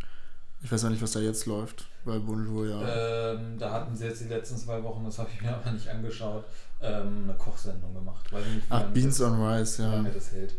Ich 0.63 0.71
weiß 0.71 0.85
auch 0.85 0.89
nicht, 0.89 1.01
was 1.01 1.11
da 1.13 1.19
jetzt 1.19 1.45
läuft, 1.47 1.87
weil 2.05 2.19
Bonjour 2.19 2.67
ja. 2.67 3.31
Ähm, 3.33 3.57
da 3.57 3.71
hatten 3.71 3.95
sie 3.95 4.05
jetzt 4.05 4.21
die 4.21 4.27
letzten 4.27 4.57
zwei 4.57 4.83
Wochen, 4.83 5.03
das 5.03 5.17
habe 5.17 5.29
ich 5.33 5.41
mir 5.41 5.55
aber 5.55 5.71
nicht 5.71 5.87
angeschaut, 5.89 6.45
ähm, 6.81 7.23
eine 7.23 7.33
Kochsendung 7.37 7.93
gemacht. 7.93 8.31
Weiß 8.31 8.45
nicht, 8.45 8.57
wie 8.57 8.61
Ach, 8.69 8.83
Beans 8.91 9.17
das, 9.17 9.27
on 9.27 9.41
Rice, 9.41 9.79
wie 9.79 9.83
ja. 9.83 9.93
lange 9.95 10.11
das 10.11 10.31
hält. 10.31 10.53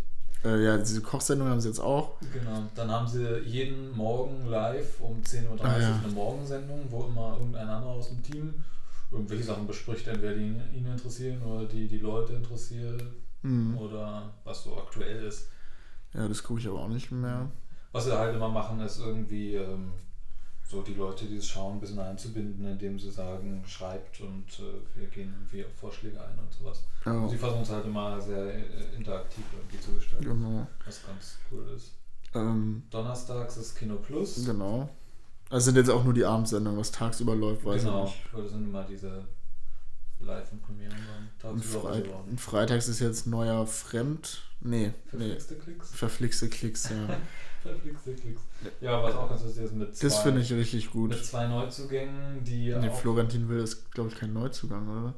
Äh, 0.44 0.64
ja, 0.64 0.76
diese 0.76 1.00
Kochsendung 1.02 1.48
haben 1.48 1.60
sie 1.60 1.68
jetzt 1.68 1.78
auch. 1.78 2.14
Genau. 2.32 2.64
Dann 2.74 2.90
haben 2.90 3.06
sie 3.06 3.38
jeden 3.44 3.96
Morgen 3.96 4.46
live 4.46 5.00
um 5.00 5.20
10.30 5.22 5.48
Uhr 5.48 5.64
Ah, 5.64 5.78
ja. 5.78 6.00
eine 6.02 6.12
Morgensendung, 6.12 6.80
wo 6.90 7.04
immer 7.04 7.36
irgendein 7.38 7.68
anderer 7.68 7.92
aus 7.92 8.08
dem 8.08 8.22
Team 8.24 8.54
irgendwelche 9.12 9.44
Sachen 9.44 9.66
bespricht, 9.68 10.08
entweder 10.08 10.34
die 10.34 10.46
ihn, 10.46 10.86
interessieren 10.86 11.42
oder 11.42 11.66
die 11.66 11.86
die 11.86 11.98
Leute 11.98 12.32
interessieren 12.32 13.14
Hm. 13.42 13.76
oder 13.76 14.32
was 14.44 14.62
so 14.64 14.76
aktuell 14.78 15.24
ist. 15.24 15.48
Ja, 16.14 16.26
das 16.28 16.42
gucke 16.42 16.60
ich 16.60 16.68
aber 16.68 16.80
auch 16.80 16.88
nicht 16.88 17.10
mehr. 17.10 17.50
Was 17.92 18.04
sie 18.04 18.18
halt 18.18 18.34
immer 18.34 18.48
machen, 18.48 18.80
ist 18.80 18.98
irgendwie 19.00 19.54
ähm, 19.54 19.92
so 20.72 20.80
die 20.80 20.94
Leute, 20.94 21.26
die 21.26 21.36
es 21.36 21.46
schauen, 21.46 21.74
ein 21.74 21.80
bisschen 21.80 21.98
einzubinden, 21.98 22.66
indem 22.66 22.98
sie 22.98 23.10
sagen, 23.10 23.62
schreibt 23.66 24.20
und 24.20 24.46
äh, 24.58 24.98
wir 24.98 25.06
gehen 25.08 25.34
irgendwie 25.38 25.64
auf 25.64 25.72
Vorschläge 25.78 26.18
ein 26.18 26.38
und 26.38 26.52
sowas. 26.52 26.84
Und 27.04 27.28
sie 27.28 27.36
versuchen 27.36 27.62
es 27.62 27.70
halt 27.70 27.84
immer 27.84 28.18
sehr 28.20 28.54
äh, 28.54 28.96
interaktiv 28.96 29.44
irgendwie 29.52 29.78
zu 29.78 29.92
gestalten, 29.92 30.24
genau. 30.24 30.66
was 30.86 31.06
ganz 31.06 31.36
cool 31.50 31.68
ist. 31.76 31.92
Ähm, 32.34 32.84
Donnerstags 32.90 33.58
ist 33.58 33.76
Kino 33.76 33.96
Plus. 33.96 34.46
genau. 34.46 34.88
Also 35.50 35.66
sind 35.66 35.76
jetzt 35.76 35.90
auch 35.90 36.02
nur 36.02 36.14
die 36.14 36.24
Abendsendungen, 36.24 36.80
was 36.80 36.90
tagsüber 36.90 37.36
läuft, 37.36 37.62
weiß 37.62 37.82
genau, 37.82 38.06
ich 38.06 38.10
nicht. 38.12 38.32
weil 38.32 38.42
das 38.44 38.52
sind 38.52 38.64
immer 38.64 38.84
diese 38.84 39.26
Live- 40.20 40.52
und 40.52 40.62
Premieren 40.62 40.96
dann 41.40 41.52
Und, 41.52 41.64
Freit 41.64 42.08
und 42.08 42.40
freitags 42.40 42.88
ist 42.88 43.00
jetzt 43.00 43.26
neuer 43.26 43.66
Fremd. 43.66 44.42
Nee, 44.60 44.94
nee. 45.10 45.18
Verflixte 45.18 45.56
Klicks. 45.56 45.90
Verflixte 45.90 46.48
Klicks, 46.48 46.88
ja. 46.88 47.16
Ja, 48.80 49.02
was 49.02 49.14
auch 49.14 49.28
ganz 49.28 49.42
lustig 49.44 49.64
ist 49.64 49.74
mit 49.74 49.96
zwei, 49.96 50.06
Das 50.08 50.18
finde 50.20 50.40
ich 50.40 50.52
richtig 50.52 50.90
gut. 50.90 51.10
mit 51.10 51.24
zwei 51.24 51.46
Neuzugängen, 51.46 52.42
die 52.44 52.74
Nee, 52.74 52.90
Florentin 52.90 53.48
Will 53.48 53.60
ist, 53.60 53.90
glaube 53.92 54.10
ich, 54.10 54.16
kein 54.16 54.32
Neuzugang, 54.32 54.88
oder? 54.88 55.14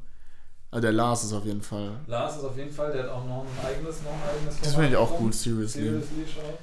Also 0.71 0.83
der 0.83 0.93
Lars 0.93 1.23
ist 1.25 1.33
auf 1.33 1.45
jeden 1.45 1.63
Fall. 1.63 1.93
Lars 2.09 2.37
ist 2.37 2.45
auf 2.45 2.57
jeden 2.57 2.71
Fall, 2.73 2.91
der 2.93 3.05
hat 3.05 3.11
auch 3.11 3.25
noch 3.25 3.45
ein 3.45 3.67
eigenes, 3.67 4.03
noch 4.03 4.11
ein 4.11 4.37
eigenes 4.37 4.61
Das 4.61 4.75
finde 4.75 4.89
ich 4.91 4.97
auch 4.97 5.17
gut, 5.19 5.33
seriously. 5.35 5.83
Seriously 5.85 6.27
Show. 6.27 6.59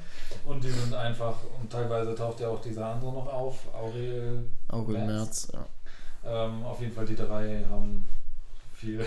Und 0.49 0.63
die 0.63 0.69
sind 0.69 0.93
einfach, 0.93 1.35
und 1.61 1.71
teilweise 1.71 2.13
taucht 2.15 2.39
ja 2.41 2.49
auch 2.49 2.61
dieser 2.61 2.87
andere 2.87 3.13
noch 3.13 3.27
auf, 3.31 3.73
Aurel. 3.73 4.45
Aurel 4.67 4.97
Merz. 4.97 5.07
Merz, 5.07 5.51
ja. 5.53 5.65
Ähm, 6.45 6.63
auf 6.63 6.79
jeden 6.81 6.93
Fall 6.93 7.05
die 7.05 7.15
drei 7.15 7.63
haben 7.69 8.05
viel. 8.73 9.05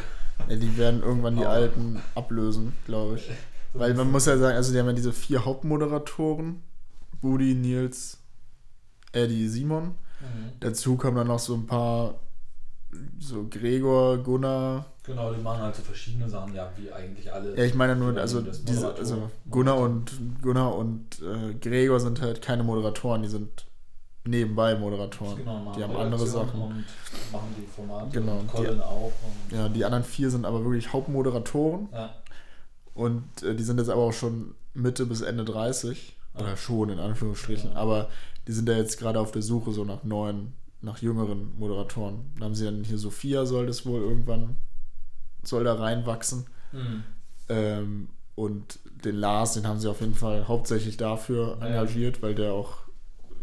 ja. 0.49 0.57
Die 0.57 0.77
werden 0.79 1.03
irgendwann 1.03 1.37
die 1.37 1.45
Alten 1.45 2.01
ablösen, 2.15 2.73
glaube 2.87 3.17
ich. 3.17 3.31
Weil 3.75 3.95
man 3.95 4.11
muss 4.11 4.27
ja 4.27 4.39
sagen, 4.39 4.57
also 4.57 4.73
die 4.73 4.79
haben 4.79 4.87
ja 4.87 4.93
diese 4.93 5.13
vier 5.13 5.45
Hauptmoderatoren. 5.45 6.63
Budi, 7.21 7.55
Nils, 7.55 8.19
Eddie, 9.13 9.49
Simon. 9.49 9.85
Mhm. 10.21 10.53
Dazu 10.61 10.97
kommen 10.97 11.17
dann 11.17 11.27
noch 11.27 11.39
so 11.39 11.55
ein 11.55 11.67
paar, 11.67 12.15
so 13.19 13.47
Gregor, 13.49 14.19
Gunnar. 14.19 14.87
Genau, 15.05 15.33
die 15.33 15.41
machen 15.43 15.63
halt 15.63 15.75
so 15.75 15.83
verschiedene 15.83 16.29
Sachen, 16.29 16.55
ja, 16.55 16.71
wie 16.77 16.91
eigentlich 16.93 17.33
alle. 17.33 17.57
Ja, 17.57 17.65
ich 17.65 17.75
meine 17.75 17.97
nur, 17.97 18.13
Die 18.13 18.21
also 18.21 18.41
diese, 18.41 18.95
also 18.95 19.31
Gunnar 19.51 19.79
und 19.79 20.13
Gunnar 20.41 20.77
und 20.77 21.21
äh, 21.21 21.55
Gregor 21.55 22.01
sind 22.01 22.21
halt 22.23 22.41
keine 22.41 22.63
Moderatoren, 22.63 23.23
die 23.23 23.29
sind 23.29 23.67
nebenbei 24.27 24.75
Moderatoren. 24.77 25.37
Genau, 25.37 25.73
die 25.77 25.83
haben 25.83 25.97
andere 25.97 26.27
Sachen. 26.27 26.59
Und 26.61 26.85
machen 27.33 27.55
die 27.59 27.67
Formate. 27.67 28.19
Genau, 28.19 28.39
Und 28.39 28.51
die- 28.53 28.57
Colin 28.57 28.81
auch. 28.81 29.13
Und, 29.51 29.57
Ja, 29.59 29.69
die 29.69 29.85
anderen 29.85 30.05
vier 30.05 30.31
sind 30.31 30.47
aber 30.47 30.63
wirklich 30.65 30.91
Hauptmoderatoren 30.93 31.89
ja. 31.93 32.15
Und 32.94 33.42
äh, 33.42 33.54
die 33.54 33.62
sind 33.62 33.78
jetzt 33.78 33.90
aber 33.90 34.02
auch 34.02 34.12
schon 34.12 34.54
Mitte 34.74 35.07
bis 35.07 35.20
Ende 35.20 35.44
30. 35.44 36.16
Oder 36.37 36.57
schon 36.57 36.88
in 36.90 36.98
Anführungsstrichen. 36.98 37.70
Ja. 37.70 37.76
Aber 37.76 38.09
die 38.48 38.52
sind 38.52 38.68
ja 38.68 38.76
jetzt 38.76 38.98
gerade 38.98 39.20
auf 39.20 39.30
der 39.30 39.42
Suche 39.42 39.70
so 39.72 39.85
nach 39.85 40.02
neuen, 40.02 40.52
nach 40.80 40.98
jüngeren 40.98 41.57
Moderatoren. 41.59 42.33
Dann 42.35 42.44
haben 42.44 42.54
sie 42.57 42.64
dann 42.64 42.83
hier 42.83 42.98
Sophia, 42.98 43.46
soll 43.46 43.66
das 43.66 43.87
wohl 43.87 44.00
irgendwann, 44.00 44.57
soll 45.44 45.62
da 45.62 45.74
reinwachsen. 45.74 46.46
Mhm. 46.72 47.04
Ähm, 47.48 48.09
und 48.35 48.80
den 49.04 49.14
Lars, 49.14 49.52
den 49.54 49.66
haben 49.68 49.78
sie 49.78 49.88
auf 49.88 50.00
jeden 50.00 50.16
Fall 50.16 50.48
hauptsächlich 50.48 50.96
dafür 50.96 51.57
Ja. 51.61 51.66
engagiert, 51.68 52.20
weil 52.20 52.35
der 52.35 52.52
auch, 52.52 52.78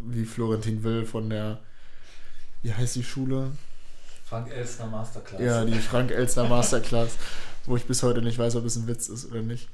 wie 0.05 0.25
Florentin 0.25 0.83
Will 0.83 1.05
von 1.05 1.29
der, 1.29 1.59
wie 2.61 2.73
heißt 2.73 2.97
die 2.97 3.03
Schule? 3.03 3.51
Frank 4.25 4.49
Elstner 4.51 4.87
Masterclass. 4.87 5.41
Ja, 5.41 5.63
die 5.63 5.79
Frank 5.79 6.11
Elstner 6.11 6.43
Masterclass, 6.49 7.17
wo 7.65 7.75
ich 7.77 7.85
bis 7.85 8.03
heute 8.03 8.21
nicht 8.21 8.37
weiß, 8.39 8.55
ob 8.55 8.65
es 8.65 8.75
ein 8.75 8.87
Witz 8.87 9.07
ist 9.09 9.29
oder 9.31 9.41
nicht. 9.41 9.67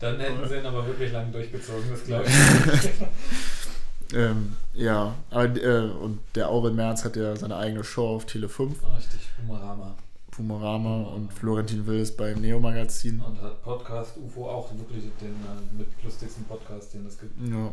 Dann 0.00 0.18
hätten 0.18 0.48
sie 0.48 0.56
ihn 0.56 0.66
aber 0.66 0.86
wirklich 0.86 1.12
lang 1.12 1.30
durchgezogen, 1.32 1.84
das 1.90 2.04
glaube 2.04 2.24
ich. 2.26 2.90
Ähm, 4.14 4.56
ja, 4.74 5.14
aber 5.30 5.56
äh, 5.56 5.88
und 5.90 6.18
der 6.34 6.50
Aurel 6.50 6.72
Merz 6.72 7.02
hat 7.04 7.16
ja 7.16 7.34
seine 7.34 7.56
eigene 7.56 7.82
Show 7.82 8.08
auf 8.16 8.26
Tele 8.26 8.48
5, 8.48 8.76
Ah, 8.84 8.96
Richtig, 8.96 9.20
Boomerama. 9.38 9.94
Pumarama 10.30 11.02
und 11.14 11.32
Florentin 11.32 11.86
Will 11.86 12.00
ist 12.00 12.16
bei 12.18 12.34
Neo 12.34 12.60
Magazin. 12.60 13.20
Und 13.20 13.40
hat 13.40 13.62
Podcast 13.62 14.16
UFO 14.18 14.48
auch 14.50 14.70
wirklich 14.76 15.04
den 15.20 15.30
äh, 15.30 15.78
mit 15.78 15.86
lustigsten 16.04 16.44
Podcast, 16.44 16.92
den 16.94 17.06
es 17.06 17.18
gibt. 17.18 17.32
Ja. 17.50 17.72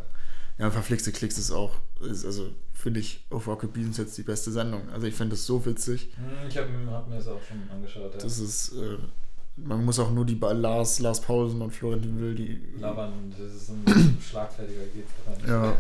Ja, 0.58 0.70
verflixte 0.72 1.12
Klicks 1.14 1.38
ist 1.38 1.52
auch, 1.52 1.72
ist, 2.02 2.26
also 2.26 2.50
finde 2.74 3.00
ich 3.00 3.26
auf 3.30 3.48
Rocket 3.48 3.72
Beans 3.74 3.98
jetzt 3.98 4.18
die 4.18 4.24
beste 4.24 4.52
Sendung. 4.52 4.82
Also 4.94 5.08
ich 5.08 5.16
finde 5.16 5.36
es 5.36 5.46
so 5.46 5.66
witzig. 5.66 6.10
Hm, 6.16 6.48
Ich 6.50 6.58
habe 6.58 6.68
hab 6.92 7.08
mir 7.10 7.16
das 7.16 7.28
auch 7.28 7.40
schon 7.48 7.62
angeschaut. 7.70 8.14
Ja. 8.14 8.20
Das 8.22 8.40
ist, 8.40 8.74
äh, 8.74 8.98
man 9.66 9.86
muss 9.86 10.00
auch 10.00 10.12
nur 10.12 10.26
die 10.26 10.38
Lars, 10.40 11.00
Lars 11.00 11.22
Pausen 11.22 11.62
und 11.62 11.72
Florentin 11.72 12.20
Will, 12.20 12.36
die. 12.36 12.60
Labern, 12.80 13.34
das 13.38 13.54
ist 13.54 13.70
ein 13.70 14.18
schlagfertiger 14.30 14.86
geht's. 14.94 15.12
Ja. 15.48 15.78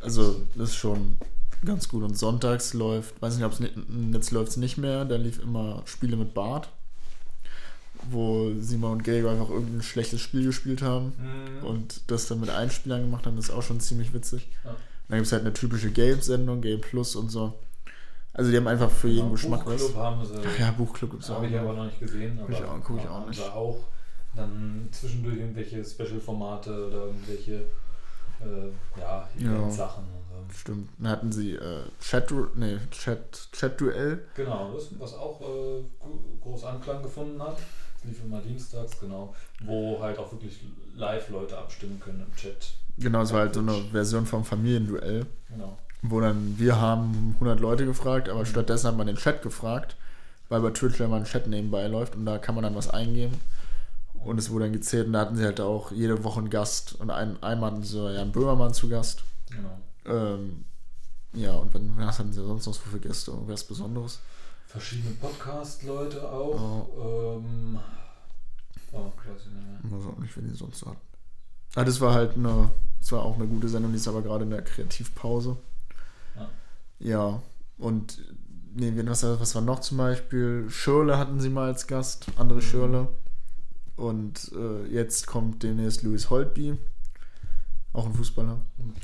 Also, 0.00 0.42
das 0.54 0.70
ist 0.70 0.76
schon 0.76 1.16
ganz 1.64 1.88
gut. 1.88 2.02
Und 2.02 2.16
sonntags 2.18 2.74
läuft, 2.74 3.20
weiß 3.20 3.36
nicht, 3.36 3.44
ob 3.44 3.52
es 3.52 3.60
jetzt 4.12 4.30
läuft 4.30 4.50
es 4.50 4.56
nicht 4.56 4.76
mehr, 4.76 5.04
da 5.04 5.16
lief 5.16 5.42
immer 5.42 5.82
Spiele 5.86 6.16
mit 6.16 6.34
Bart, 6.34 6.68
wo 8.10 8.52
Simon 8.60 8.92
und 8.92 9.04
Gregor 9.04 9.32
einfach 9.32 9.50
irgendein 9.50 9.82
schlechtes 9.82 10.20
Spiel 10.20 10.44
gespielt 10.44 10.82
haben 10.82 11.12
Hm, 11.18 11.66
und 11.66 12.00
das 12.08 12.26
dann 12.26 12.40
mit 12.40 12.50
Einspielern 12.50 13.02
gemacht 13.02 13.26
haben, 13.26 13.36
das 13.36 13.46
ist 13.46 13.54
auch 13.54 13.62
schon 13.62 13.80
ziemlich 13.80 14.12
witzig. 14.12 14.48
Ja. 14.64 14.76
Dann 15.08 15.18
gibt 15.18 15.26
es 15.26 15.32
halt 15.32 15.42
eine 15.42 15.52
typische 15.52 15.90
Games-Sendung, 15.90 16.60
Game 16.60 16.80
Plus 16.80 17.16
und 17.16 17.30
so. 17.30 17.54
Also 18.34 18.50
die 18.50 18.56
haben 18.56 18.66
einfach 18.66 18.90
für 18.90 19.08
jeden 19.08 19.20
genau, 19.22 19.32
Geschmack 19.32 19.64
was. 19.64 19.80
Buchclub 19.80 20.02
haben 20.02 20.24
sie. 20.24 20.34
Ach 20.44 20.58
ja, 20.58 20.70
Buchclub 20.72 21.10
gibt 21.12 21.22
es 21.22 21.30
auch. 21.30 21.36
habe 21.36 21.46
ich 21.46 21.56
aber 21.58 21.72
noch. 21.72 21.84
nicht 21.86 22.00
gesehen. 22.00 22.38
Guck 22.40 22.50
ich 22.50 22.62
aber 22.62 22.72
auch- 22.72 22.80
guck 22.84 22.98
ich 22.98 23.08
auch 23.08 23.26
nicht. 23.26 23.40
sie 23.40 23.52
auch 23.52 23.78
dann 24.34 24.88
zwischendurch 24.90 25.36
irgendwelche 25.36 25.84
Special-Formate 25.84 26.88
oder 26.88 27.06
irgendwelche 27.06 27.66
äh, 28.40 29.00
ja, 29.00 29.28
Ja. 29.38 29.70
So. 29.70 29.88
Stimmt. 30.52 30.88
Dann 30.98 31.08
hatten 31.10 31.32
sie 31.32 31.52
äh, 31.54 31.84
Chat, 32.00 32.32
nee, 32.56 32.78
Chat, 32.90 33.48
Chat-Duell. 33.52 34.24
Genau, 34.34 34.72
das, 34.74 34.88
was 34.98 35.14
auch 35.14 35.40
äh, 35.40 35.84
groß 36.42 36.64
Anklang 36.64 37.02
gefunden 37.02 37.40
hat. 37.40 37.56
Das 37.94 38.04
lief 38.04 38.24
immer 38.24 38.40
dienstags, 38.40 38.98
genau. 39.00 39.34
Wo 39.64 39.98
halt 40.00 40.18
auch 40.18 40.30
wirklich 40.32 40.60
live 40.96 41.30
Leute 41.30 41.56
abstimmen 41.56 42.00
können 42.00 42.26
im 42.28 42.36
Chat. 42.36 42.74
Genau, 42.98 43.22
es 43.22 43.32
war 43.32 43.40
halt 43.40 43.54
so 43.54 43.60
eine. 43.60 43.72
Version 43.92 44.26
vom 44.26 44.44
Familienduell. 44.44 45.24
Genau. 45.48 45.78
Wo 46.10 46.20
dann 46.20 46.58
wir 46.58 46.80
haben 46.80 47.32
100 47.34 47.60
Leute 47.60 47.86
gefragt, 47.86 48.28
aber 48.28 48.44
stattdessen 48.46 48.88
hat 48.88 48.96
man 48.96 49.06
den 49.06 49.16
Chat 49.16 49.42
gefragt, 49.42 49.96
weil 50.48 50.60
bei 50.60 50.70
Twitch 50.70 50.98
ja 51.00 51.06
immer 51.06 51.16
ein 51.16 51.24
Chat 51.24 51.46
nebenbei 51.46 51.86
läuft 51.86 52.14
und 52.14 52.26
da 52.26 52.38
kann 52.38 52.54
man 52.54 52.64
dann 52.64 52.74
was 52.74 52.88
eingeben 52.88 53.40
und 54.24 54.38
es 54.38 54.50
wurde 54.50 54.64
dann 54.66 54.72
gezählt 54.72 55.06
und 55.06 55.14
da 55.14 55.20
hatten 55.20 55.36
sie 55.36 55.44
halt 55.44 55.60
auch 55.60 55.92
jede 55.92 56.24
Woche 56.24 56.40
einen 56.40 56.50
Gast 56.50 56.94
und 57.00 57.10
ein, 57.10 57.42
einmal 57.42 57.72
hatten 57.72 57.82
sie 57.82 58.14
Jan 58.14 58.32
Böhmermann 58.32 58.74
zu 58.74 58.88
Gast. 58.88 59.22
genau. 59.50 59.78
Ähm, 60.06 60.64
ja, 61.34 61.52
und 61.54 61.74
wenn, 61.74 61.96
was 61.96 62.18
hatten 62.18 62.32
sie 62.32 62.44
sonst 62.44 62.66
noch 62.66 62.74
so 62.74 62.80
für 62.82 63.00
Gäste? 63.00 63.32
Irgendwas 63.32 63.64
Besonderes? 63.64 64.20
Verschiedene 64.66 65.14
Podcast-Leute 65.14 66.28
auch. 66.30 67.36
Ähm, 67.36 67.78
oh, 68.92 69.10
ich 69.16 69.44
nicht 69.46 69.54
mehr. 69.54 69.80
Ich 69.82 69.90
weiß 69.90 70.12
auch 70.12 70.18
nicht, 70.18 70.36
wen 70.36 70.48
die 70.48 70.54
sonst 70.54 70.80
so 70.80 70.86
hatten. 70.86 71.00
Ah, 71.74 71.84
das 71.84 72.00
war 72.00 72.14
halt 72.14 72.36
eine, 72.36 72.70
das 73.00 73.10
war 73.12 73.22
auch 73.22 73.34
eine 73.34 73.46
gute 73.48 73.68
Sendung, 73.68 73.90
die 73.92 73.98
ist 73.98 74.06
aber 74.06 74.22
gerade 74.22 74.44
in 74.44 74.50
der 74.50 74.62
Kreativpause. 74.62 75.56
Ja. 76.98 77.42
Und 77.78 78.18
nee, 78.74 78.92
was, 79.06 79.22
was 79.22 79.54
war 79.54 79.62
noch 79.62 79.80
zum 79.80 79.98
Beispiel? 79.98 80.66
Schirle 80.70 81.18
hatten 81.18 81.40
sie 81.40 81.50
mal 81.50 81.68
als 81.68 81.86
Gast, 81.86 82.26
andere 82.36 82.58
Mhm. 82.58 82.62
Schirle. 82.62 83.08
Und 83.96 84.50
äh, 84.56 84.86
jetzt 84.92 85.26
kommt 85.26 85.62
demnächst 85.62 86.02
Louis 86.02 86.30
Holtby. 86.30 86.76
Auch 87.92 88.06
ein 88.06 88.14
Fußballer. 88.14 88.58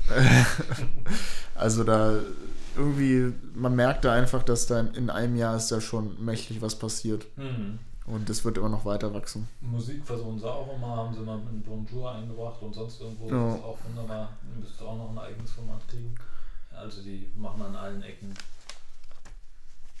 also 1.55 1.85
da 1.85 2.19
irgendwie, 2.75 3.33
man 3.53 3.75
merkt 3.75 4.03
da 4.03 4.13
einfach, 4.13 4.43
dass 4.43 4.67
da 4.67 4.81
in 4.81 5.09
einem 5.09 5.37
Jahr 5.37 5.55
ist 5.55 5.71
da 5.71 5.79
schon 5.79 6.23
mächtig 6.23 6.61
was 6.61 6.77
passiert. 6.77 7.25
Mhm. 7.37 7.79
Und 8.05 8.27
das 8.29 8.43
wird 8.43 8.57
immer 8.57 8.67
noch 8.67 8.83
weiter 8.83 9.13
wachsen. 9.13 9.47
Musik 9.61 10.05
versuchen 10.05 10.37
sie 10.37 10.45
auch 10.51 10.75
immer, 10.75 10.87
haben 10.87 11.13
sie 11.13 11.21
mal 11.21 11.37
mit 11.37 11.63
Bonjour 11.63 12.11
eingebracht 12.11 12.61
und 12.61 12.73
sonst 12.73 12.99
irgendwo. 12.99 13.29
Ja. 13.29 13.47
Das 13.47 13.55
ist 13.59 13.63
auch 13.63 13.77
wunderbar. 13.87 14.29
Müsste 14.59 14.83
auch 14.85 14.97
noch 14.97 15.11
ein 15.11 15.17
eigenes 15.19 15.51
Format 15.51 15.87
kriegen. 15.87 16.13
Also 16.75 17.01
die 17.01 17.31
machen 17.35 17.61
an 17.61 17.75
allen 17.75 18.03
Ecken. 18.03 18.33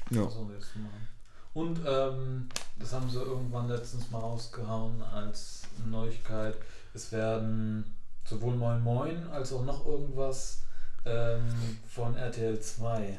Ja. 0.09 0.27
Sie 0.29 0.53
jetzt 0.53 0.73
zu 0.73 0.79
machen. 0.79 1.07
Und 1.53 1.79
ähm, 1.85 2.49
das 2.79 2.93
haben 2.93 3.09
sie 3.09 3.19
irgendwann 3.19 3.67
letztens 3.67 4.09
mal 4.09 4.19
rausgehauen 4.19 5.01
als 5.01 5.63
Neuigkeit. 5.85 6.55
Es 6.93 7.11
werden 7.11 7.95
sowohl 8.25 8.55
Moin 8.55 8.81
Moin 8.83 9.27
als 9.31 9.51
auch 9.53 9.65
noch 9.65 9.85
irgendwas 9.85 10.61
ähm, 11.05 11.49
von 11.87 12.15
RTL 12.15 12.59
2 12.59 13.17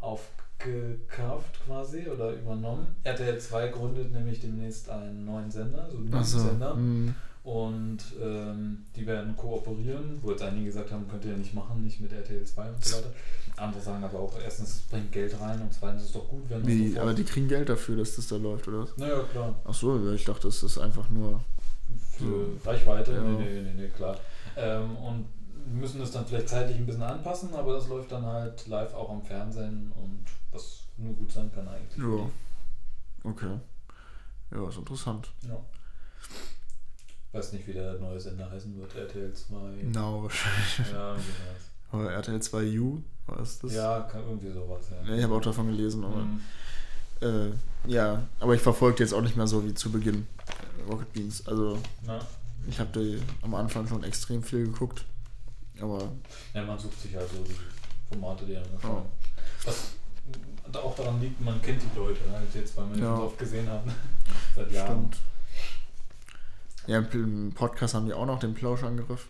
aufgekauft 0.00 1.60
quasi 1.64 2.08
oder 2.08 2.32
übernommen. 2.32 2.96
RTL 3.04 3.38
2 3.38 3.68
gründet 3.68 4.12
nämlich 4.12 4.40
demnächst 4.40 4.88
einen 4.88 5.24
neuen 5.24 5.50
Sender, 5.50 5.88
so 5.90 5.98
einen 5.98 6.10
neuen 6.10 6.22
Achso. 6.22 6.38
Sender. 6.40 6.74
mm, 6.74 7.14
Und 7.46 7.98
ähm, 8.20 8.84
die 8.96 9.06
werden 9.06 9.36
kooperieren, 9.36 10.18
wo 10.20 10.32
jetzt 10.32 10.42
einige 10.42 10.64
gesagt 10.66 10.90
haben, 10.90 11.06
könnt 11.06 11.24
ihr 11.24 11.30
ja 11.30 11.36
nicht 11.36 11.54
machen, 11.54 11.84
nicht 11.84 12.00
mit 12.00 12.10
RTL 12.12 12.44
2 12.44 12.68
und 12.70 12.84
so 12.84 12.96
weiter. 12.96 13.12
Andere 13.56 13.80
sagen 13.80 14.02
aber 14.02 14.18
auch, 14.18 14.34
erstens, 14.42 14.68
es 14.70 14.80
bringt 14.82 15.12
Geld 15.12 15.40
rein 15.40 15.62
und 15.62 15.72
zweitens 15.72 16.02
ist 16.02 16.08
es 16.08 16.14
doch 16.14 16.28
gut, 16.28 16.42
wenn 16.48 16.66
Wie, 16.66 16.88
sofort- 16.88 17.02
aber 17.04 17.14
die 17.14 17.22
kriegen 17.22 17.46
Geld 17.46 17.68
dafür, 17.68 17.96
dass 17.98 18.16
das 18.16 18.26
da 18.26 18.36
läuft, 18.36 18.66
oder? 18.66 18.88
Naja, 18.96 19.22
klar. 19.30 19.54
Ach 19.64 19.72
so, 19.72 20.12
ich 20.12 20.24
dachte, 20.24 20.48
das 20.48 20.60
ist 20.64 20.76
einfach 20.78 21.08
nur. 21.08 21.40
Für 22.18 22.48
Reichweite, 22.64 23.12
Ja. 23.12 23.22
nee, 23.22 23.44
nee, 23.44 23.60
nee, 23.62 23.74
nee, 23.82 23.88
klar. 23.90 24.16
Ähm, 24.56 24.96
und 24.96 25.26
müssen 25.72 26.00
es 26.02 26.10
dann 26.10 26.26
vielleicht 26.26 26.48
zeitlich 26.48 26.76
ein 26.78 26.86
bisschen 26.86 27.02
anpassen, 27.04 27.54
aber 27.54 27.74
das 27.74 27.86
läuft 27.86 28.10
dann 28.10 28.26
halt 28.26 28.66
live 28.66 28.92
auch 28.92 29.08
am 29.10 29.22
Fernsehen 29.22 29.92
und 29.94 30.24
was 30.50 30.80
nur 30.96 31.14
gut 31.14 31.30
sein 31.30 31.48
kann 31.54 31.68
eigentlich. 31.68 31.96
Ja. 32.02 32.28
Okay. 33.30 33.60
Ja, 34.50 34.68
ist 34.68 34.78
interessant. 34.78 35.30
ja. 35.48 35.56
Weiß 37.36 37.52
nicht, 37.52 37.66
wie 37.66 37.72
der 37.72 37.94
neue 37.98 38.18
Sender 38.18 38.50
heißen 38.50 38.78
wird, 38.78 38.94
RTL 38.94 39.32
2. 39.32 39.54
Now 39.92 40.22
wahrscheinlich. 40.22 40.92
Ja. 40.92 41.16
Aber 41.92 42.10
RTL 42.12 42.40
2 42.40 42.78
U, 42.80 43.02
was 43.26 43.50
ist 43.50 43.64
das? 43.64 43.74
ja, 43.74 44.00
kann 44.00 44.22
irgendwie 44.22 44.50
sowas, 44.50 44.86
ja. 44.90 45.10
Ja, 45.10 45.16
ich 45.18 45.22
habe 45.22 45.34
auch 45.34 45.40
davon 45.42 45.66
gelesen, 45.68 46.04
aber. 46.04 46.16
Mhm. 46.16 46.40
Äh, 47.20 47.90
ja, 47.90 48.22
aber 48.40 48.54
ich 48.54 48.60
verfolge 48.60 49.02
jetzt 49.02 49.12
auch 49.14 49.22
nicht 49.22 49.36
mehr 49.36 49.46
so 49.46 49.64
wie 49.64 49.72
zu 49.74 49.90
Beginn 49.90 50.26
äh, 50.48 50.90
Rocket 50.90 51.12
Beans. 51.12 51.46
Also 51.46 51.78
Na, 52.06 52.20
ich 52.68 52.78
habe 52.78 53.20
am 53.42 53.54
Anfang 53.54 53.86
schon 53.86 54.02
extrem 54.04 54.42
viel 54.42 54.64
geguckt. 54.66 55.04
Aber 55.80 56.10
ja, 56.54 56.64
man 56.64 56.78
sucht 56.78 57.00
sich 57.00 57.14
halt 57.14 57.28
so 57.30 57.42
die 57.42 57.56
Formate, 58.08 58.44
die 58.46 58.56
einem 58.56 58.70
gefallen. 58.70 58.96
Ja. 59.66 59.66
Was 59.66 59.94
auch 60.82 60.94
daran 60.94 61.20
liegt, 61.20 61.40
man 61.40 61.60
kennt 61.62 61.80
die 61.82 61.98
Leute 61.98 62.20
halt 62.30 62.54
jetzt, 62.54 62.76
weil 62.76 62.84
man 62.86 62.94
die 62.94 63.00
Ja. 63.00 63.16
so 63.16 63.22
oft 63.24 63.38
gesehen 63.38 63.68
hat. 63.68 63.82
Seit 64.54 64.72
Jahren. 64.72 64.86
stimmt. 65.10 65.16
Ja, 66.86 66.98
im 67.00 67.52
Podcast 67.54 67.94
haben 67.94 68.06
die 68.06 68.12
auch 68.14 68.26
noch 68.26 68.38
den 68.38 68.54
Plauschangriff. 68.54 69.28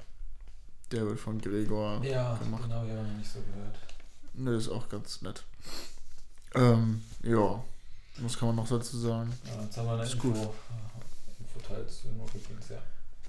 Der 0.92 1.06
wird 1.06 1.18
von 1.18 1.40
Gregor 1.40 2.02
Ja, 2.04 2.36
gemacht. 2.36 2.62
genau, 2.64 2.84
ja, 2.84 3.02
noch 3.02 3.16
nicht 3.16 3.30
so 3.30 3.40
gehört. 3.40 3.76
Ne, 4.34 4.52
ist 4.52 4.68
auch 4.68 4.88
ganz 4.88 5.22
nett. 5.22 5.42
Ähm, 6.54 7.02
ja. 7.22 7.62
Was 8.18 8.38
kann 8.38 8.48
man 8.48 8.56
noch 8.56 8.68
dazu 8.68 8.96
sagen? 8.98 9.32
Ja, 9.44 9.62
jetzt 9.62 9.76
haben 9.76 9.86
wir 9.86 9.94
eine 9.94 10.02
Ist 10.04 10.14
Info, 10.14 10.28
gut. 10.28 10.36
äh, 10.36 11.86
zu 11.86 12.06
den 12.08 12.20
Rocket 12.20 12.48
Beans, 12.48 12.68
ja. 12.68 12.78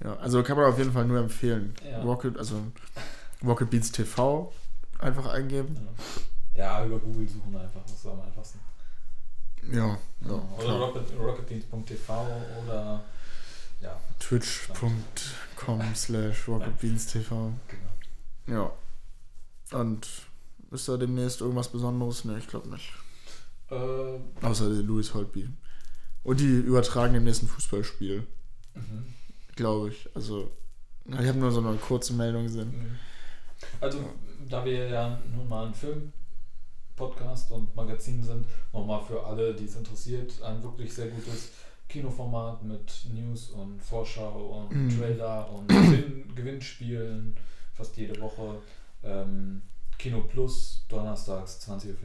Ja, 0.04 0.16
also 0.16 0.42
kann 0.42 0.56
man 0.56 0.66
auf 0.66 0.78
jeden 0.78 0.92
Fall 0.92 1.04
nur 1.06 1.18
empfehlen. 1.18 1.74
Ja. 1.84 2.00
Rocket, 2.02 2.36
also 2.38 2.62
Rocket 3.44 3.70
Beats 3.70 3.90
TV 3.90 4.52
einfach 4.98 5.26
eingeben. 5.26 5.76
Ja, 6.54 6.84
über 6.84 6.98
Google 6.98 7.28
suchen 7.28 7.56
einfach, 7.56 7.82
das 7.82 7.92
ist 7.94 8.06
am 8.06 8.20
einfachsten. 8.20 8.60
Ja, 9.72 9.98
ja. 10.20 10.42
oder 10.58 10.92
rocketbeans.tv 11.18 12.26
oder 12.64 13.04
ja, 13.80 14.00
Twitch.com 14.18 15.94
slash 15.94 16.48
rocketbeanstv. 16.48 17.28
genau. 17.28 17.52
Ja. 18.46 18.72
Und 19.78 20.06
ist 20.70 20.88
da 20.88 20.96
demnächst 20.96 21.40
irgendwas 21.40 21.68
Besonderes? 21.68 22.24
Ne, 22.24 22.38
ich 22.38 22.48
glaube 22.48 22.68
nicht. 22.68 22.92
Äh, 23.70 24.44
Außer 24.44 24.68
der 24.70 24.82
Louis 24.82 25.12
Holtby. 25.14 25.48
Und 26.24 26.40
die 26.40 26.46
übertragen 26.46 27.14
demnächst 27.14 27.42
ein 27.42 27.48
Fußballspiel, 27.48 28.26
mhm. 28.74 29.14
glaube 29.56 29.90
ich. 29.90 30.08
Also, 30.14 30.50
ich 31.06 31.14
habe 31.26 31.38
nur 31.38 31.50
so 31.50 31.60
eine 31.60 31.76
kurze 31.76 32.12
Meldung 32.12 32.44
gesehen. 32.44 32.70
Mhm. 32.70 32.98
Also, 33.80 33.98
da 34.48 34.64
wir 34.64 34.88
ja 34.88 35.20
nun 35.34 35.48
mal 35.48 35.66
ein 35.66 35.74
Film-Podcast 35.74 37.50
und 37.50 37.74
Magazin 37.74 38.22
sind, 38.22 38.46
nochmal 38.72 39.02
für 39.02 39.24
alle, 39.24 39.54
die 39.54 39.64
es 39.64 39.76
interessiert, 39.76 40.40
ein 40.42 40.62
wirklich 40.62 40.92
sehr 40.92 41.08
gutes 41.08 41.50
Kinoformat 41.88 42.62
mit 42.62 43.06
News 43.12 43.50
und 43.50 43.82
Vorschau 43.82 44.66
und 44.68 44.72
Mhm. 44.76 44.98
Trailer 44.98 45.50
und 45.50 45.68
Gewinn 45.68 46.34
Gewinnspielen 46.34 47.34
fast 47.74 47.96
jede 47.96 48.20
Woche. 48.20 48.56
Ähm, 49.02 49.62
Kino 49.98 50.20
Plus, 50.22 50.84
donnerstags 50.88 51.60
20.15 51.68 51.90
Uhr. 51.90 51.96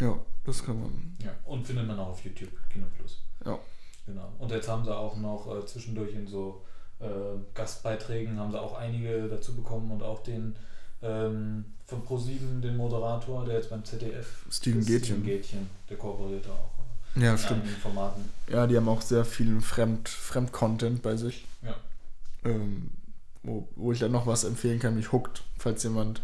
Ja, 0.00 0.18
das 0.44 0.62
kann 0.64 0.80
man. 0.80 1.16
Ja. 1.24 1.30
Und 1.46 1.66
findet 1.66 1.86
man 1.86 1.98
auch 1.98 2.08
auf 2.08 2.24
YouTube, 2.24 2.50
Kino 2.70 2.86
Plus. 2.98 3.22
Ja. 3.44 3.58
Genau. 4.06 4.32
Und 4.38 4.50
jetzt 4.50 4.68
haben 4.68 4.84
sie 4.84 4.94
auch 4.94 5.16
noch 5.16 5.46
äh, 5.56 5.64
zwischendurch 5.64 6.12
in 6.14 6.26
so 6.26 6.62
äh, 7.00 7.06
Gastbeiträgen 7.54 8.38
haben 8.38 8.50
sie 8.50 8.60
auch 8.60 8.74
einige 8.74 9.28
dazu 9.28 9.54
bekommen 9.56 9.90
und 9.92 10.02
auch 10.02 10.22
den 10.22 10.56
ähm, 11.02 11.64
von 11.86 12.04
Pro7, 12.04 12.60
den 12.60 12.76
Moderator, 12.76 13.44
der 13.44 13.56
jetzt 13.56 13.70
beim 13.70 13.84
ZDF 13.84 14.46
Steven 14.50 14.80
Gätchen. 14.84 15.02
Steven 15.04 15.24
Gätchen, 15.24 15.70
der 15.88 15.96
kooperiert 15.96 16.46
da 16.46 16.52
auch 16.52 16.70
Ja, 17.14 17.36
stimmt. 17.36 17.68
Formaten. 17.68 18.30
Ja, 18.48 18.66
die 18.66 18.76
haben 18.76 18.88
auch 18.88 19.02
sehr 19.02 19.24
viel 19.24 19.60
Fremd, 19.60 20.08
Fremd-Content 20.08 21.02
bei 21.02 21.16
sich. 21.16 21.46
Ja. 21.62 21.76
Ähm, 22.44 22.90
wo, 23.42 23.68
wo 23.76 23.92
ich 23.92 23.98
dann 23.98 24.12
noch 24.12 24.26
was 24.26 24.44
empfehlen 24.44 24.78
kann, 24.78 24.94
mich 24.94 25.12
Hooked, 25.12 25.42
falls 25.58 25.82
jemand 25.82 26.22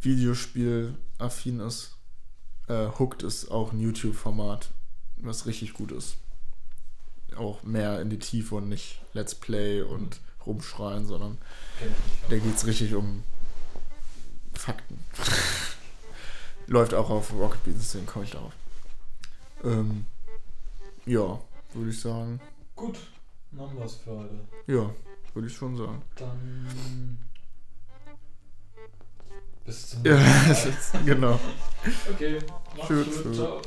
Videospiel-affin 0.00 1.60
ist. 1.60 1.96
Äh, 2.68 2.88
Hooked 2.98 3.22
ist 3.22 3.50
auch 3.50 3.72
ein 3.72 3.80
YouTube-Format, 3.80 4.70
was 5.16 5.46
richtig 5.46 5.72
gut 5.72 5.90
ist. 5.90 6.16
Auch 7.36 7.62
mehr 7.62 8.00
in 8.00 8.10
die 8.10 8.18
Tiefe 8.18 8.56
und 8.56 8.68
nicht 8.68 9.00
Let's 9.12 9.34
Play 9.34 9.82
und 9.82 10.20
rumschreien, 10.46 11.06
sondern 11.06 11.38
da 12.28 12.38
geht 12.38 12.56
es 12.56 12.66
richtig 12.66 12.94
um 12.94 13.22
Fakten. 14.54 14.98
Läuft 16.66 16.94
auch 16.94 17.10
auf 17.10 17.32
Rocket 17.32 17.64
Beans, 17.64 17.78
deswegen 17.80 18.06
komme 18.06 18.24
ich 18.24 18.32
darauf. 18.32 18.52
Ähm, 19.64 20.04
ja, 21.06 21.40
würde 21.74 21.90
ich 21.90 22.00
sagen. 22.00 22.40
Gut, 22.76 22.98
dann 23.52 23.60
haben 23.68 23.78
wir 23.78 23.84
es 23.84 23.96
für 23.96 24.10
heute. 24.10 24.38
Ja, 24.66 24.90
würde 25.34 25.48
ich 25.48 25.54
schon 25.54 25.76
sagen. 25.76 26.02
Dann 26.16 27.18
bis 29.64 29.90
zum 29.90 30.02
nächsten 30.02 30.72
Mal. 30.92 31.04
genau. 31.04 31.40
Okay, 32.10 32.38
mach's 32.76 32.88
Tschüss. 32.88 33.22
gut. 33.22 33.34
Ciao. 33.34 33.62